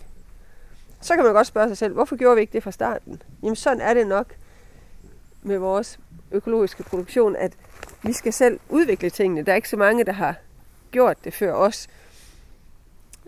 Så 1.00 1.14
kan 1.14 1.24
man 1.24 1.32
godt 1.32 1.46
spørge 1.46 1.68
sig 1.68 1.78
selv, 1.78 1.92
hvorfor 1.92 2.16
gjorde 2.16 2.34
vi 2.34 2.40
ikke 2.40 2.52
det 2.52 2.62
fra 2.62 2.70
starten? 2.70 3.22
Jamen 3.42 3.56
sådan 3.56 3.80
er 3.80 3.94
det 3.94 4.06
nok 4.06 4.26
med 5.42 5.58
vores 5.58 5.98
økologiske 6.32 6.82
produktion, 6.82 7.36
at 7.36 7.52
vi 8.02 8.12
skal 8.12 8.32
selv 8.32 8.60
udvikle 8.68 9.10
tingene. 9.10 9.42
Der 9.42 9.52
er 9.52 9.56
ikke 9.56 9.68
så 9.68 9.76
mange, 9.76 10.04
der 10.04 10.12
har 10.12 10.34
gjort 10.90 11.24
det 11.24 11.34
før 11.34 11.52
os. 11.52 11.88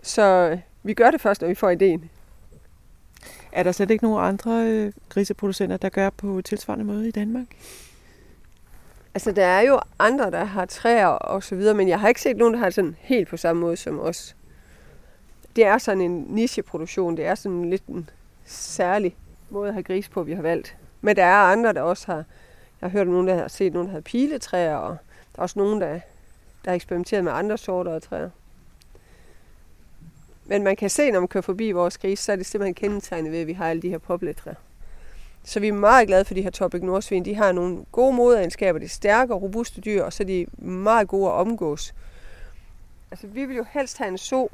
Så 0.03 0.57
vi 0.83 0.93
gør 0.93 1.11
det 1.11 1.21
først, 1.21 1.41
når 1.41 1.47
vi 1.47 1.55
får 1.55 1.69
ideen. 1.69 2.09
Er 3.51 3.63
der 3.63 3.71
slet 3.71 3.91
ikke 3.91 4.03
nogen 4.03 4.25
andre 4.25 4.65
øh, 4.67 4.93
griseproducenter, 5.09 5.77
der 5.77 5.89
gør 5.89 6.09
på 6.09 6.41
tilsvarende 6.45 6.85
måde 6.85 7.07
i 7.07 7.11
Danmark? 7.11 7.47
Altså, 9.13 9.31
der 9.31 9.45
er 9.45 9.61
jo 9.61 9.79
andre, 9.99 10.31
der 10.31 10.43
har 10.43 10.65
træer 10.65 11.07
og 11.07 11.43
så 11.43 11.55
videre, 11.55 11.73
men 11.73 11.87
jeg 11.87 11.99
har 11.99 12.07
ikke 12.07 12.21
set 12.21 12.37
nogen, 12.37 12.53
der 12.53 12.59
har 12.59 12.69
sådan 12.69 12.95
helt 12.99 13.27
på 13.27 13.37
samme 13.37 13.59
måde 13.59 13.77
som 13.77 13.99
os. 13.99 14.35
Det 15.55 15.65
er 15.65 15.77
sådan 15.77 16.01
en 16.01 16.25
nicheproduktion. 16.29 17.17
Det 17.17 17.25
er 17.25 17.35
sådan 17.35 17.69
lidt 17.69 17.85
en 17.85 18.09
særlig 18.45 19.15
måde 19.49 19.67
at 19.67 19.73
have 19.73 19.83
gris 19.83 20.09
på, 20.09 20.23
vi 20.23 20.33
har 20.33 20.41
valgt. 20.41 20.75
Men 21.01 21.15
der 21.15 21.23
er 21.23 21.35
andre, 21.35 21.73
der 21.73 21.81
også 21.81 22.05
har... 22.11 22.23
Jeg 22.81 22.89
har 22.89 22.97
hørt 22.97 23.07
nogen, 23.07 23.27
der 23.27 23.35
har 23.35 23.47
set 23.47 23.73
nogen, 23.73 23.87
der 23.87 23.93
har 23.93 24.01
piletræer, 24.01 24.75
og 24.75 24.97
der 25.35 25.39
er 25.39 25.41
også 25.41 25.59
nogen, 25.59 25.81
der, 25.81 25.99
der 26.65 26.71
har 26.71 26.75
eksperimenteret 26.75 27.23
med 27.23 27.31
andre 27.31 27.57
sorter 27.57 27.95
af 27.95 28.01
træer. 28.01 28.29
Men 30.45 30.63
man 30.63 30.75
kan 30.75 30.89
se, 30.89 31.11
når 31.11 31.19
man 31.19 31.27
kører 31.27 31.41
forbi 31.41 31.71
vores 31.71 31.97
gris, 31.97 32.19
så 32.19 32.31
er 32.31 32.35
det 32.35 32.45
simpelthen 32.45 32.73
kendetegnet 32.73 33.31
ved, 33.31 33.39
at 33.39 33.47
vi 33.47 33.53
har 33.53 33.69
alle 33.69 33.81
de 33.81 33.89
her 33.89 33.97
popletræer. 33.97 34.55
Så 35.43 35.59
vi 35.59 35.67
er 35.67 35.73
meget 35.73 36.07
glade 36.07 36.25
for 36.25 36.33
de 36.33 36.41
her 36.41 36.49
Topic 36.49 36.81
Nordsvin. 36.81 37.25
De 37.25 37.35
har 37.35 37.51
nogle 37.51 37.85
gode 37.91 38.15
moderegenskaber, 38.15 38.79
De 38.79 38.85
er 38.85 38.89
stærke 38.89 39.33
og 39.33 39.41
robuste 39.41 39.81
dyr, 39.81 40.03
og 40.03 40.13
så 40.13 40.23
er 40.23 40.27
de 40.27 40.45
meget 40.57 41.07
gode 41.07 41.27
at 41.27 41.33
omgås. 41.33 41.93
Altså, 43.11 43.27
vi 43.27 43.45
vil 43.45 43.55
jo 43.57 43.65
helst 43.69 43.97
have 43.97 44.07
en 44.07 44.17
so, 44.17 44.51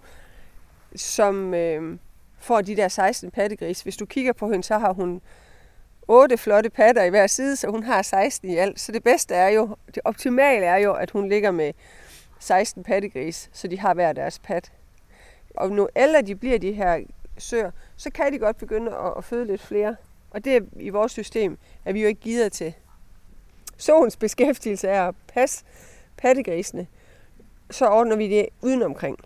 som 0.96 1.54
øh, 1.54 1.98
får 2.40 2.62
de 2.62 2.76
der 2.76 2.88
16 2.88 3.32
pattegris. 3.32 3.82
Hvis 3.82 3.98
du 3.98 4.06
kigger 4.06 4.34
på 4.34 4.50
hende, 4.50 4.64
så 4.64 4.78
har 4.78 4.94
hun 4.94 5.22
otte 6.08 6.38
flotte 6.38 6.70
patter 6.70 7.04
i 7.04 7.10
hver 7.10 7.28
side, 7.28 7.56
så 7.56 7.68
hun 7.68 7.84
har 7.84 8.02
16 8.02 8.50
i 8.50 8.58
alt. 8.58 8.80
Så 8.80 8.92
det 8.92 9.04
bedste 9.04 9.36
er 9.36 9.50
jo, 9.50 9.76
det 9.88 10.00
optimale 10.06 10.66
er 10.66 10.78
jo, 10.78 10.94
at 10.94 11.12
hun 11.12 11.30
ligger 11.30 11.52
med 11.52 11.74
16 12.40 12.84
pattegris, 12.84 13.50
så 13.54 13.68
de 13.68 13.80
har 13.80 13.94
hver 13.94 14.14
deres 14.14 14.40
pat. 14.40 14.72
Og 15.56 15.72
nu 15.72 15.88
ældre 15.96 16.22
de 16.22 16.36
bliver, 16.36 16.60
de 16.60 16.72
her 16.72 17.00
sør, 17.38 17.72
så 17.98 18.10
kan 18.10 18.34
de 18.34 18.40
godt 18.40 18.58
begynde 18.58 18.92
at, 18.92 19.14
at 19.18 19.24
føde 19.24 19.46
lidt 19.46 19.62
flere. 19.62 19.96
Og 20.32 20.46
det 20.46 20.56
er 20.56 20.62
i 20.76 20.90
vores 20.90 21.12
system, 21.12 21.58
at 21.86 21.94
vi 21.94 22.02
jo 22.02 22.08
ikke 22.08 22.22
gider 22.22 22.50
til. 22.50 22.74
Såens 23.78 24.16
beskæftigelse 24.16 24.88
er 24.88 25.08
at 25.08 25.16
passe 25.34 25.66
pattegrisene. 26.18 26.88
Så 27.72 27.88
ordner 27.88 28.16
vi 28.16 28.28
det 28.28 28.50
udenomkring. 28.62 29.18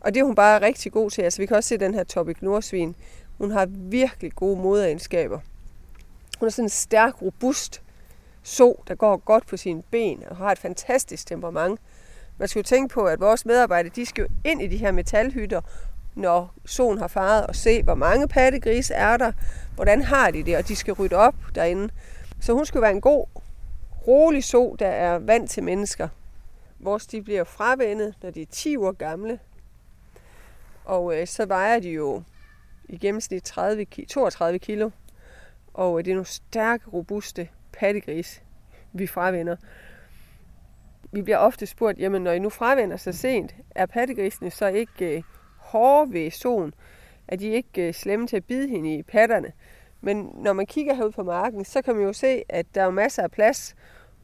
Og 0.00 0.14
det 0.14 0.20
er 0.20 0.24
hun 0.24 0.34
bare 0.34 0.60
rigtig 0.60 0.92
god 0.92 1.10
til. 1.10 1.22
Altså, 1.22 1.42
vi 1.42 1.46
kan 1.46 1.56
også 1.56 1.68
se 1.68 1.76
den 1.76 1.94
her 1.94 2.04
Topic 2.04 2.36
Nordsvin. 2.40 2.96
Hun 3.38 3.50
har 3.50 3.66
virkelig 3.70 4.32
gode 4.32 4.60
moderegenskaber. 4.60 5.40
Hun 6.38 6.46
er 6.46 6.50
sådan 6.50 6.64
en 6.64 6.68
stærk, 6.68 7.22
robust 7.22 7.82
so, 8.42 8.82
der 8.88 8.94
går 8.94 9.16
godt 9.16 9.46
på 9.46 9.56
sine 9.56 9.82
ben 9.82 10.22
og 10.30 10.36
har 10.36 10.52
et 10.52 10.58
fantastisk 10.58 11.26
temperament. 11.26 11.80
Man 12.38 12.48
skal 12.48 12.60
jo 12.60 12.64
tænke 12.64 12.94
på, 12.94 13.04
at 13.04 13.20
vores 13.20 13.46
medarbejdere, 13.46 13.92
de 13.96 14.06
skal 14.06 14.22
jo 14.22 14.28
ind 14.44 14.62
i 14.62 14.66
de 14.66 14.76
her 14.76 14.92
metalhytter, 14.92 15.60
når 16.14 16.54
solen 16.64 16.98
har 16.98 17.08
faret, 17.08 17.46
og 17.46 17.56
se, 17.56 17.82
hvor 17.82 17.94
mange 17.94 18.28
pattegrise 18.28 18.94
er 18.94 19.16
der, 19.16 19.32
hvordan 19.74 20.02
har 20.02 20.30
de 20.30 20.42
det, 20.42 20.56
og 20.56 20.68
de 20.68 20.76
skal 20.76 20.94
rydde 20.94 21.16
op 21.16 21.34
derinde. 21.54 21.92
Så 22.40 22.52
hun 22.52 22.66
skal 22.66 22.80
være 22.80 22.90
en 22.90 23.00
god, 23.00 23.26
rolig 24.06 24.44
so, 24.44 24.76
der 24.78 24.88
er 24.88 25.18
vant 25.18 25.50
til 25.50 25.62
mennesker. 25.62 26.08
Vores 26.78 27.06
de 27.06 27.22
bliver 27.22 27.44
fravendet, 27.44 28.14
når 28.22 28.30
de 28.30 28.42
er 28.42 28.46
10 28.50 28.76
år 28.76 28.92
gamle. 28.92 29.38
Og 30.84 31.20
øh, 31.20 31.26
så 31.26 31.46
vejer 31.46 31.80
de 31.80 31.90
jo 31.90 32.22
i 32.88 32.98
gennemsnit 32.98 33.42
30, 33.42 33.86
32 34.08 34.58
kilo. 34.58 34.90
Og 35.74 35.98
øh, 35.98 36.04
det 36.04 36.10
er 36.10 36.14
nogle 36.14 36.26
stærke, 36.26 36.90
robuste 36.90 37.48
pattegris, 37.72 38.42
vi 38.92 39.06
fravender. 39.06 39.56
Vi 41.12 41.22
bliver 41.22 41.38
ofte 41.38 41.66
spurgt, 41.66 41.98
jamen 41.98 42.22
når 42.22 42.32
I 42.32 42.38
nu 42.38 42.48
fravender 42.48 42.96
så 42.96 43.12
sent, 43.12 43.54
er 43.70 43.86
pattegrisene 43.86 44.50
så 44.50 44.66
ikke 44.66 45.16
øh, 45.16 45.22
hårde 45.56 46.12
ved 46.12 46.30
solen? 46.30 46.74
Er 47.28 47.36
de 47.36 47.48
ikke 47.48 47.88
øh, 47.88 47.94
slemme 47.94 48.26
til 48.26 48.36
at 48.36 48.44
bide 48.44 48.68
hende 48.68 48.94
i 48.94 49.02
patterne? 49.02 49.52
Men 50.00 50.30
når 50.34 50.52
man 50.52 50.66
kigger 50.66 50.94
herud 50.94 51.12
på 51.12 51.22
marken, 51.22 51.64
så 51.64 51.82
kan 51.82 51.94
man 51.94 52.04
jo 52.04 52.12
se, 52.12 52.42
at 52.48 52.66
der 52.74 52.82
er 52.82 52.90
masser 52.90 53.22
af 53.22 53.30
plads, 53.30 53.74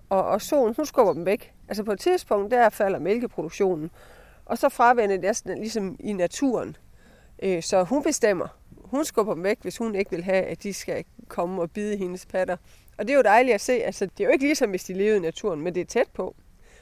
og, 0.09 0.25
og 0.25 0.43
solen, 0.43 0.75
hun 0.77 0.87
skubber 0.87 1.13
dem 1.13 1.27
væk. 1.27 1.55
Altså 1.69 1.85
på 1.85 1.93
et 1.93 2.01
tidspunkt, 2.01 2.51
der 2.51 2.69
falder 2.69 2.99
mælkeproduktionen, 2.99 3.91
og 4.45 4.59
så 4.59 4.69
fravender 4.69 5.17
det 5.17 5.21
næsten 5.21 5.59
ligesom 5.59 5.97
i 6.01 6.13
naturen. 6.13 6.77
Øh, 7.43 7.63
så 7.63 7.83
hun 7.83 8.03
bestemmer. 8.03 8.60
Hun 8.91 9.05
skubber 9.05 9.35
dem 9.35 9.45
væk, 9.45 9.59
hvis 9.63 9.77
hun 9.77 9.95
ikke 9.95 10.11
vil 10.11 10.25
have, 10.25 10.45
at 10.45 10.63
de 10.63 10.73
skal 10.73 11.05
komme 11.29 11.63
og 11.63 11.71
bide 11.71 11.97
hendes 11.97 12.27
patter. 12.27 12.57
Og 12.99 13.07
det 13.07 13.13
er 13.13 13.17
jo 13.17 13.23
dejligt 13.23 13.55
at 13.55 13.61
se. 13.61 13.73
Altså, 13.73 14.07
det 14.07 14.21
er 14.21 14.25
jo 14.25 14.33
ikke 14.33 14.45
ligesom, 14.45 14.71
hvis 14.71 14.85
de 14.85 14.95
levede 14.95 15.17
i 15.17 15.21
naturen, 15.21 15.61
men 15.61 15.75
det 15.75 15.81
er 15.81 15.85
tæt 15.85 16.09
på. 16.15 16.37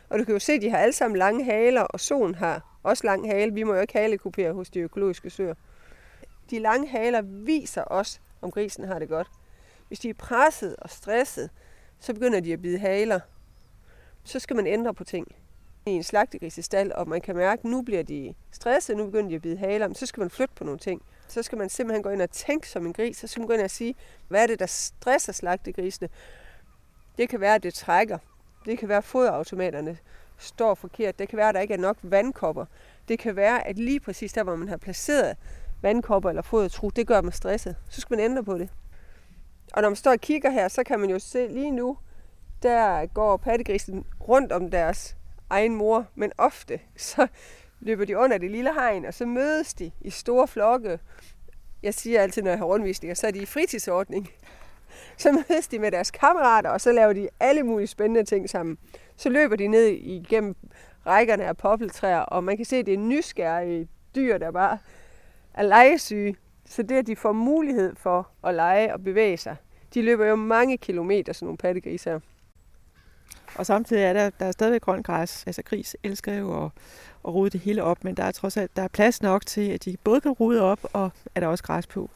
Og 0.09 0.19
du 0.19 0.25
kan 0.25 0.33
jo 0.33 0.39
se, 0.39 0.53
at 0.53 0.63
de 0.63 0.71
har 0.71 0.79
alle 0.79 0.93
sammen 0.93 1.19
lange 1.19 1.45
haler, 1.45 1.81
og 1.81 2.01
solen 2.01 2.35
har 2.35 2.79
også 2.83 3.07
lang 3.07 3.29
hale. 3.31 3.55
Vi 3.55 3.63
må 3.63 3.75
jo 3.75 3.81
ikke 3.81 3.99
halekupere 3.99 4.53
hos 4.53 4.71
de 4.71 4.81
økologiske 4.81 5.31
søer. 5.31 5.55
De 6.51 6.59
lange 6.59 6.89
haler 6.89 7.23
viser 7.23 7.85
os, 7.87 8.21
om 8.43 8.51
grisen 8.51 8.85
har 8.85 8.99
det 8.99 9.09
godt. 9.09 9.29
Hvis 9.89 9.99
de 9.99 10.09
er 10.09 10.15
presset 10.15 10.77
og 10.77 10.91
stresset, 10.91 11.51
så 12.01 12.15
begynder 12.15 12.41
de 12.41 12.53
at 12.53 12.63
bide 12.63 12.79
haler. 12.79 13.21
Så 14.25 14.39
skal 14.39 14.57
man 14.57 14.67
ændre 14.67 14.95
på 14.95 15.05
ting 15.05 15.37
i 15.87 15.91
en 15.91 16.03
slagtegrisestal, 16.03 16.93
og 16.95 17.09
man 17.09 17.21
kan 17.21 17.37
mærke, 17.37 17.61
at 17.61 17.65
nu 17.65 17.83
bliver 17.83 18.03
de 18.03 18.35
stresset, 18.51 18.97
nu 18.97 19.05
begynder 19.05 19.29
de 19.29 19.35
at 19.35 19.43
bide 19.43 19.57
haler, 19.57 19.95
så 19.95 20.07
skal 20.07 20.21
man 20.21 20.31
flytte 20.31 20.55
på 20.55 20.65
nogle 20.65 20.79
ting. 20.79 21.03
Så 21.29 21.43
skal 21.43 21.59
man 21.59 21.69
simpelthen 21.69 22.03
gå 22.03 22.09
ind 22.09 22.23
og 22.23 22.31
tænke 22.31 22.69
som 22.69 22.87
en 22.87 22.93
gris, 22.93 23.17
så 23.17 23.27
skal 23.27 23.41
man 23.41 23.47
gå 23.47 23.53
ind 23.53 23.63
og 23.63 23.71
sige, 23.71 23.95
hvad 24.29 24.43
er 24.43 24.47
det, 24.47 24.59
der 24.59 24.67
stresser 24.67 25.33
slagtegrisene? 25.33 26.09
Det 27.19 27.29
kan 27.29 27.41
være, 27.41 27.55
at 27.55 27.63
det 27.63 27.75
trækker. 27.75 28.19
Det 28.65 28.79
kan 28.79 28.89
være, 28.89 28.99
at 28.99 29.05
foderautomaterne 29.05 29.99
står 30.39 30.75
forkert. 30.75 31.19
Det 31.19 31.29
kan 31.29 31.37
være, 31.37 31.49
at 31.49 31.55
der 31.55 31.61
ikke 31.61 31.75
er 31.75 31.79
nok 31.79 31.97
vandkopper. 32.03 32.65
Det 33.09 33.19
kan 33.19 33.37
være, 33.37 33.67
at 33.67 33.79
lige 33.79 34.01
præcis 34.01 34.33
der, 34.33 34.43
hvor 34.43 34.57
man 34.57 34.69
har 34.69 34.77
placeret 34.77 35.37
vandkopper 35.83 36.29
eller 36.29 36.43
fodertru, 36.43 36.89
det 36.89 37.07
gør 37.07 37.21
dem 37.21 37.31
stresset. 37.31 37.77
Så 37.91 38.01
skal 38.01 38.17
man 38.17 38.25
ændre 38.25 38.45
på 38.45 38.59
det. 38.59 38.69
Og 39.73 39.83
når 39.83 39.89
man 39.89 39.97
står 39.97 40.11
og 40.11 40.21
kigger 40.21 40.51
her, 40.51 40.69
så 40.69 40.85
kan 40.85 41.01
man 41.01 41.11
jo 41.11 41.19
se 41.19 41.49
lige 41.49 41.71
nu, 41.71 41.99
der 42.63 43.07
går 43.07 43.37
pattegrisen 43.37 44.07
rundt 44.29 44.53
om 44.53 44.71
deres 44.71 45.17
egen 45.51 45.75
mor, 45.75 46.07
men 46.15 46.33
ofte 46.39 46.81
så 46.97 47.27
løber 47.81 48.05
de 48.05 48.19
under 48.19 48.39
det 48.39 48.51
lille 48.51 48.75
hegn, 48.75 49.05
og 49.05 49.15
så 49.15 49.27
mødes 49.27 49.75
de 49.75 49.91
i 50.01 50.11
store 50.11 50.49
flokke. 50.49 50.99
Jeg 51.83 51.95
siger 51.95 52.23
altid, 52.23 52.43
når 52.43 52.51
jeg 52.51 52.59
har 52.59 52.67
rundvisninger, 52.67 53.15
så 53.15 53.27
er 53.27 53.31
de 53.31 53.39
i 53.39 53.47
fritidsordning. 53.47 54.29
Så 55.17 55.33
mødes 55.33 55.69
de 55.69 55.79
med 55.79 55.91
deres 55.91 56.11
kammerater, 56.11 56.71
og 56.71 56.81
så 56.81 56.93
laver 56.93 57.13
de 57.13 57.29
alle 57.41 57.63
mulige 57.63 57.87
spændende 57.87 58.25
ting 58.25 58.51
sammen. 58.51 58.79
Så 59.17 59.29
løber 59.29 59.57
de 59.57 59.69
ned 59.69 59.87
igennem 59.87 60.57
rækkerne 61.07 61.45
af 61.45 61.57
poppeltræer, 61.57 62.19
og 62.19 62.45
man 62.45 62.57
kan 62.57 62.67
se, 62.67 62.77
at 62.77 62.87
det 62.87 62.95
er 62.95 62.99
nysgerrige 62.99 63.89
dyr, 64.15 64.39
der 64.39 64.51
bare 64.51 64.79
er 65.55 65.63
legesyge. 65.63 66.37
Så 66.67 66.83
det, 66.83 66.95
at 66.95 67.07
de 67.07 67.17
får 67.17 67.33
mulighed 67.33 67.97
for 67.97 68.29
at 68.45 68.55
lege 68.55 68.93
og 68.93 69.05
bevæge 69.05 69.37
sig, 69.37 69.57
de 69.95 70.03
løber 70.03 70.27
jo 70.27 70.37
mange 70.37 70.79
kilometer, 70.79 71.33
sådan 71.33 71.47
nogle 71.47 71.59
pattegriser. 71.59 72.11
her. 72.13 72.21
Og 73.55 73.67
samtidig 73.67 74.03
er 74.03 74.13
der, 74.13 74.31
der 74.41 74.47
er 74.47 74.53
stadigvæk 74.53 74.81
grønt 74.81 75.07
græs. 75.07 75.45
Altså 75.47 75.63
gris 75.63 75.97
elsker 76.03 76.35
jo 76.35 76.65
at, 76.65 76.71
at 77.25 77.35
rode 77.35 77.51
det 77.51 77.61
hele 77.61 77.85
op, 77.85 78.05
men 78.05 78.15
der 78.15 78.25
er 78.25 78.33
trods 78.33 78.57
alt 78.57 78.77
der 78.77 78.83
er 78.83 78.89
plads 78.89 79.23
nok 79.23 79.47
til, 79.47 79.71
at 79.71 79.85
de 79.85 79.97
både 80.05 80.21
kan 80.21 80.31
rode 80.33 80.63
op, 80.63 80.81
og 80.93 81.11
er 81.35 81.41
der 81.41 81.47
også 81.47 81.65
græs 81.65 81.87
på. 81.87 82.11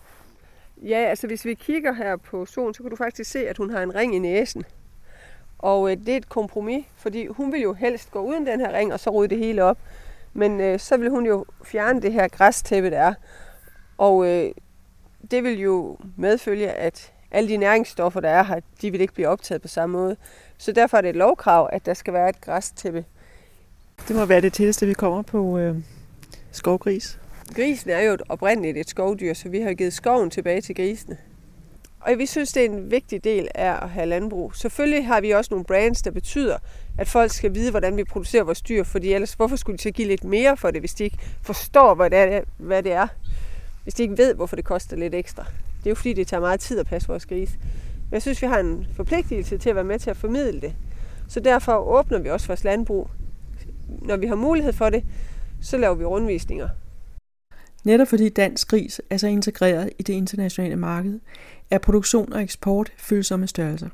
Ja, 0.82 0.96
altså 0.96 1.26
hvis 1.26 1.44
vi 1.44 1.54
kigger 1.54 1.92
her 1.92 2.16
på 2.16 2.46
solen, 2.46 2.74
så 2.74 2.82
kan 2.82 2.90
du 2.90 2.96
faktisk 2.96 3.30
se, 3.30 3.48
at 3.48 3.56
hun 3.56 3.70
har 3.70 3.82
en 3.82 3.94
ring 3.94 4.14
i 4.14 4.18
næsen. 4.18 4.64
Og 5.58 5.90
øh, 5.90 5.96
det 5.96 6.08
er 6.08 6.16
et 6.16 6.28
kompromis, 6.28 6.84
fordi 6.96 7.26
hun 7.26 7.52
vil 7.52 7.60
jo 7.60 7.72
helst 7.72 8.10
gå 8.10 8.20
uden 8.20 8.46
den 8.46 8.60
her 8.60 8.72
ring, 8.72 8.92
og 8.92 9.00
så 9.00 9.10
rode 9.10 9.28
det 9.28 9.38
hele 9.38 9.64
op. 9.64 9.78
Men 10.32 10.60
øh, 10.60 10.78
så 10.78 10.96
vil 10.96 11.10
hun 11.10 11.26
jo 11.26 11.44
fjerne 11.64 12.02
det 12.02 12.12
her 12.12 12.28
græstæppe, 12.28 12.90
der 12.90 12.98
er. 12.98 13.14
Og 13.98 14.26
øh, 14.26 14.52
det 15.30 15.44
vil 15.44 15.60
jo 15.60 15.98
medfølge, 16.16 16.70
at 16.70 17.12
alle 17.30 17.48
de 17.48 17.56
næringsstoffer, 17.56 18.20
der 18.20 18.28
er 18.28 18.42
her, 18.42 18.60
de 18.82 18.90
vil 18.90 19.00
ikke 19.00 19.14
blive 19.14 19.28
optaget 19.28 19.62
på 19.62 19.68
samme 19.68 19.98
måde. 19.98 20.16
Så 20.62 20.72
derfor 20.72 20.96
er 20.96 21.00
det 21.00 21.08
et 21.08 21.16
lovkrav, 21.16 21.68
at 21.72 21.86
der 21.86 21.94
skal 21.94 22.14
være 22.14 22.28
et 22.28 22.40
græstæppe. 22.40 23.04
Det 24.08 24.16
må 24.16 24.24
være 24.24 24.40
det 24.40 24.52
tætteste, 24.52 24.86
vi 24.86 24.94
kommer 24.94 25.22
på 25.22 25.58
øh, 25.58 25.76
skovgris. 26.52 27.18
Grisen 27.54 27.90
er 27.90 28.00
jo 28.00 28.16
oprindeligt 28.28 28.78
et 28.78 28.90
skovdyr, 28.90 29.34
så 29.34 29.48
vi 29.48 29.60
har 29.60 29.74
givet 29.74 29.92
skoven 29.92 30.30
tilbage 30.30 30.60
til 30.60 30.74
grisene. 30.74 31.16
Og 32.00 32.18
vi 32.18 32.26
synes, 32.26 32.52
det 32.52 32.60
er 32.64 32.68
en 32.68 32.90
vigtig 32.90 33.24
del 33.24 33.48
af 33.54 33.82
at 33.82 33.90
have 33.90 34.06
landbrug. 34.06 34.54
Selvfølgelig 34.54 35.06
har 35.06 35.20
vi 35.20 35.30
også 35.30 35.48
nogle 35.50 35.64
brands, 35.64 36.02
der 36.02 36.10
betyder, 36.10 36.56
at 36.98 37.08
folk 37.08 37.32
skal 37.32 37.54
vide, 37.54 37.70
hvordan 37.70 37.96
vi 37.96 38.04
producerer 38.04 38.44
vores 38.44 38.62
dyr, 38.62 38.84
fordi 38.84 39.12
ellers 39.12 39.34
hvorfor 39.34 39.56
skulle 39.56 39.76
de 39.76 39.82
så 39.82 39.90
give 39.90 40.08
lidt 40.08 40.24
mere 40.24 40.56
for 40.56 40.70
det, 40.70 40.80
hvis 40.82 40.94
de 40.94 41.04
ikke 41.04 41.18
forstår, 41.42 41.94
hvad 41.94 42.10
det 42.10 42.18
er, 42.18 42.40
hvad 42.56 42.82
det 42.82 42.92
er 42.92 43.06
hvis 43.82 43.94
de 43.94 44.02
ikke 44.02 44.18
ved, 44.18 44.34
hvorfor 44.34 44.56
det 44.56 44.64
koster 44.64 44.96
lidt 44.96 45.14
ekstra. 45.14 45.44
Det 45.78 45.86
er 45.86 45.90
jo 45.90 45.94
fordi, 45.94 46.12
det 46.12 46.26
tager 46.26 46.40
meget 46.40 46.60
tid 46.60 46.78
at 46.78 46.86
passe 46.86 47.08
vores 47.08 47.26
grise. 47.26 47.58
Men 48.12 48.14
jeg 48.14 48.22
synes, 48.22 48.42
vi 48.42 48.46
har 48.46 48.58
en 48.58 48.86
forpligtelse 48.96 49.58
til 49.58 49.70
at 49.70 49.76
være 49.76 49.84
med 49.84 49.98
til 49.98 50.10
at 50.10 50.16
formidle 50.16 50.60
det. 50.60 50.74
Så 51.28 51.40
derfor 51.40 51.72
åbner 51.72 52.18
vi 52.18 52.30
også 52.30 52.46
vores 52.46 52.64
landbrug. 52.64 53.10
Når 53.88 54.16
vi 54.16 54.26
har 54.26 54.34
mulighed 54.34 54.72
for 54.72 54.90
det, 54.90 55.04
så 55.62 55.76
laver 55.76 55.94
vi 55.94 56.04
rundvisninger. 56.04 56.68
Netop 57.84 58.08
fordi 58.08 58.28
dansk 58.28 58.68
gris 58.68 59.00
er 59.10 59.16
så 59.16 59.26
integreret 59.26 59.90
i 59.98 60.02
det 60.02 60.12
internationale 60.12 60.76
marked, 60.76 61.20
er 61.70 61.78
produktion 61.78 62.32
og 62.32 62.42
eksport 62.42 62.92
følsomme 62.96 63.46
størrelser. 63.46 63.88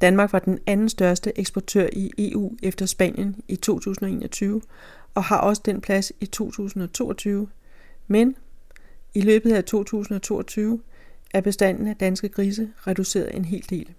Danmark 0.00 0.32
var 0.32 0.38
den 0.38 0.58
anden 0.66 0.88
største 0.88 1.38
eksportør 1.38 1.88
i 1.92 2.10
EU 2.18 2.52
efter 2.62 2.86
Spanien 2.86 3.36
i 3.48 3.56
2021 3.56 4.62
og 5.14 5.24
har 5.24 5.38
også 5.38 5.62
den 5.64 5.80
plads 5.80 6.12
i 6.20 6.26
2022. 6.26 7.48
Men 8.06 8.36
i 9.14 9.20
løbet 9.20 9.52
af 9.52 9.64
2022 9.64 10.80
er 11.34 11.40
bestanden 11.40 11.86
af 11.86 11.96
danske 11.96 12.28
grise 12.28 12.68
reduceret 12.86 13.36
en 13.36 13.44
hel 13.44 13.64
del. 13.70 13.94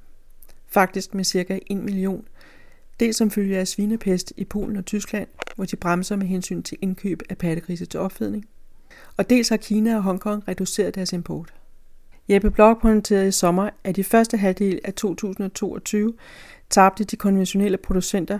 Faktisk 0.67 1.13
med 1.13 1.23
cirka 1.23 1.59
1 1.67 1.77
million. 1.77 2.27
Dels 2.99 3.17
som 3.17 3.31
følge 3.31 3.57
af 3.57 3.67
svinepest 3.67 4.33
i 4.37 4.43
Polen 4.43 4.75
og 4.75 4.85
Tyskland, 4.85 5.27
hvor 5.55 5.65
de 5.65 5.75
bremser 5.75 6.15
med 6.15 6.27
hensyn 6.27 6.63
til 6.63 6.77
indkøb 6.81 7.21
af 7.29 7.37
pattegrise 7.37 7.85
til 7.85 7.99
opfedning. 7.99 8.45
Og 9.17 9.29
dels 9.29 9.49
har 9.49 9.57
Kina 9.57 9.95
og 9.95 10.03
Hongkong 10.03 10.47
reduceret 10.47 10.95
deres 10.95 11.13
import. 11.13 11.53
Jeppe 12.29 12.51
Blok 12.51 12.81
pointerede 12.81 13.27
i 13.27 13.31
sommer, 13.31 13.69
at 13.83 13.97
i 13.97 14.03
første 14.03 14.37
halvdel 14.37 14.79
af 14.83 14.93
2022 14.93 16.13
tabte 16.69 17.03
de 17.03 17.15
konventionelle 17.15 17.77
producenter 17.77 18.39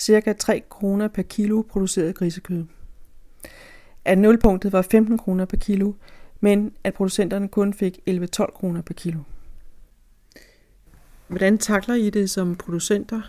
ca. 0.00 0.32
3 0.32 0.62
kroner 0.70 1.08
per 1.08 1.22
kilo 1.22 1.62
produceret 1.62 2.14
grisekød. 2.14 2.64
At 4.04 4.18
nulpunktet 4.18 4.72
var 4.72 4.82
15 4.82 5.18
kroner 5.18 5.44
per 5.44 5.56
kilo, 5.56 5.92
men 6.40 6.72
at 6.84 6.94
producenterne 6.94 7.48
kun 7.48 7.74
fik 7.74 7.98
11-12 8.10 8.52
kroner 8.52 8.82
per 8.82 8.94
kilo. 8.94 9.18
Hvordan 11.28 11.58
takler 11.58 11.94
I 11.94 12.10
det 12.10 12.30
som 12.30 12.56
producenter? 12.56 13.20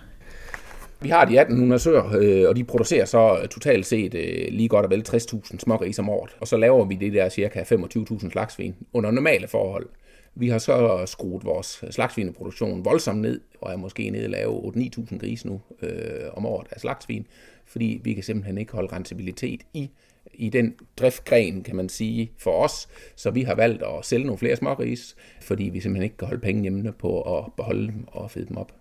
Vi 1.02 1.10
har 1.10 1.26
de 1.26 1.39
1800 1.39 1.80
søer, 1.80 2.17
øh, 2.19 2.50
og 2.50 2.56
de 2.56 2.63
producerer 2.63 3.06
så 3.06 3.48
totalt 3.52 3.86
set 3.86 4.13
øh, 4.13 4.48
lige 4.52 4.67
godt 4.67 4.86
og 4.86 4.91
vel 4.91 5.06
60.000 5.10 5.60
smågris 5.60 6.00
om 6.00 6.10
året. 6.10 6.36
Og 6.39 6.48
så 6.48 6.58
laver 6.58 6.86
vi 6.86 6.95
det 6.95 7.13
der 7.13 7.30
cirka 7.30 7.63
25.000 7.63 8.32
slagsvin 8.32 8.76
under 8.93 9.12
normale 9.12 9.48
forhold. 9.48 9.89
Vi 10.36 10.50
har 10.50 10.58
så 10.58 11.04
skruet 11.06 11.45
vores 11.45 11.84
slagsvineproduktion 11.91 12.86
voldsomt 12.86 13.22
ned, 13.22 13.41
og 13.62 13.72
er 13.72 13.78
måske 13.78 14.10
nede 14.10 14.24
at 14.24 14.30
lave 14.30 14.60
8-9.000 14.60 15.17
grise 15.17 15.48
nu 15.48 15.62
øh, 15.82 15.91
om 16.34 16.45
året 16.45 16.67
af 16.72 16.80
slagsvin, 16.80 17.28
fordi 17.65 18.02
vi 18.04 18.13
kan 18.13 18.24
simpelthen 18.24 18.58
ikke 18.58 18.74
holde 18.74 18.93
rentabilitet 18.95 19.62
i 19.74 19.89
i 20.34 20.49
den 20.49 20.75
driftgren, 20.97 21.63
kan 21.63 21.75
man 21.75 21.89
sige, 21.89 22.32
for 22.38 22.51
os. 22.51 22.88
Så 23.15 23.32
vi 23.32 23.41
har 23.41 23.55
valgt 23.55 23.84
at 23.84 24.05
sælge 24.05 24.25
nogle 24.25 24.38
flere 24.38 24.55
smågris, 24.55 25.15
fordi 25.41 25.63
vi 25.63 25.79
simpelthen 25.79 26.03
ikke 26.03 26.17
kan 26.17 26.27
holde 26.27 26.41
penge 26.41 26.62
hjemme 26.62 26.91
på 26.91 27.38
at 27.38 27.45
beholde 27.58 27.88
dem 27.88 28.08
og 28.08 28.32
fede 28.32 28.45
dem 28.45 28.58
op. 28.58 28.75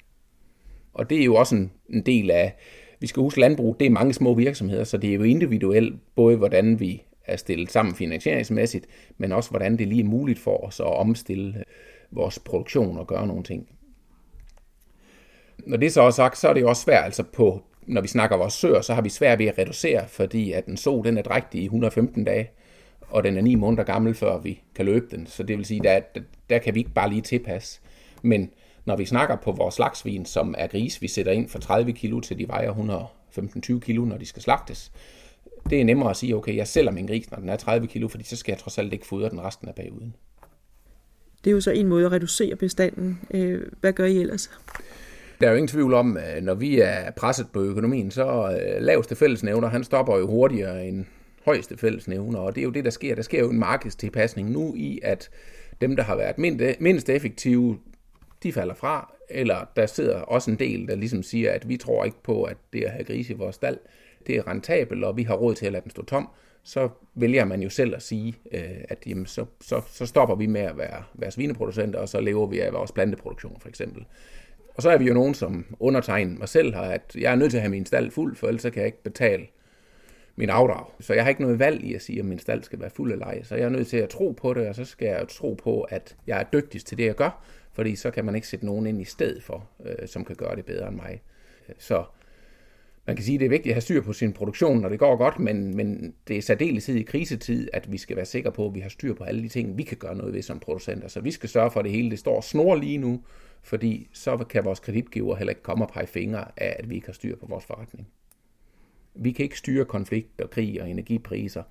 Og 0.94 1.11
det 1.11 1.20
er 1.20 1.24
jo 1.24 1.35
også 1.35 1.57
en, 1.57 1.72
en 1.90 2.07
del 2.07 2.31
af, 2.31 2.57
vi 3.01 3.07
skal 3.07 3.20
huske 3.20 3.40
landbrug, 3.40 3.77
det 3.81 3.87
er 3.87 3.90
mange 3.90 4.14
små 4.14 4.35
virksomheder, 4.35 4.85
så 4.85 4.96
det 4.96 5.11
er 5.11 5.14
jo 5.14 5.22
individuelt, 5.22 6.14
både 6.14 6.37
hvordan 6.37 6.81
vi 6.81 7.03
er 7.24 7.37
stillet 7.37 7.70
sammen 7.70 7.94
finansieringsmæssigt, 7.94 8.87
men 9.18 9.33
også 9.33 9.51
hvordan 9.51 9.79
det 9.79 9.88
lige 9.88 10.01
er 10.01 10.09
muligt 10.09 10.38
for 10.38 10.64
os 10.66 10.81
at 10.81 10.87
omstille 10.87 11.64
vores 12.11 12.38
produktion 12.38 12.98
og 12.98 13.07
gøre 13.07 13.27
nogle 13.27 13.42
ting. 13.42 13.68
Når 15.66 15.77
det 15.77 15.92
så 15.92 16.03
er 16.03 16.11
sagt, 16.11 16.38
så 16.38 16.48
er 16.48 16.53
det 16.53 16.61
jo 16.61 16.68
også 16.68 16.83
svært 16.83 17.05
altså 17.05 17.22
på 17.22 17.62
når 17.88 18.01
vi 18.01 18.09
snakker 18.09 18.37
vores 18.37 18.55
søer, 18.55 18.81
så 18.81 18.94
har 18.94 19.03
vi 19.03 19.09
svært 19.09 19.38
ved 19.38 19.46
at 19.46 19.59
reducere, 19.59 20.09
fordi 20.09 20.53
at 20.53 20.66
en 20.66 20.77
so 20.77 21.03
den 21.03 21.18
er 21.18 21.22
drægtig 21.22 21.61
i 21.61 21.64
115 21.64 22.24
dage, 22.24 22.51
og 23.01 23.24
den 23.24 23.37
er 23.37 23.42
9 23.42 23.55
måneder 23.55 23.83
gammel, 23.83 24.14
før 24.14 24.38
vi 24.38 24.62
kan 24.74 24.85
løbe 24.85 25.07
den. 25.11 25.27
Så 25.27 25.42
det 25.42 25.57
vil 25.57 25.66
sige, 25.66 25.81
der, 25.83 26.01
der 26.51 26.59
kan 26.59 26.74
vi 26.74 26.79
ikke 26.79 26.92
bare 26.94 27.11
lige 27.11 27.22
tilpasse. 27.22 27.81
Men 28.22 28.51
når 28.85 28.96
vi 28.96 29.05
snakker 29.05 29.37
på 29.37 29.53
vores 29.53 29.74
slagsvin, 29.74 30.24
som 30.27 30.55
er 30.59 30.66
gris, 30.66 31.03
vi 31.03 31.09
sætter 31.09 31.33
ind 31.33 31.48
fra 31.48 31.59
30 31.59 31.92
kilo 31.92 32.20
til 32.20 32.38
de 32.38 32.48
vejer 32.48 32.72
115-20 32.72 33.79
kilo, 33.79 34.05
når 34.05 34.16
de 34.16 34.27
skal 34.27 34.42
slagtes, 34.42 34.92
det 35.70 35.81
er 35.81 35.85
nemmere 35.85 36.11
at 36.11 36.16
sige, 36.16 36.37
okay, 36.37 36.57
jeg 36.57 36.68
sælger 36.68 36.90
min 36.90 37.07
gris, 37.07 37.31
når 37.31 37.38
den 37.38 37.48
er 37.48 37.57
30 37.57 37.87
kilo, 37.87 38.09
fordi 38.09 38.24
så 38.24 38.37
skal 38.37 38.53
jeg 38.53 38.59
trods 38.59 38.79
alt 38.79 38.92
ikke 38.92 39.07
fodre 39.07 39.31
den 39.31 39.40
resten 39.40 39.68
af 39.68 39.74
perioden. 39.74 40.14
Det 41.44 41.51
er 41.51 41.55
jo 41.55 41.61
så 41.61 41.70
en 41.70 41.87
måde 41.87 42.07
at 42.07 42.12
reducere 42.12 42.57
bestanden. 42.57 43.20
Øh, 43.31 43.62
hvad 43.81 43.92
gør 43.92 44.05
I 44.05 44.16
ellers? 44.16 44.51
Der 45.40 45.46
er 45.46 45.51
jo 45.51 45.57
ingen 45.57 45.68
tvivl 45.68 45.94
om, 45.94 46.16
øh, 46.16 46.42
når 46.42 46.55
vi 46.55 46.81
er 46.81 47.11
presset 47.11 47.46
på 47.53 47.62
økonomien, 47.62 48.11
så 48.11 48.59
øh, 48.61 48.83
laveste 48.83 49.16
fællesnævner, 49.16 49.68
han 49.68 49.85
stopper 49.85 50.16
jo 50.16 50.27
hurtigere 50.27 50.87
end 50.87 51.05
højeste 51.44 51.77
fællesnævner, 51.77 52.38
og 52.38 52.55
det 52.55 52.61
er 52.61 52.64
jo 52.64 52.70
det, 52.70 52.85
der 52.85 52.90
sker. 52.90 53.14
Der 53.14 53.22
sker 53.22 53.40
jo 53.40 53.51
en 53.51 53.59
markedstilpasning 53.59 54.51
nu 54.51 54.74
i, 54.77 55.01
at 55.03 55.31
dem, 55.81 55.96
der 55.96 56.03
har 56.03 56.16
været 56.16 56.38
mindst 56.81 57.09
effektive, 57.09 57.79
de 58.42 58.53
falder 58.53 58.74
fra, 58.74 59.14
eller 59.31 59.64
der 59.77 59.87
sidder 59.87 60.20
også 60.20 60.51
en 60.51 60.59
del, 60.59 60.88
der 60.88 60.94
ligesom 60.94 61.22
siger, 61.22 61.53
at 61.53 61.68
vi 61.68 61.77
tror 61.77 62.05
ikke 62.05 62.22
på, 62.22 62.42
at 62.42 62.57
det 62.72 62.85
at 62.85 62.90
have 62.90 63.05
grise 63.05 63.33
i 63.33 63.37
vores 63.37 63.55
stald, 63.55 63.79
det 64.27 64.37
er 64.37 64.48
rentabelt, 64.48 65.05
og 65.05 65.16
vi 65.16 65.22
har 65.22 65.35
råd 65.35 65.55
til 65.55 65.66
at 65.66 65.72
lade 65.72 65.83
den 65.83 65.90
stå 65.90 66.05
tom, 66.05 66.29
så 66.62 66.88
vælger 67.14 67.44
man 67.44 67.62
jo 67.62 67.68
selv 67.68 67.94
at 67.94 68.03
sige, 68.03 68.35
øh, 68.53 68.85
at 68.88 68.98
jamen, 69.07 69.27
så, 69.27 69.44
så, 69.61 69.83
så 69.88 70.07
stopper 70.07 70.35
vi 70.35 70.46
med 70.46 70.61
at 70.61 70.79
være, 70.79 71.03
være 71.14 71.31
svineproducenter, 71.31 71.98
og 71.98 72.09
så 72.09 72.20
lever 72.20 72.46
vi 72.46 72.61
af 72.61 72.72
vores 72.72 72.92
planteproduktion 72.92 73.57
for 73.61 73.68
eksempel. 73.68 74.05
Og 74.79 74.83
så 74.83 74.91
er 74.91 74.99
vi 74.99 75.05
jo 75.05 75.14
nogen, 75.14 75.35
som 75.35 75.77
undertegner 75.81 76.38
mig 76.38 76.49
selv 76.49 76.75
har, 76.75 76.83
at 76.83 77.17
jeg 77.19 77.33
er 77.33 77.37
nødt 77.37 77.51
til 77.51 77.59
at 77.59 77.62
have 77.62 77.71
min 77.71 77.87
stald 77.87 78.11
fuld, 78.11 78.37
for 78.37 78.47
ellers 78.47 78.62
kan 78.62 78.75
jeg 78.77 78.87
ikke 78.87 79.03
betale 79.03 79.47
min 80.37 80.51
afdrag. 80.51 80.85
Så 81.01 81.14
jeg 81.14 81.23
har 81.25 81.29
ikke 81.29 81.43
noget 81.43 81.59
valg 81.59 81.85
i 81.85 81.95
at 81.95 82.03
sige, 82.03 82.19
at 82.19 82.25
min 82.25 82.38
stald 82.38 82.62
skal 82.62 82.81
være 82.81 82.91
fuld 82.91 83.12
eller 83.12 83.27
ej. 83.27 83.43
Så 83.43 83.55
jeg 83.57 83.64
er 83.64 83.69
nødt 83.69 83.87
til 83.88 83.97
at 83.97 84.09
tro 84.09 84.31
på 84.31 84.55
det, 84.55 84.69
og 84.69 84.75
så 84.75 84.85
skal 84.85 85.07
jeg 85.09 85.29
tro 85.29 85.55
på, 85.55 85.81
at 85.81 86.17
jeg 86.27 86.41
er 86.41 86.45
dygtigst 86.53 86.87
til 86.87 86.99
det, 86.99 87.07
jeg 87.07 87.14
gør, 87.14 87.45
fordi 87.73 87.97
så 87.97 88.11
kan 88.11 88.25
man 88.25 88.35
ikke 88.35 88.47
sætte 88.47 88.67
nogen 88.67 88.87
ind 88.87 89.01
i 89.01 89.05
stedet 89.05 89.43
for, 89.43 89.69
øh, 89.85 90.09
som 90.09 90.25
kan 90.25 90.37
gøre 90.37 90.57
det 90.57 90.64
bedre 90.64 90.88
end 90.88 90.97
mig. 90.97 91.23
Så 91.79 92.05
man 93.09 93.16
kan 93.16 93.25
sige, 93.25 93.35
at 93.35 93.40
det 93.40 93.47
er 93.47 93.51
vigtigt 93.51 93.73
at 93.73 93.75
have 93.75 93.81
styr 93.81 94.03
på 94.03 94.12
sin 94.12 94.33
produktion, 94.33 94.81
når 94.81 94.88
det 94.88 94.99
går 94.99 95.16
godt, 95.16 95.38
men, 95.38 95.77
men 95.77 96.14
det 96.29 96.37
er 96.37 96.42
særdeles 96.42 96.88
i 96.88 97.03
krisetid, 97.03 97.68
at 97.72 97.93
vi 97.93 97.99
skal 97.99 98.16
være 98.16 98.24
sikre 98.24 98.53
på, 98.53 98.66
at 98.66 98.74
vi 98.74 98.80
har 98.80 98.89
styr 98.89 99.14
på 99.14 99.24
alle 99.24 99.43
de 99.43 99.49
ting, 99.49 99.78
vi 99.78 99.82
kan 99.82 99.97
gøre 99.97 100.14
noget 100.14 100.35
ved 100.35 100.43
som 100.43 100.59
producenter. 100.59 101.01
Så 101.01 101.05
altså, 101.05 101.20
vi 101.20 101.30
skal 101.30 101.49
sørge 101.49 101.70
for, 101.70 101.80
at 101.80 101.85
det 101.85 101.93
hele 101.93 102.11
det 102.11 102.18
står 102.18 102.41
snor 102.41 102.74
lige 102.74 102.99
nu, 102.99 103.22
fordi 103.62 104.09
så 104.12 104.37
kan 104.37 104.64
vores 104.64 104.80
kreditgiver 104.80 105.37
heller 105.37 105.51
ikke 105.51 105.62
komme 105.62 105.85
og 105.85 105.91
pege 105.91 106.07
fingre 106.07 106.45
af, 106.57 106.76
at 106.78 106.91
vi 106.91 106.95
ikke 106.95 107.07
har 107.07 107.12
styr 107.12 107.37
på 107.37 107.47
vores 107.47 107.64
forretning. 107.64 108.09
Vi 109.14 109.32
kan 109.32 109.43
ikke 109.43 109.59
styre 109.59 109.85
konflikt 109.85 110.41
og 110.41 110.51
krig 110.51 110.82
og 110.82 110.91
energipriser, 110.91 111.62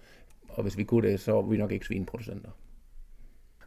og 0.50 0.64
hvis 0.64 0.78
vi 0.78 0.84
kunne 0.84 1.10
det, 1.10 1.20
så 1.20 1.38
er 1.38 1.42
vi 1.42 1.58
nok 1.58 1.72
ikke 1.72 1.86
svineproducenter. 1.86 2.50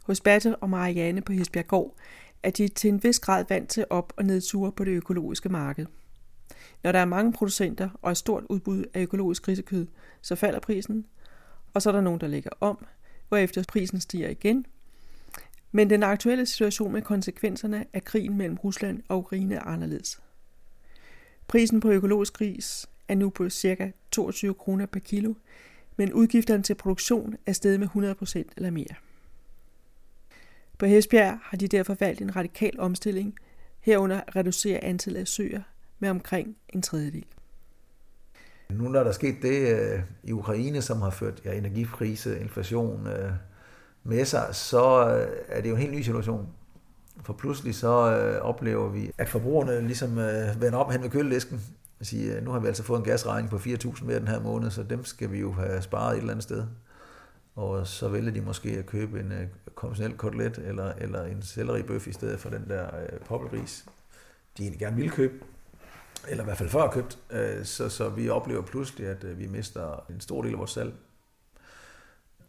Hos 0.04 0.20
Batte 0.20 0.56
og 0.56 0.70
Marianne 0.70 1.22
på 1.22 1.32
Hesbjerggård 1.32 1.96
er 2.42 2.50
de 2.50 2.68
til 2.68 2.88
en 2.88 3.02
vis 3.02 3.20
grad 3.20 3.44
vant 3.48 3.70
til 3.70 3.84
op- 3.90 4.12
og 4.16 4.24
nedture 4.24 4.72
på 4.72 4.84
det 4.84 4.92
økologiske 4.92 5.48
marked. 5.48 5.86
Når 6.82 6.92
der 6.92 6.98
er 6.98 7.04
mange 7.04 7.32
producenter 7.32 7.90
og 8.02 8.10
et 8.10 8.16
stort 8.16 8.44
udbud 8.48 8.84
af 8.94 9.02
økologisk 9.02 9.42
grisekød, 9.42 9.86
så 10.20 10.34
falder 10.34 10.60
prisen, 10.60 11.06
og 11.74 11.82
så 11.82 11.90
er 11.90 11.92
der 11.92 12.00
nogen, 12.00 12.20
der 12.20 12.26
lægger 12.26 12.50
om, 12.60 12.86
hvorefter 13.28 13.64
prisen 13.68 14.00
stiger 14.00 14.28
igen, 14.28 14.66
men 15.72 15.90
den 15.90 16.02
aktuelle 16.02 16.46
situation 16.46 16.92
med 16.92 17.02
konsekvenserne 17.02 17.86
af 17.92 18.04
krigen 18.04 18.36
mellem 18.36 18.56
Rusland 18.56 19.02
og 19.08 19.18
Ukraine 19.18 19.54
er 19.54 19.62
anderledes. 19.62 20.20
Prisen 21.48 21.80
på 21.80 21.90
økologisk 21.90 22.32
gris 22.32 22.86
er 23.08 23.14
nu 23.14 23.30
på 23.30 23.50
ca. 23.50 23.92
22 24.10 24.54
kroner 24.54 24.86
per 24.86 25.00
kilo, 25.00 25.34
men 25.96 26.12
udgifterne 26.12 26.62
til 26.62 26.74
produktion 26.74 27.36
er 27.46 27.52
steget 27.52 27.80
med 27.80 27.88
100% 27.88 28.42
eller 28.56 28.70
mere. 28.70 28.94
På 30.78 30.86
Hesbjerg 30.86 31.38
har 31.42 31.56
de 31.56 31.68
derfor 31.68 31.96
valgt 32.00 32.20
en 32.20 32.36
radikal 32.36 32.80
omstilling, 32.80 33.34
herunder 33.80 34.20
at 34.26 34.36
reducere 34.36 34.84
antallet 34.84 35.20
af 35.20 35.28
søer 35.28 35.62
med 36.00 36.10
omkring 36.10 36.56
en 36.68 36.82
tredjedel. 36.82 37.24
Nu 38.70 38.88
når 38.88 39.00
der 39.00 39.08
er 39.08 39.12
sket 39.12 39.36
det 39.42 39.80
øh, 39.80 40.00
i 40.22 40.32
Ukraine, 40.32 40.82
som 40.82 41.02
har 41.02 41.10
ført 41.10 41.40
ja, 41.44 41.52
energikrise, 41.52 42.40
inflation 42.40 43.06
øh, 43.06 43.32
med 44.04 44.24
sig, 44.24 44.48
så 44.52 45.08
øh, 45.08 45.28
er 45.48 45.60
det 45.60 45.68
jo 45.68 45.74
en 45.74 45.80
helt 45.80 45.92
ny 45.92 46.02
situation. 46.02 46.48
For 47.22 47.32
pludselig 47.32 47.74
så 47.74 48.16
øh, 48.16 48.42
oplever 48.42 48.88
vi, 48.88 49.10
at 49.18 49.28
forbrugerne 49.28 49.80
ligesom 49.80 50.18
øh, 50.18 50.60
vender 50.60 50.78
op 50.78 50.92
hen 50.92 51.02
ved 51.02 51.10
køledisken 51.10 51.60
og 52.00 52.06
siger, 52.06 52.36
øh, 52.36 52.44
nu 52.44 52.50
har 52.50 52.58
vi 52.58 52.66
altså 52.66 52.82
fået 52.82 52.98
en 52.98 53.04
gasregning 53.04 53.50
på 53.50 53.56
4.000 53.56 54.04
mere 54.04 54.18
den 54.18 54.28
her 54.28 54.40
måned, 54.40 54.70
så 54.70 54.82
dem 54.82 55.04
skal 55.04 55.32
vi 55.32 55.40
jo 55.40 55.52
have 55.52 55.82
sparet 55.82 56.14
et 56.14 56.18
eller 56.18 56.32
andet 56.32 56.42
sted. 56.42 56.66
Og 57.56 57.86
så 57.86 58.08
vælger 58.08 58.30
de 58.30 58.40
måske 58.40 58.70
at 58.70 58.86
købe 58.86 59.20
en 59.20 59.32
konventionel 59.74 60.16
kotelet 60.16 60.58
eller, 60.58 60.92
eller 60.98 61.24
en 61.24 61.42
selleribøf 61.42 62.06
i 62.06 62.12
stedet 62.12 62.40
for 62.40 62.50
den 62.50 62.64
der 62.68 62.86
poppelris, 63.26 63.84
de 64.58 64.62
egentlig 64.62 64.80
gerne 64.80 64.96
vil 64.96 65.10
købe 65.10 65.34
eller 66.28 66.44
i 66.44 66.46
hvert 66.46 66.58
fald 66.58 66.68
før 66.68 66.90
købt, 66.90 67.18
øh, 67.30 67.64
så, 67.64 67.88
så 67.88 68.08
vi 68.08 68.28
oplever 68.28 68.62
pludselig, 68.62 69.06
at 69.06 69.24
øh, 69.24 69.38
vi 69.38 69.46
mister 69.46 70.04
en 70.10 70.20
stor 70.20 70.42
del 70.42 70.52
af 70.52 70.58
vores 70.58 70.70
salg. 70.70 70.92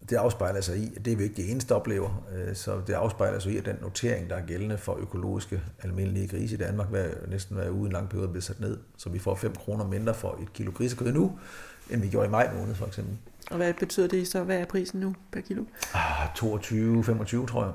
Det 0.09 0.15
afspejler 0.15 0.61
sig 0.61 0.77
i, 0.77 0.93
at 0.95 1.05
det 1.05 1.13
er 1.13 1.17
vi 1.17 1.23
ikke 1.23 1.35
det 1.35 1.51
eneste 1.51 1.75
oplever, 1.75 2.25
øh, 2.35 2.55
så 2.55 2.81
det 2.87 2.93
afspejler 2.93 3.39
sig 3.39 3.53
i, 3.53 3.57
at 3.57 3.65
den 3.65 3.75
notering, 3.81 4.29
der 4.29 4.35
er 4.35 4.45
gældende 4.45 4.77
for 4.77 4.95
økologiske 4.95 5.61
almindelige 5.83 6.27
grise 6.27 6.55
i 6.55 6.57
Danmark, 6.57 6.89
hver, 6.89 7.09
næsten 7.27 7.55
hver 7.55 7.69
uge 7.69 7.85
en 7.85 7.91
lang 7.91 8.09
periode 8.09 8.27
bliver 8.27 8.41
sat 8.41 8.59
ned, 8.59 8.77
så 8.97 9.09
vi 9.09 9.19
får 9.19 9.35
5 9.35 9.55
kroner 9.55 9.87
mindre 9.87 10.13
for 10.13 10.39
et 10.41 10.53
kilo 10.53 10.71
grisekød 10.71 11.11
nu, 11.11 11.39
end 11.89 12.01
vi 12.01 12.09
gjorde 12.09 12.27
i 12.27 12.29
maj 12.29 12.53
måned 12.53 12.75
for 12.75 12.85
eksempel. 12.85 13.17
Og 13.51 13.57
hvad 13.57 13.73
betyder 13.73 14.07
det 14.07 14.27
så? 14.27 14.43
Hvad 14.43 14.57
er 14.57 14.65
prisen 14.65 14.99
nu 14.99 15.15
per 15.31 15.41
kilo? 15.41 15.63
Ah, 15.93 16.27
22-25 16.27 17.47
tror 17.47 17.63
jeg 17.63 17.73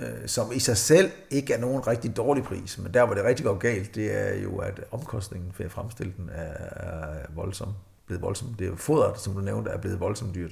øh, 0.00 0.26
som 0.26 0.52
i 0.52 0.58
sig 0.58 0.76
selv 0.76 1.10
ikke 1.30 1.54
er 1.54 1.58
nogen 1.58 1.86
rigtig 1.86 2.16
dårlig 2.16 2.44
pris, 2.44 2.78
men 2.78 2.94
der 2.94 3.06
hvor 3.06 3.14
det 3.14 3.24
rigtig 3.24 3.46
går 3.46 3.58
galt, 3.58 3.94
det 3.94 4.16
er 4.16 4.34
jo, 4.42 4.56
at 4.56 4.80
omkostningen 4.90 5.52
for 5.52 5.64
at 5.64 5.70
fremstille 5.70 6.12
den 6.16 6.30
er 6.32 7.16
voldsom, 7.34 7.72
blevet 8.06 8.22
voldsom. 8.22 8.54
Det 8.54 8.64
er 8.64 8.70
jo 8.70 8.76
fodret, 8.76 9.20
som 9.20 9.34
du 9.34 9.40
nævnte, 9.40 9.70
er 9.70 9.78
blevet 9.78 10.00
voldsomt 10.00 10.34
dyrt. 10.34 10.50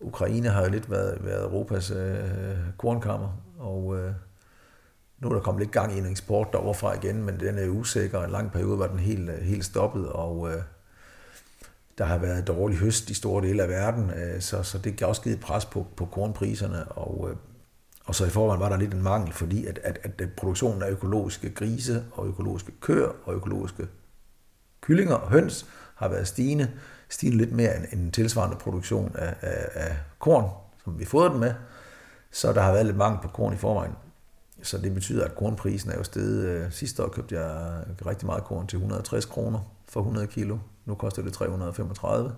Ukraine 0.00 0.48
har 0.48 0.64
jo 0.64 0.70
lidt 0.70 0.90
været, 0.90 1.24
været 1.24 1.42
Europas 1.42 1.90
øh, 1.90 2.28
kornkammer, 2.78 3.42
og 3.58 3.98
øh, 3.98 4.12
nu 5.18 5.28
er 5.28 5.34
der 5.34 5.40
kommet 5.40 5.60
lidt 5.60 5.72
gang 5.72 5.94
i 5.94 5.98
en 5.98 6.06
eksport 6.06 6.48
deroverfra 6.52 6.94
igen, 6.94 7.24
men 7.24 7.40
den 7.40 7.58
er 7.58 7.68
usikker, 7.68 8.22
en 8.22 8.30
lang 8.30 8.52
periode 8.52 8.78
var 8.78 8.86
den 8.86 8.98
helt, 8.98 9.30
øh, 9.30 9.38
helt 9.38 9.64
stoppet, 9.64 10.08
og 10.08 10.52
øh, 10.52 10.62
der 11.98 12.04
har 12.04 12.18
været 12.18 12.46
dårlig 12.46 12.78
høst 12.78 13.10
i 13.10 13.14
store 13.14 13.46
dele 13.46 13.62
af 13.62 13.68
verden, 13.68 14.10
øh, 14.10 14.40
så, 14.40 14.62
så 14.62 14.78
det 14.78 14.96
kan 14.96 15.06
også 15.06 15.22
givet 15.22 15.40
pres 15.40 15.64
på, 15.64 15.86
på 15.96 16.04
kornpriserne, 16.04 16.92
og 16.92 17.30
øh, 17.30 17.36
og 18.04 18.14
så 18.14 18.26
i 18.26 18.28
forvejen 18.28 18.60
var 18.60 18.68
der 18.68 18.76
lidt 18.76 18.94
en 18.94 19.02
mangel, 19.02 19.32
fordi 19.32 19.66
at, 19.66 19.78
at, 19.84 19.98
at 20.18 20.30
produktionen 20.36 20.82
af 20.82 20.90
økologiske 20.90 21.50
grise 21.50 22.04
og 22.12 22.26
økologiske 22.26 22.72
køer 22.80 23.08
og 23.24 23.34
økologiske 23.34 23.88
kyllinger 24.80 25.14
og 25.14 25.30
høns 25.30 25.66
har 25.94 26.08
været 26.08 26.28
stigende, 26.28 26.70
stigende 27.08 27.38
lidt 27.38 27.52
mere 27.52 27.76
end 27.76 27.86
en 27.92 28.10
tilsvarende 28.10 28.56
produktion 28.56 29.12
af, 29.14 29.34
af, 29.40 29.68
af 29.74 29.96
korn, 30.18 30.50
som 30.84 30.98
vi 30.98 31.04
fodrer 31.04 31.28
den 31.28 31.40
med. 31.40 31.54
Så 32.30 32.52
der 32.52 32.60
har 32.60 32.72
været 32.72 32.86
lidt 32.86 32.96
mangel 32.96 33.22
på 33.22 33.28
korn 33.28 33.52
i 33.52 33.56
forvejen. 33.56 33.92
Så 34.62 34.78
det 34.78 34.94
betyder, 34.94 35.24
at 35.24 35.36
kornprisen 35.36 35.90
er 35.90 35.96
jo 35.96 36.04
steget. 36.04 36.44
Øh, 36.44 36.72
sidste 36.72 37.04
år 37.04 37.08
købte 37.08 37.40
jeg 37.40 37.84
rigtig 38.06 38.26
meget 38.26 38.44
korn 38.44 38.66
til 38.66 38.76
160 38.76 39.24
kroner 39.24 39.58
for 39.88 40.00
100 40.00 40.26
kilo. 40.26 40.58
Nu 40.84 40.94
koster 40.94 41.22
det 41.22 41.32
335. 41.32 42.32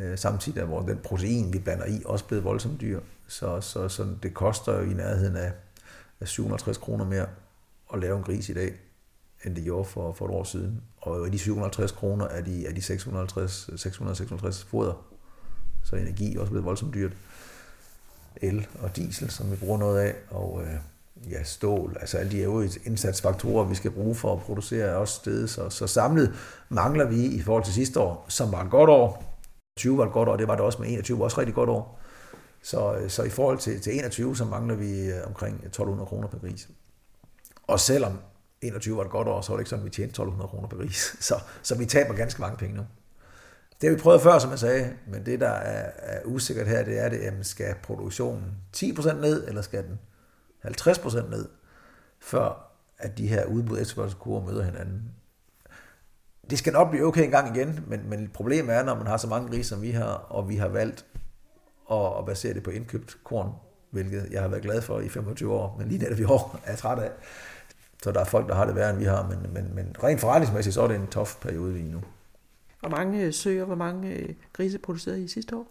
Øh, 0.00 0.18
samtidig 0.18 0.60
er 0.60 0.64
hvor 0.64 0.80
den 0.80 0.98
protein, 1.04 1.52
vi 1.52 1.58
blander 1.58 1.86
i, 1.86 2.02
også 2.04 2.24
blevet 2.24 2.44
voldsomt 2.44 2.80
dyr. 2.80 3.00
Så, 3.28 3.60
så, 3.60 3.88
så 3.88 4.06
det 4.22 4.34
koster 4.34 4.78
jo 4.78 4.90
i 4.90 4.94
nærheden 4.94 5.36
af, 5.36 5.52
af 6.20 6.28
750 6.28 6.78
kroner 6.78 7.04
mere 7.04 7.26
at 7.92 8.00
lave 8.00 8.16
en 8.16 8.22
gris 8.22 8.48
i 8.48 8.52
dag, 8.52 8.72
end 9.44 9.56
det 9.56 9.64
gjorde 9.64 9.84
for, 9.84 10.12
for 10.12 10.24
et 10.24 10.30
år 10.30 10.44
siden. 10.44 10.82
Og 11.00 11.26
i 11.26 11.30
de 11.30 11.38
750 11.38 11.92
kroner 11.92 12.28
er 12.28 12.40
de, 12.40 12.66
er 12.66 12.72
de 12.72 12.82
650, 12.82 13.70
656 13.76 14.64
foder. 14.64 15.06
Så 15.84 15.96
energi 15.96 16.36
er 16.36 16.40
også 16.40 16.50
blevet 16.50 16.64
voldsomt 16.64 16.94
dyrt. 16.94 17.12
El 18.36 18.66
og 18.82 18.96
diesel, 18.96 19.30
som 19.30 19.50
vi 19.50 19.56
bruger 19.56 19.78
noget 19.78 20.00
af, 20.00 20.14
og 20.30 20.62
øh, 20.62 20.74
ja, 21.30 21.42
stål, 21.44 21.96
altså 22.00 22.18
alle 22.18 22.32
de 22.32 22.38
øvrige 22.38 22.80
indsatsfaktorer, 22.84 23.64
vi 23.64 23.74
skal 23.74 23.90
bruge 23.90 24.14
for 24.14 24.32
at 24.32 24.40
producere, 24.40 24.86
er 24.86 24.94
også 24.94 25.14
stedet. 25.14 25.50
Så, 25.50 25.70
så 25.70 25.86
samlet 25.86 26.34
mangler 26.68 27.04
vi 27.04 27.26
i 27.26 27.40
forhold 27.40 27.64
til 27.64 27.74
sidste 27.74 28.00
år, 28.00 28.26
som 28.28 28.52
var 28.52 28.64
et 28.64 28.70
godt 28.70 28.90
år, 28.90 29.29
20 29.80 29.98
var 29.98 30.06
et 30.06 30.12
godt 30.12 30.28
år, 30.28 30.36
det 30.36 30.48
var 30.48 30.54
det 30.54 30.64
også 30.64 30.78
med 30.82 30.88
21 30.88 31.18
var 31.18 31.24
også 31.24 31.34
et 31.34 31.38
rigtig 31.38 31.54
godt 31.54 31.70
år. 31.70 32.00
Så, 32.62 32.94
øh, 32.94 33.10
så 33.10 33.22
i 33.22 33.28
forhold 33.28 33.58
til, 33.58 33.80
til 33.80 33.98
21, 33.98 34.36
så 34.36 34.44
mangler 34.44 34.74
vi 34.74 35.10
øh, 35.10 35.26
omkring 35.26 35.56
1200 35.56 36.08
kroner 36.08 36.28
per 36.28 36.38
gris. 36.38 36.68
Og 37.66 37.80
selvom 37.80 38.18
21 38.62 38.96
var 38.96 39.04
et 39.04 39.10
godt 39.10 39.28
år, 39.28 39.40
så 39.40 39.52
var 39.52 39.56
det 39.56 39.60
ikke 39.60 39.70
sådan, 39.70 39.82
at 39.82 39.84
vi 39.84 39.90
tjente 39.90 40.10
1200 40.10 40.48
kroner 40.48 40.68
per 40.68 40.76
gris. 40.76 41.16
Så, 41.28 41.34
så 41.62 41.78
vi 41.78 41.86
taber 41.86 42.14
ganske 42.14 42.40
mange 42.40 42.56
penge 42.56 42.76
nu. 42.76 42.82
Det 43.80 43.88
har 43.88 43.96
vi 43.96 44.02
prøvet 44.02 44.22
før, 44.22 44.38
som 44.38 44.50
jeg 44.50 44.58
sagde, 44.58 44.92
men 45.06 45.26
det, 45.26 45.40
der 45.40 45.48
er, 45.48 45.90
er 45.96 46.20
usikkert 46.24 46.66
her, 46.66 46.84
det 46.84 46.98
er, 46.98 47.08
det, 47.08 47.20
jamen, 47.22 47.44
skal 47.44 47.74
produktionen 47.82 48.44
10% 48.76 49.12
ned, 49.12 49.48
eller 49.48 49.62
skal 49.62 49.84
den 49.84 49.98
50% 50.66 51.30
ned, 51.30 51.48
før 52.20 52.72
at 52.98 53.18
de 53.18 53.28
her 53.28 53.44
udbud 53.44 53.78
efterspørgselskurver 53.78 54.46
møder 54.46 54.62
hinanden 54.64 55.02
det 56.50 56.58
skal 56.58 56.72
nok 56.72 56.90
blive 56.90 57.04
okay 57.04 57.24
en 57.24 57.30
gang 57.30 57.56
igen, 57.56 57.80
men, 57.86 58.00
men 58.08 58.30
problemet 58.34 58.74
er, 58.74 58.84
når 58.84 58.94
man 58.94 59.06
har 59.06 59.16
så 59.16 59.26
mange 59.26 59.48
grise, 59.48 59.68
som 59.68 59.82
vi 59.82 59.90
har, 59.90 60.12
og 60.12 60.48
vi 60.48 60.56
har 60.56 60.68
valgt 60.68 61.04
at, 61.90 62.18
at 62.18 62.26
basere 62.26 62.54
det 62.54 62.62
på 62.62 62.70
indkøbt 62.70 63.16
korn, 63.24 63.52
hvilket 63.90 64.28
jeg 64.30 64.40
har 64.40 64.48
været 64.48 64.62
glad 64.62 64.82
for 64.82 65.00
i 65.00 65.08
25 65.08 65.52
år, 65.52 65.76
men 65.78 65.88
lige 65.88 65.98
netop 65.98 66.18
i 66.18 66.24
år 66.24 66.60
er 66.64 66.70
jeg 66.70 66.78
træt 66.78 66.98
af. 66.98 67.10
Så 68.02 68.12
der 68.12 68.20
er 68.20 68.24
folk, 68.24 68.48
der 68.48 68.54
har 68.54 68.64
det 68.64 68.74
værre, 68.74 68.90
end 68.90 68.98
vi 68.98 69.04
har, 69.04 69.28
men, 69.28 69.52
men, 69.52 69.74
men 69.74 69.96
rent 70.02 70.20
forretningsmæssigt, 70.20 70.74
så 70.74 70.82
er 70.82 70.88
det 70.88 70.96
en 70.96 71.06
tof 71.06 71.36
periode 71.40 71.72
lige 71.72 71.90
nu. 71.90 72.02
Hvor 72.80 72.88
mange 72.88 73.24
øh, 73.24 73.32
søer, 73.32 73.64
hvor 73.64 73.74
mange 73.74 74.08
øh, 74.08 74.34
grise 74.52 74.78
producerede 74.78 75.24
I 75.24 75.28
sidste 75.28 75.56
år? 75.56 75.66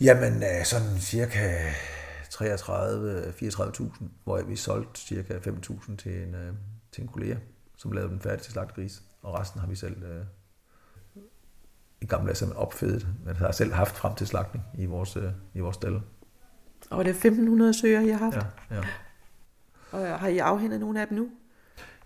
Jamen, 0.00 0.42
øh, 0.42 0.64
sådan 0.64 0.98
cirka 1.00 1.70
33-34.000, 2.34 4.04
hvor 4.24 4.42
vi 4.42 4.56
solgte 4.56 5.00
cirka 5.00 5.38
5.000 5.38 5.96
til 5.96 6.22
en, 6.22 6.36
til 6.92 7.02
en 7.02 7.08
kollega, 7.08 7.36
som 7.76 7.92
lavede 7.92 8.10
den 8.10 8.20
færdig 8.20 8.42
til 8.42 8.52
slagtegris 8.52 9.02
og 9.22 9.34
resten 9.34 9.60
har 9.60 9.66
vi 9.68 9.76
selv 9.76 10.02
øh, 10.02 10.24
i 12.00 12.06
gamle 12.06 12.32
dage 12.32 12.56
opfedet, 12.56 13.06
men 13.24 13.36
har 13.36 13.52
selv 13.52 13.72
haft 13.72 13.96
frem 13.96 14.14
til 14.14 14.26
slagtning 14.26 14.64
i 14.74 14.86
vores, 14.86 15.16
øh, 15.16 15.30
i 15.54 15.60
vores 15.60 15.74
stelle. 15.74 16.02
Og 16.90 17.04
det 17.04 17.10
er 17.10 17.14
1500 17.14 17.74
søger, 17.74 18.00
I 18.00 18.08
har 18.08 18.18
haft? 18.18 18.36
Ja, 18.70 18.76
ja. 18.76 18.82
Og 19.92 20.18
har 20.20 20.28
I 20.28 20.38
afhændet 20.38 20.80
nogle 20.80 21.00
af 21.00 21.08
dem 21.08 21.18
nu? 21.18 21.30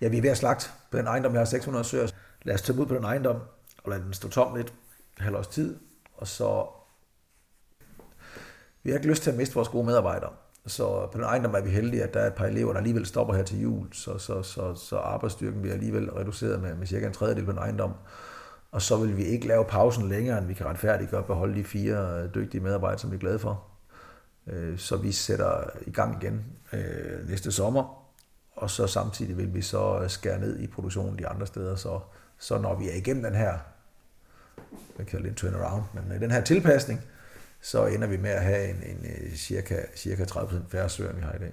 Ja, 0.01 0.09
vi 0.09 0.19
er 0.19 0.23
ved 0.23 0.31
at 0.31 0.37
slagte 0.37 0.71
på 0.91 0.99
den 0.99 1.07
ejendom. 1.07 1.33
Jeg 1.33 1.41
har 1.41 1.45
600 1.45 1.85
søger. 1.85 2.11
Lad 2.43 2.55
os 2.55 2.63
tage 2.63 2.81
ud 2.81 2.87
på 2.87 2.95
den 2.95 3.05
ejendom 3.05 3.37
og 3.85 3.91
lade 3.91 4.03
den 4.03 4.13
stå 4.13 4.29
tom 4.29 4.57
lidt 4.57 4.75
halv 5.19 5.37
års 5.37 5.47
tid. 5.47 5.79
Og 6.15 6.27
så... 6.27 6.67
Vi 8.83 8.91
har 8.91 8.99
ikke 8.99 9.09
lyst 9.09 9.23
til 9.23 9.31
at 9.31 9.37
miste 9.37 9.55
vores 9.55 9.69
gode 9.69 9.87
medarbejdere. 9.87 10.33
Så 10.67 11.09
på 11.13 11.19
den 11.19 11.25
ejendom 11.25 11.55
er 11.55 11.61
vi 11.61 11.71
heldige, 11.71 12.03
at 12.03 12.15
der 12.15 12.21
er 12.21 12.27
et 12.27 12.35
par 12.35 12.47
elever, 12.47 12.73
der 12.73 12.79
alligevel 12.79 13.07
stopper 13.07 13.35
her 13.35 13.43
til 13.43 13.61
jul, 13.61 13.93
så, 13.93 14.19
så, 14.19 14.43
så, 14.43 14.75
så 14.75 14.97
arbejdsstyrken 14.97 15.61
bliver 15.61 15.75
alligevel 15.75 16.11
reduceret 16.11 16.63
med, 16.63 16.75
med 16.75 16.87
cirka 16.87 17.07
en 17.07 17.13
tredjedel 17.13 17.45
på 17.45 17.51
en 17.51 17.59
ejendom. 17.59 17.95
Og 18.71 18.83
så 18.83 18.97
vil 18.97 19.17
vi 19.17 19.25
ikke 19.25 19.47
lave 19.47 19.65
pausen 19.65 20.09
længere, 20.09 20.39
end 20.39 20.47
vi 20.47 20.55
kan 20.55 20.67
retfærdiggøre 20.67 21.21
at 21.21 21.27
beholde 21.27 21.55
de 21.55 21.65
fire 21.65 22.23
øh, 22.23 22.35
dygtige 22.35 22.61
medarbejdere, 22.61 22.99
som 22.99 23.11
vi 23.11 23.17
er 23.17 23.21
glade 23.21 23.39
for. 23.39 23.65
Øh, 24.47 24.79
så 24.79 24.97
vi 24.97 25.13
sætter 25.13 25.65
i 25.87 25.91
gang 25.91 26.23
igen 26.23 26.45
øh, 26.73 27.29
næste 27.29 27.53
sommer, 27.53 28.09
og 28.53 28.71
så 28.71 28.87
samtidig 28.87 29.37
vil 29.37 29.55
vi 29.55 29.63
så 29.63 30.05
skære 30.09 30.41
ned 30.41 30.59
i 30.59 30.67
produktionen 30.67 31.19
de 31.19 31.29
andre 31.29 31.47
steder, 31.47 31.77
så, 31.77 32.01
så 32.39 32.59
når 32.59 32.75
vi 32.75 32.89
er 32.89 32.95
igennem 32.95 33.23
den 33.23 33.35
her, 33.35 33.59
jeg 34.99 35.07
kalder 35.07 35.23
det 35.23 35.31
en 35.31 35.35
turnaround, 35.35 35.83
men 35.95 36.21
den 36.21 36.31
her 36.31 36.41
tilpasning, 36.41 37.01
så 37.63 37.87
ender 37.87 38.07
vi 38.07 38.17
med 38.17 38.31
at 38.31 38.43
have 38.43 38.71
en, 38.71 38.77
en 38.77 39.07
øh, 39.07 39.35
cirka, 39.35 39.77
cirka 39.97 40.25
30% 40.25 40.57
færre 40.69 40.89
søer, 40.89 41.11
end 41.11 41.17
vi 41.17 41.23
har 41.23 41.35
i 41.35 41.39
dag. 41.39 41.53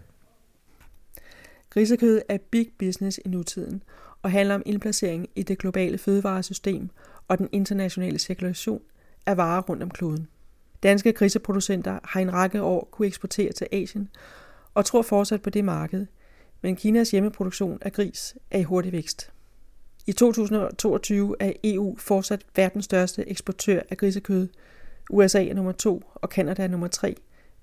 Grisekød 1.70 2.22
er 2.30 2.38
big 2.52 2.72
business 2.80 3.20
i 3.26 3.30
nutiden 3.30 3.84
og 4.22 4.32
handler 4.32 4.56
om 4.56 4.64
indplacering 4.66 5.30
i 5.36 5.44
det 5.44 5.58
globale 5.58 5.98
fødevaresystem 5.98 6.90
og 7.28 7.38
den 7.38 7.50
internationale 7.52 8.20
cirkulation 8.20 8.82
af 9.26 9.38
varer 9.38 9.62
rundt 9.62 9.84
om 9.84 9.92
kloden. 9.92 10.28
Danske 10.84 11.14
griseproducenter 11.14 12.00
har 12.04 12.22
en 12.22 12.34
række 12.34 12.62
år 12.62 12.88
kunne 12.92 13.08
eksportere 13.08 13.52
til 13.52 13.68
Asien 13.72 14.10
og 14.74 14.86
tror 14.86 15.02
fortsat 15.02 15.42
på 15.42 15.50
det 15.50 15.66
marked, 15.66 16.06
men 16.62 16.76
Kinas 16.76 17.12
hjemmeproduktion 17.12 17.78
af 17.82 17.94
gris 17.94 18.36
er 18.52 18.60
i 18.60 18.64
hurtig 18.64 18.92
vækst. 18.92 19.32
I 20.08 20.12
2022 20.12 21.36
er 21.40 21.52
EU 21.64 21.96
fortsat 21.98 22.46
verdens 22.56 22.86
største 22.86 23.30
eksportør 23.30 23.82
af 23.90 23.98
grisekød 23.98 24.48
USA 25.10 25.48
er 25.48 25.54
nummer 25.54 25.72
to, 25.72 26.04
og 26.16 26.30
Kanada 26.30 26.64
er 26.64 26.68
nummer 26.68 26.88
tre, 26.88 27.16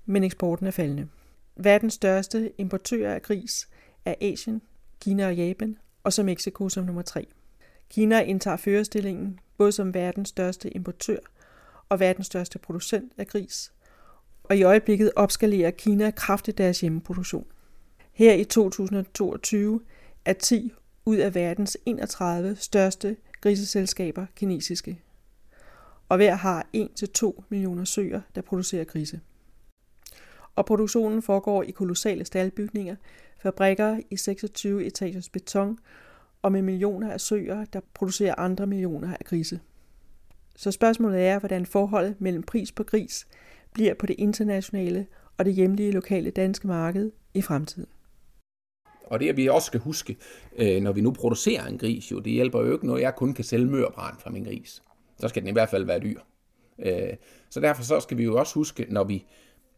men 0.05 0.23
eksporten 0.23 0.67
er 0.67 0.71
faldende. 0.71 1.07
Verdens 1.55 1.93
største 1.93 2.51
importører 2.57 3.15
af 3.15 3.21
gris 3.21 3.67
er 4.05 4.15
Asien, 4.21 4.61
Kina 5.01 5.27
og 5.27 5.35
Japan, 5.35 5.77
og 6.03 6.13
så 6.13 6.23
Mexico 6.23 6.69
som 6.69 6.85
nummer 6.85 7.01
tre. 7.01 7.27
Kina 7.89 8.21
indtager 8.21 8.57
førerstillingen 8.57 9.39
både 9.57 9.71
som 9.71 9.93
verdens 9.93 10.29
største 10.29 10.69
importør 10.69 11.17
og 11.89 11.99
verdens 11.99 12.25
største 12.25 12.59
producent 12.59 13.13
af 13.17 13.27
gris, 13.27 13.71
og 14.43 14.57
i 14.57 14.63
øjeblikket 14.63 15.11
opskalerer 15.15 15.71
Kina 15.71 16.11
kraftigt 16.11 16.57
deres 16.57 16.81
hjemmeproduktion. 16.81 17.45
Her 18.11 18.33
i 18.33 18.43
2022 18.43 19.81
er 20.25 20.33
10 20.33 20.73
ud 21.05 21.17
af 21.17 21.35
verdens 21.35 21.77
31 21.85 22.55
største 22.55 23.15
griseselskaber 23.41 24.25
kinesiske. 24.35 25.01
Og 26.09 26.17
hver 26.17 26.35
har 26.35 26.67
1-2 26.77 27.43
millioner 27.49 27.83
søer, 27.83 28.21
der 28.35 28.41
producerer 28.41 28.83
grise. 28.83 29.19
Og 30.55 30.65
produktionen 30.65 31.21
foregår 31.21 31.63
i 31.63 31.71
kolossale 31.71 32.25
staldbygninger, 32.25 32.95
fabrikker 33.39 33.99
i 34.09 34.17
26 34.17 34.85
etagers 34.85 35.29
beton 35.29 35.79
og 36.41 36.51
med 36.51 36.61
millioner 36.61 37.11
af 37.11 37.21
søer, 37.21 37.65
der 37.65 37.79
producerer 37.93 38.35
andre 38.37 38.67
millioner 38.67 39.13
af 39.13 39.25
grise. 39.25 39.59
Så 40.55 40.71
spørgsmålet 40.71 41.25
er, 41.25 41.39
hvordan 41.39 41.65
forholdet 41.65 42.15
mellem 42.19 42.43
pris 42.43 42.71
på 42.71 42.83
gris 42.83 43.27
bliver 43.73 43.93
på 43.93 44.05
det 44.05 44.15
internationale 44.19 45.07
og 45.37 45.45
det 45.45 45.53
hjemlige 45.53 45.91
lokale 45.91 46.31
danske 46.31 46.67
marked 46.67 47.11
i 47.33 47.41
fremtiden. 47.41 47.89
Og 49.05 49.19
det, 49.19 49.37
vi 49.37 49.47
også 49.47 49.65
skal 49.65 49.79
huske, 49.79 50.17
øh, 50.57 50.81
når 50.81 50.91
vi 50.91 51.01
nu 51.01 51.11
producerer 51.11 51.65
en 51.65 51.77
gris, 51.77 52.11
jo, 52.11 52.19
det 52.19 52.33
hjælper 52.33 52.59
jo 52.59 52.73
ikke, 52.73 52.87
noget, 52.87 53.01
jeg 53.01 53.15
kun 53.15 53.33
kan 53.33 53.43
sælge 53.43 53.65
mørbrand 53.65 54.19
fra 54.19 54.29
min 54.29 54.43
gris. 54.43 54.83
Så 55.19 55.27
skal 55.27 55.41
den 55.41 55.49
i 55.49 55.51
hvert 55.51 55.69
fald 55.69 55.83
være 55.83 55.99
dyr. 55.99 56.19
Øh, 56.79 57.13
så 57.49 57.59
derfor 57.59 57.83
så 57.83 57.99
skal 57.99 58.17
vi 58.17 58.23
jo 58.23 58.39
også 58.39 58.53
huske, 58.53 58.85
når 58.89 59.03
vi 59.03 59.25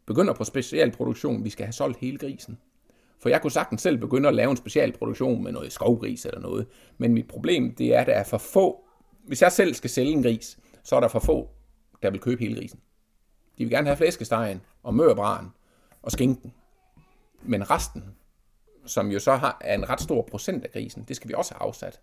begynder 0.05 0.33
på 0.33 0.43
specialproduktion, 0.43 1.43
vi 1.43 1.49
skal 1.49 1.65
have 1.65 1.73
solgt 1.73 1.99
hele 1.99 2.17
grisen. 2.17 2.57
For 3.19 3.29
jeg 3.29 3.41
kunne 3.41 3.51
sagtens 3.51 3.81
selv 3.81 3.97
begynde 3.97 4.29
at 4.29 4.35
lave 4.35 4.51
en 4.51 4.57
specialproduktion 4.57 5.43
med 5.43 5.51
noget 5.51 5.71
skovgris 5.71 6.25
eller 6.25 6.39
noget. 6.39 6.67
Men 6.97 7.13
mit 7.13 7.27
problem, 7.27 7.75
det 7.75 7.95
er, 7.95 8.01
at 8.01 8.07
der 8.07 8.13
er 8.13 8.23
for 8.23 8.37
få. 8.37 8.85
Hvis 9.27 9.41
jeg 9.41 9.51
selv 9.51 9.73
skal 9.73 9.89
sælge 9.89 10.11
en 10.11 10.23
gris, 10.23 10.59
så 10.83 10.95
er 10.95 10.99
der 10.99 11.07
for 11.07 11.19
få, 11.19 11.49
der 12.01 12.09
vil 12.09 12.19
købe 12.19 12.43
hele 12.43 12.55
grisen. 12.55 12.79
De 13.57 13.63
vil 13.63 13.69
gerne 13.69 13.87
have 13.87 13.97
flæskestegen 13.97 14.61
og 14.83 14.95
mørbraren 14.95 15.47
og 16.01 16.11
skinken. 16.11 16.53
Men 17.43 17.71
resten, 17.71 18.03
som 18.85 19.11
jo 19.11 19.19
så 19.19 19.35
har, 19.35 19.57
er 19.61 19.75
en 19.75 19.89
ret 19.89 20.01
stor 20.01 20.21
procent 20.21 20.63
af 20.63 20.71
grisen, 20.71 21.05
det 21.07 21.15
skal 21.15 21.29
vi 21.29 21.33
også 21.33 21.53
have 21.53 21.67
afsat. 21.67 21.99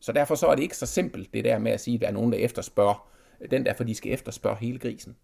Så 0.00 0.12
derfor 0.12 0.34
så 0.34 0.46
er 0.46 0.54
det 0.54 0.62
ikke 0.62 0.76
så 0.76 0.86
simpelt, 0.86 1.34
det 1.34 1.44
der 1.44 1.58
med 1.58 1.72
at 1.72 1.80
sige, 1.80 1.94
at 1.94 2.00
der 2.00 2.06
er 2.06 2.12
nogen, 2.12 2.32
der 2.32 2.38
efterspørger. 2.38 3.08
Den 3.50 3.66
der, 3.66 3.74
for 3.74 3.84
de 3.84 3.94
skal 3.94 4.12
efterspørge 4.12 4.56
hele 4.56 4.78
grisen. 4.78 5.16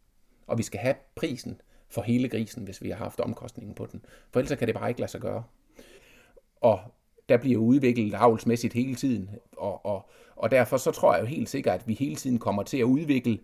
Og 0.47 0.59
vi 0.59 0.63
skal 0.63 0.81
have 0.81 0.95
prisen 1.15 1.61
for 1.89 2.03
hele 2.03 2.29
grisen, 2.29 2.65
hvis 2.65 2.83
vi 2.83 2.91
har 2.91 2.97
haft 2.97 3.21
omkostningen 3.21 3.75
på 3.75 3.87
den. 3.93 4.05
For 4.33 4.41
ellers 4.41 4.59
kan 4.59 4.67
det 4.69 4.75
bare 4.75 4.89
ikke 4.89 5.01
lade 5.01 5.11
sig 5.11 5.21
gøre. 5.21 5.45
Og 6.61 6.81
der 7.29 7.37
bliver 7.37 7.61
udviklet 7.61 8.15
avlsmæssigt 8.15 8.75
hele 8.75 8.95
tiden, 8.95 9.31
og, 9.57 9.87
og, 9.87 10.11
og 10.37 10.51
derfor 10.51 10.77
så 10.77 10.91
tror 10.91 11.15
jeg 11.15 11.21
jo 11.21 11.27
helt 11.27 11.49
sikkert, 11.49 11.81
at 11.81 11.89
vi 11.89 11.95
hele 11.95 12.17
tiden 12.17 12.39
kommer 12.39 12.63
til 12.63 12.79
at 12.79 12.85
udvikle 12.85 13.39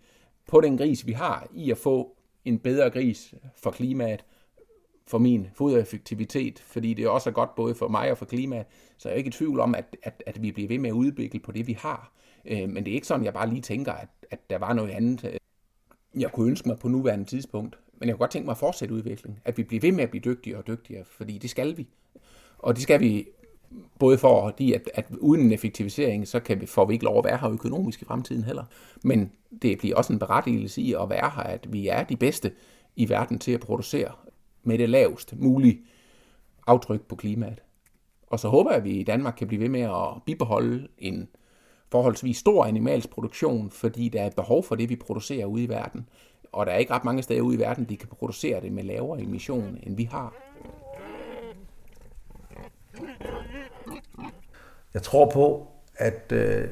på 0.47 0.61
den 0.61 0.77
gris, 0.77 1.07
vi 1.07 1.11
har, 1.11 1.47
i 1.53 1.71
at 1.71 1.77
få 1.77 2.17
en 2.45 2.59
bedre 2.59 2.89
gris 2.89 3.33
for 3.55 3.71
klimaet, 3.71 4.25
for 5.11 5.17
min 5.17 5.47
fodereffektivitet, 5.53 6.59
fordi 6.59 6.93
det 6.93 7.07
også 7.07 7.29
er 7.29 7.33
godt 7.33 7.55
både 7.55 7.75
for 7.75 7.87
mig 7.87 8.11
og 8.11 8.17
for 8.17 8.25
klimaet, 8.25 8.65
så 8.97 9.09
jeg 9.09 9.13
er 9.13 9.17
ikke 9.17 9.27
i 9.27 9.31
tvivl 9.31 9.59
om, 9.59 9.75
at, 9.75 9.97
at, 10.03 10.23
at 10.25 10.41
vi 10.43 10.51
bliver 10.51 10.67
ved 10.67 10.79
med 10.79 10.89
at 10.89 10.93
udvikle 10.93 11.39
på 11.39 11.51
det, 11.51 11.67
vi 11.67 11.73
har. 11.73 12.13
Øh, 12.45 12.69
men 12.69 12.85
det 12.85 12.91
er 12.91 12.95
ikke 12.95 13.07
sådan, 13.07 13.25
jeg 13.25 13.33
bare 13.33 13.49
lige 13.49 13.61
tænker, 13.61 13.91
at, 13.91 14.07
at 14.31 14.49
der 14.49 14.57
var 14.57 14.73
noget 14.73 14.89
andet, 14.89 15.25
øh, 15.25 16.21
jeg 16.21 16.31
kunne 16.31 16.49
ønske 16.49 16.69
mig 16.69 16.79
på 16.79 16.87
nuværende 16.87 17.25
tidspunkt. 17.25 17.79
Men 17.99 18.07
jeg 18.07 18.15
kunne 18.15 18.19
godt 18.19 18.31
tænke 18.31 18.45
mig 18.45 18.51
at 18.51 18.57
fortsætte 18.57 18.93
udviklingen, 18.93 19.39
at 19.45 19.57
vi 19.57 19.63
bliver 19.63 19.81
ved 19.81 19.91
med 19.91 20.03
at 20.03 20.09
blive 20.09 20.21
dygtigere 20.21 20.57
og 20.59 20.67
dygtigere, 20.67 21.05
fordi 21.05 21.37
det 21.37 21.49
skal 21.49 21.77
vi. 21.77 21.87
Og 22.57 22.75
det 22.75 22.83
skal 22.83 22.99
vi 22.99 23.27
både 23.99 24.17
for, 24.17 24.49
fordi 24.49 24.73
at, 24.73 24.89
at 24.93 25.05
uden 25.19 25.41
en 25.41 25.51
effektivisering, 25.51 26.27
så 26.27 26.39
kan 26.39 26.61
vi, 26.61 26.65
får 26.65 26.85
vi 26.85 26.93
ikke 26.93 27.05
lov 27.05 27.17
at 27.17 27.25
være 27.25 27.37
her 27.37 27.51
økonomisk 27.51 28.01
i 28.01 28.05
fremtiden 28.05 28.43
heller. 28.43 28.63
Men 29.03 29.31
det 29.61 29.77
bliver 29.77 29.95
også 29.95 30.13
en 30.13 30.19
berettigelse 30.19 30.81
i 30.81 30.93
at 30.93 31.09
være 31.09 31.31
her, 31.35 31.43
at 31.43 31.73
vi 31.73 31.87
er 31.87 32.03
de 32.03 32.15
bedste 32.15 32.51
i 32.95 33.09
verden 33.09 33.39
til 33.39 33.51
at 33.51 33.59
producere 33.59 34.11
med 34.63 34.77
det 34.77 34.89
lavest 34.89 35.35
mulige 35.37 35.81
aftryk 36.67 37.01
på 37.01 37.15
klimaet. 37.15 37.61
Og 38.27 38.39
så 38.39 38.49
håber 38.49 38.71
jeg, 38.71 38.77
at 38.77 38.83
vi 38.83 38.91
i 38.91 39.03
Danmark 39.03 39.33
kan 39.37 39.47
blive 39.47 39.61
ved 39.61 39.69
med 39.69 39.81
at 39.81 40.23
bibeholde 40.25 40.87
en 40.97 41.27
forholdsvis 41.91 42.37
stor 42.37 42.65
animalsk 42.65 43.09
produktion, 43.09 43.69
fordi 43.71 44.09
der 44.09 44.21
er 44.21 44.29
behov 44.29 44.63
for 44.63 44.75
det, 44.75 44.89
vi 44.89 44.95
producerer 44.95 45.45
ude 45.45 45.63
i 45.63 45.69
verden. 45.69 46.09
Og 46.51 46.65
der 46.65 46.71
er 46.71 46.77
ikke 46.77 46.93
ret 46.93 47.05
mange 47.05 47.23
steder 47.23 47.41
ude 47.41 47.55
i 47.55 47.59
verden, 47.59 47.85
de 47.85 47.97
kan 47.97 48.07
producere 48.07 48.61
det 48.61 48.71
med 48.71 48.83
lavere 48.83 49.21
emission, 49.21 49.77
end 49.83 49.95
vi 49.95 50.03
har. 50.03 50.33
Jeg 54.93 55.01
tror 55.01 55.29
på, 55.29 55.67
at 55.95 56.31
øh, 56.31 56.69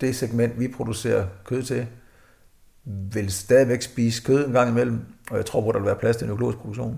det 0.00 0.16
segment, 0.16 0.60
vi 0.60 0.68
producerer 0.68 1.26
kød 1.44 1.62
til, 1.62 1.86
vil 2.84 3.32
stadigvæk 3.32 3.82
spise 3.82 4.22
kød 4.24 4.46
en 4.46 4.52
gang 4.52 4.70
imellem, 4.70 5.00
og 5.30 5.36
jeg 5.36 5.46
tror 5.46 5.60
på, 5.60 5.68
at 5.68 5.74
der 5.74 5.80
vil 5.80 5.86
være 5.86 5.96
plads 5.96 6.16
til 6.16 6.24
en 6.24 6.30
økologisk 6.30 6.58
produktion. 6.58 6.96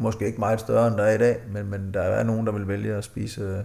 Måske 0.00 0.26
ikke 0.26 0.38
meget 0.38 0.60
større, 0.60 0.88
end 0.88 0.96
der 0.96 1.02
er 1.02 1.14
i 1.14 1.18
dag, 1.18 1.40
men, 1.48 1.70
men 1.70 1.94
der 1.94 2.00
er 2.00 2.22
nogen, 2.22 2.46
der 2.46 2.52
vil 2.52 2.68
vælge 2.68 2.94
at 2.94 3.04
spise 3.04 3.40
øh, 3.40 3.64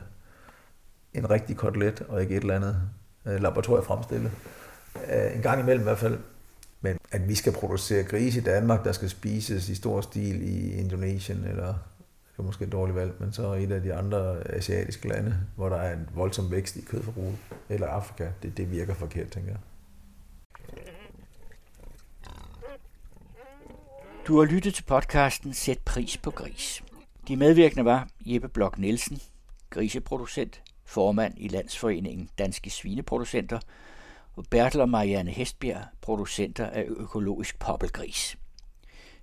en 1.14 1.30
rigtig 1.30 1.58
kotelet, 1.58 2.02
og 2.02 2.22
ikke 2.22 2.36
et 2.36 2.42
eller 2.42 2.56
andet 2.56 2.78
øh, 3.26 3.42
laboratoriefremstillet. 3.42 4.32
Øh, 4.96 5.36
en 5.36 5.42
gang 5.42 5.62
imellem 5.62 5.82
i 5.82 5.84
hvert 5.84 5.98
fald. 5.98 6.18
Men 6.82 6.98
at 7.12 7.28
vi 7.28 7.36
skal 7.36 7.54
producere 7.54 8.04
grise 8.04 8.40
i 8.40 8.44
Danmark, 8.44 8.84
der 8.84 8.92
skal 8.92 9.10
spises 9.10 9.70
i 9.70 9.76
stor 9.76 10.02
stil 10.02 10.42
i 10.42 10.72
Indonesien, 10.72 11.44
eller 11.44 11.68
det 12.32 12.40
er 12.40 12.44
måske 12.44 12.66
et 12.66 12.72
dårligt 12.72 12.96
valg, 12.96 13.14
men 13.20 13.34
så 13.34 13.54
et 13.54 13.72
af 13.72 13.82
de 13.82 13.94
andre 13.94 14.48
asiatiske 14.48 15.08
lande, 15.08 15.36
hvor 15.56 15.70
der 15.70 15.78
er 15.78 15.94
en 15.94 16.10
voldsom 16.16 16.52
vækst 16.52 16.76
i 16.76 16.82
kødforbruget, 16.82 17.36
eller 17.70 17.88
Afrika, 17.88 18.30
det, 18.44 18.58
det 18.58 18.72
virker 18.72 18.94
forkert, 18.94 19.30
tænker 19.30 19.52
jeg. 19.52 19.60
Du 24.28 24.38
har 24.38 24.46
lyttet 24.46 24.74
til 24.74 24.84
podcasten 24.84 25.54
Sæt 25.54 25.80
pris 25.80 26.18
på 26.18 26.32
gris. 26.32 26.84
De 27.28 27.36
medvirkende 27.36 27.86
var 27.86 28.08
Jeppe 28.26 28.48
Blok 28.48 28.78
Nielsen, 28.78 29.22
griseproducent, 29.70 30.62
formand 30.86 31.34
i 31.38 31.48
Landsforeningen 31.48 32.30
Danske 32.38 32.70
Svineproducenter, 32.70 33.60
og 34.36 34.46
Bertel 34.50 34.82
og 34.82 34.90
Marianne 34.90 35.32
Hestbjerg, 35.32 35.84
producenter 36.02 36.66
af 36.70 36.86
økologisk 36.88 37.60
poppelgris. 37.60 38.38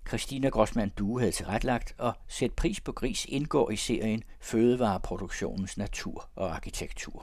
Christina 0.09 0.49
Grossmann 0.49 0.93
Due 0.99 1.21
havde 1.21 1.33
tilretlagt, 1.33 1.95
og 1.99 2.13
Sæt 2.29 2.53
pris 2.53 2.81
på 2.81 2.93
gris 2.93 3.27
indgår 3.29 3.71
i 3.71 3.77
serien 3.77 4.23
Fødevareproduktionens 4.41 5.79
natur 5.79 6.29
og 6.37 6.55
arkitektur. 6.55 7.23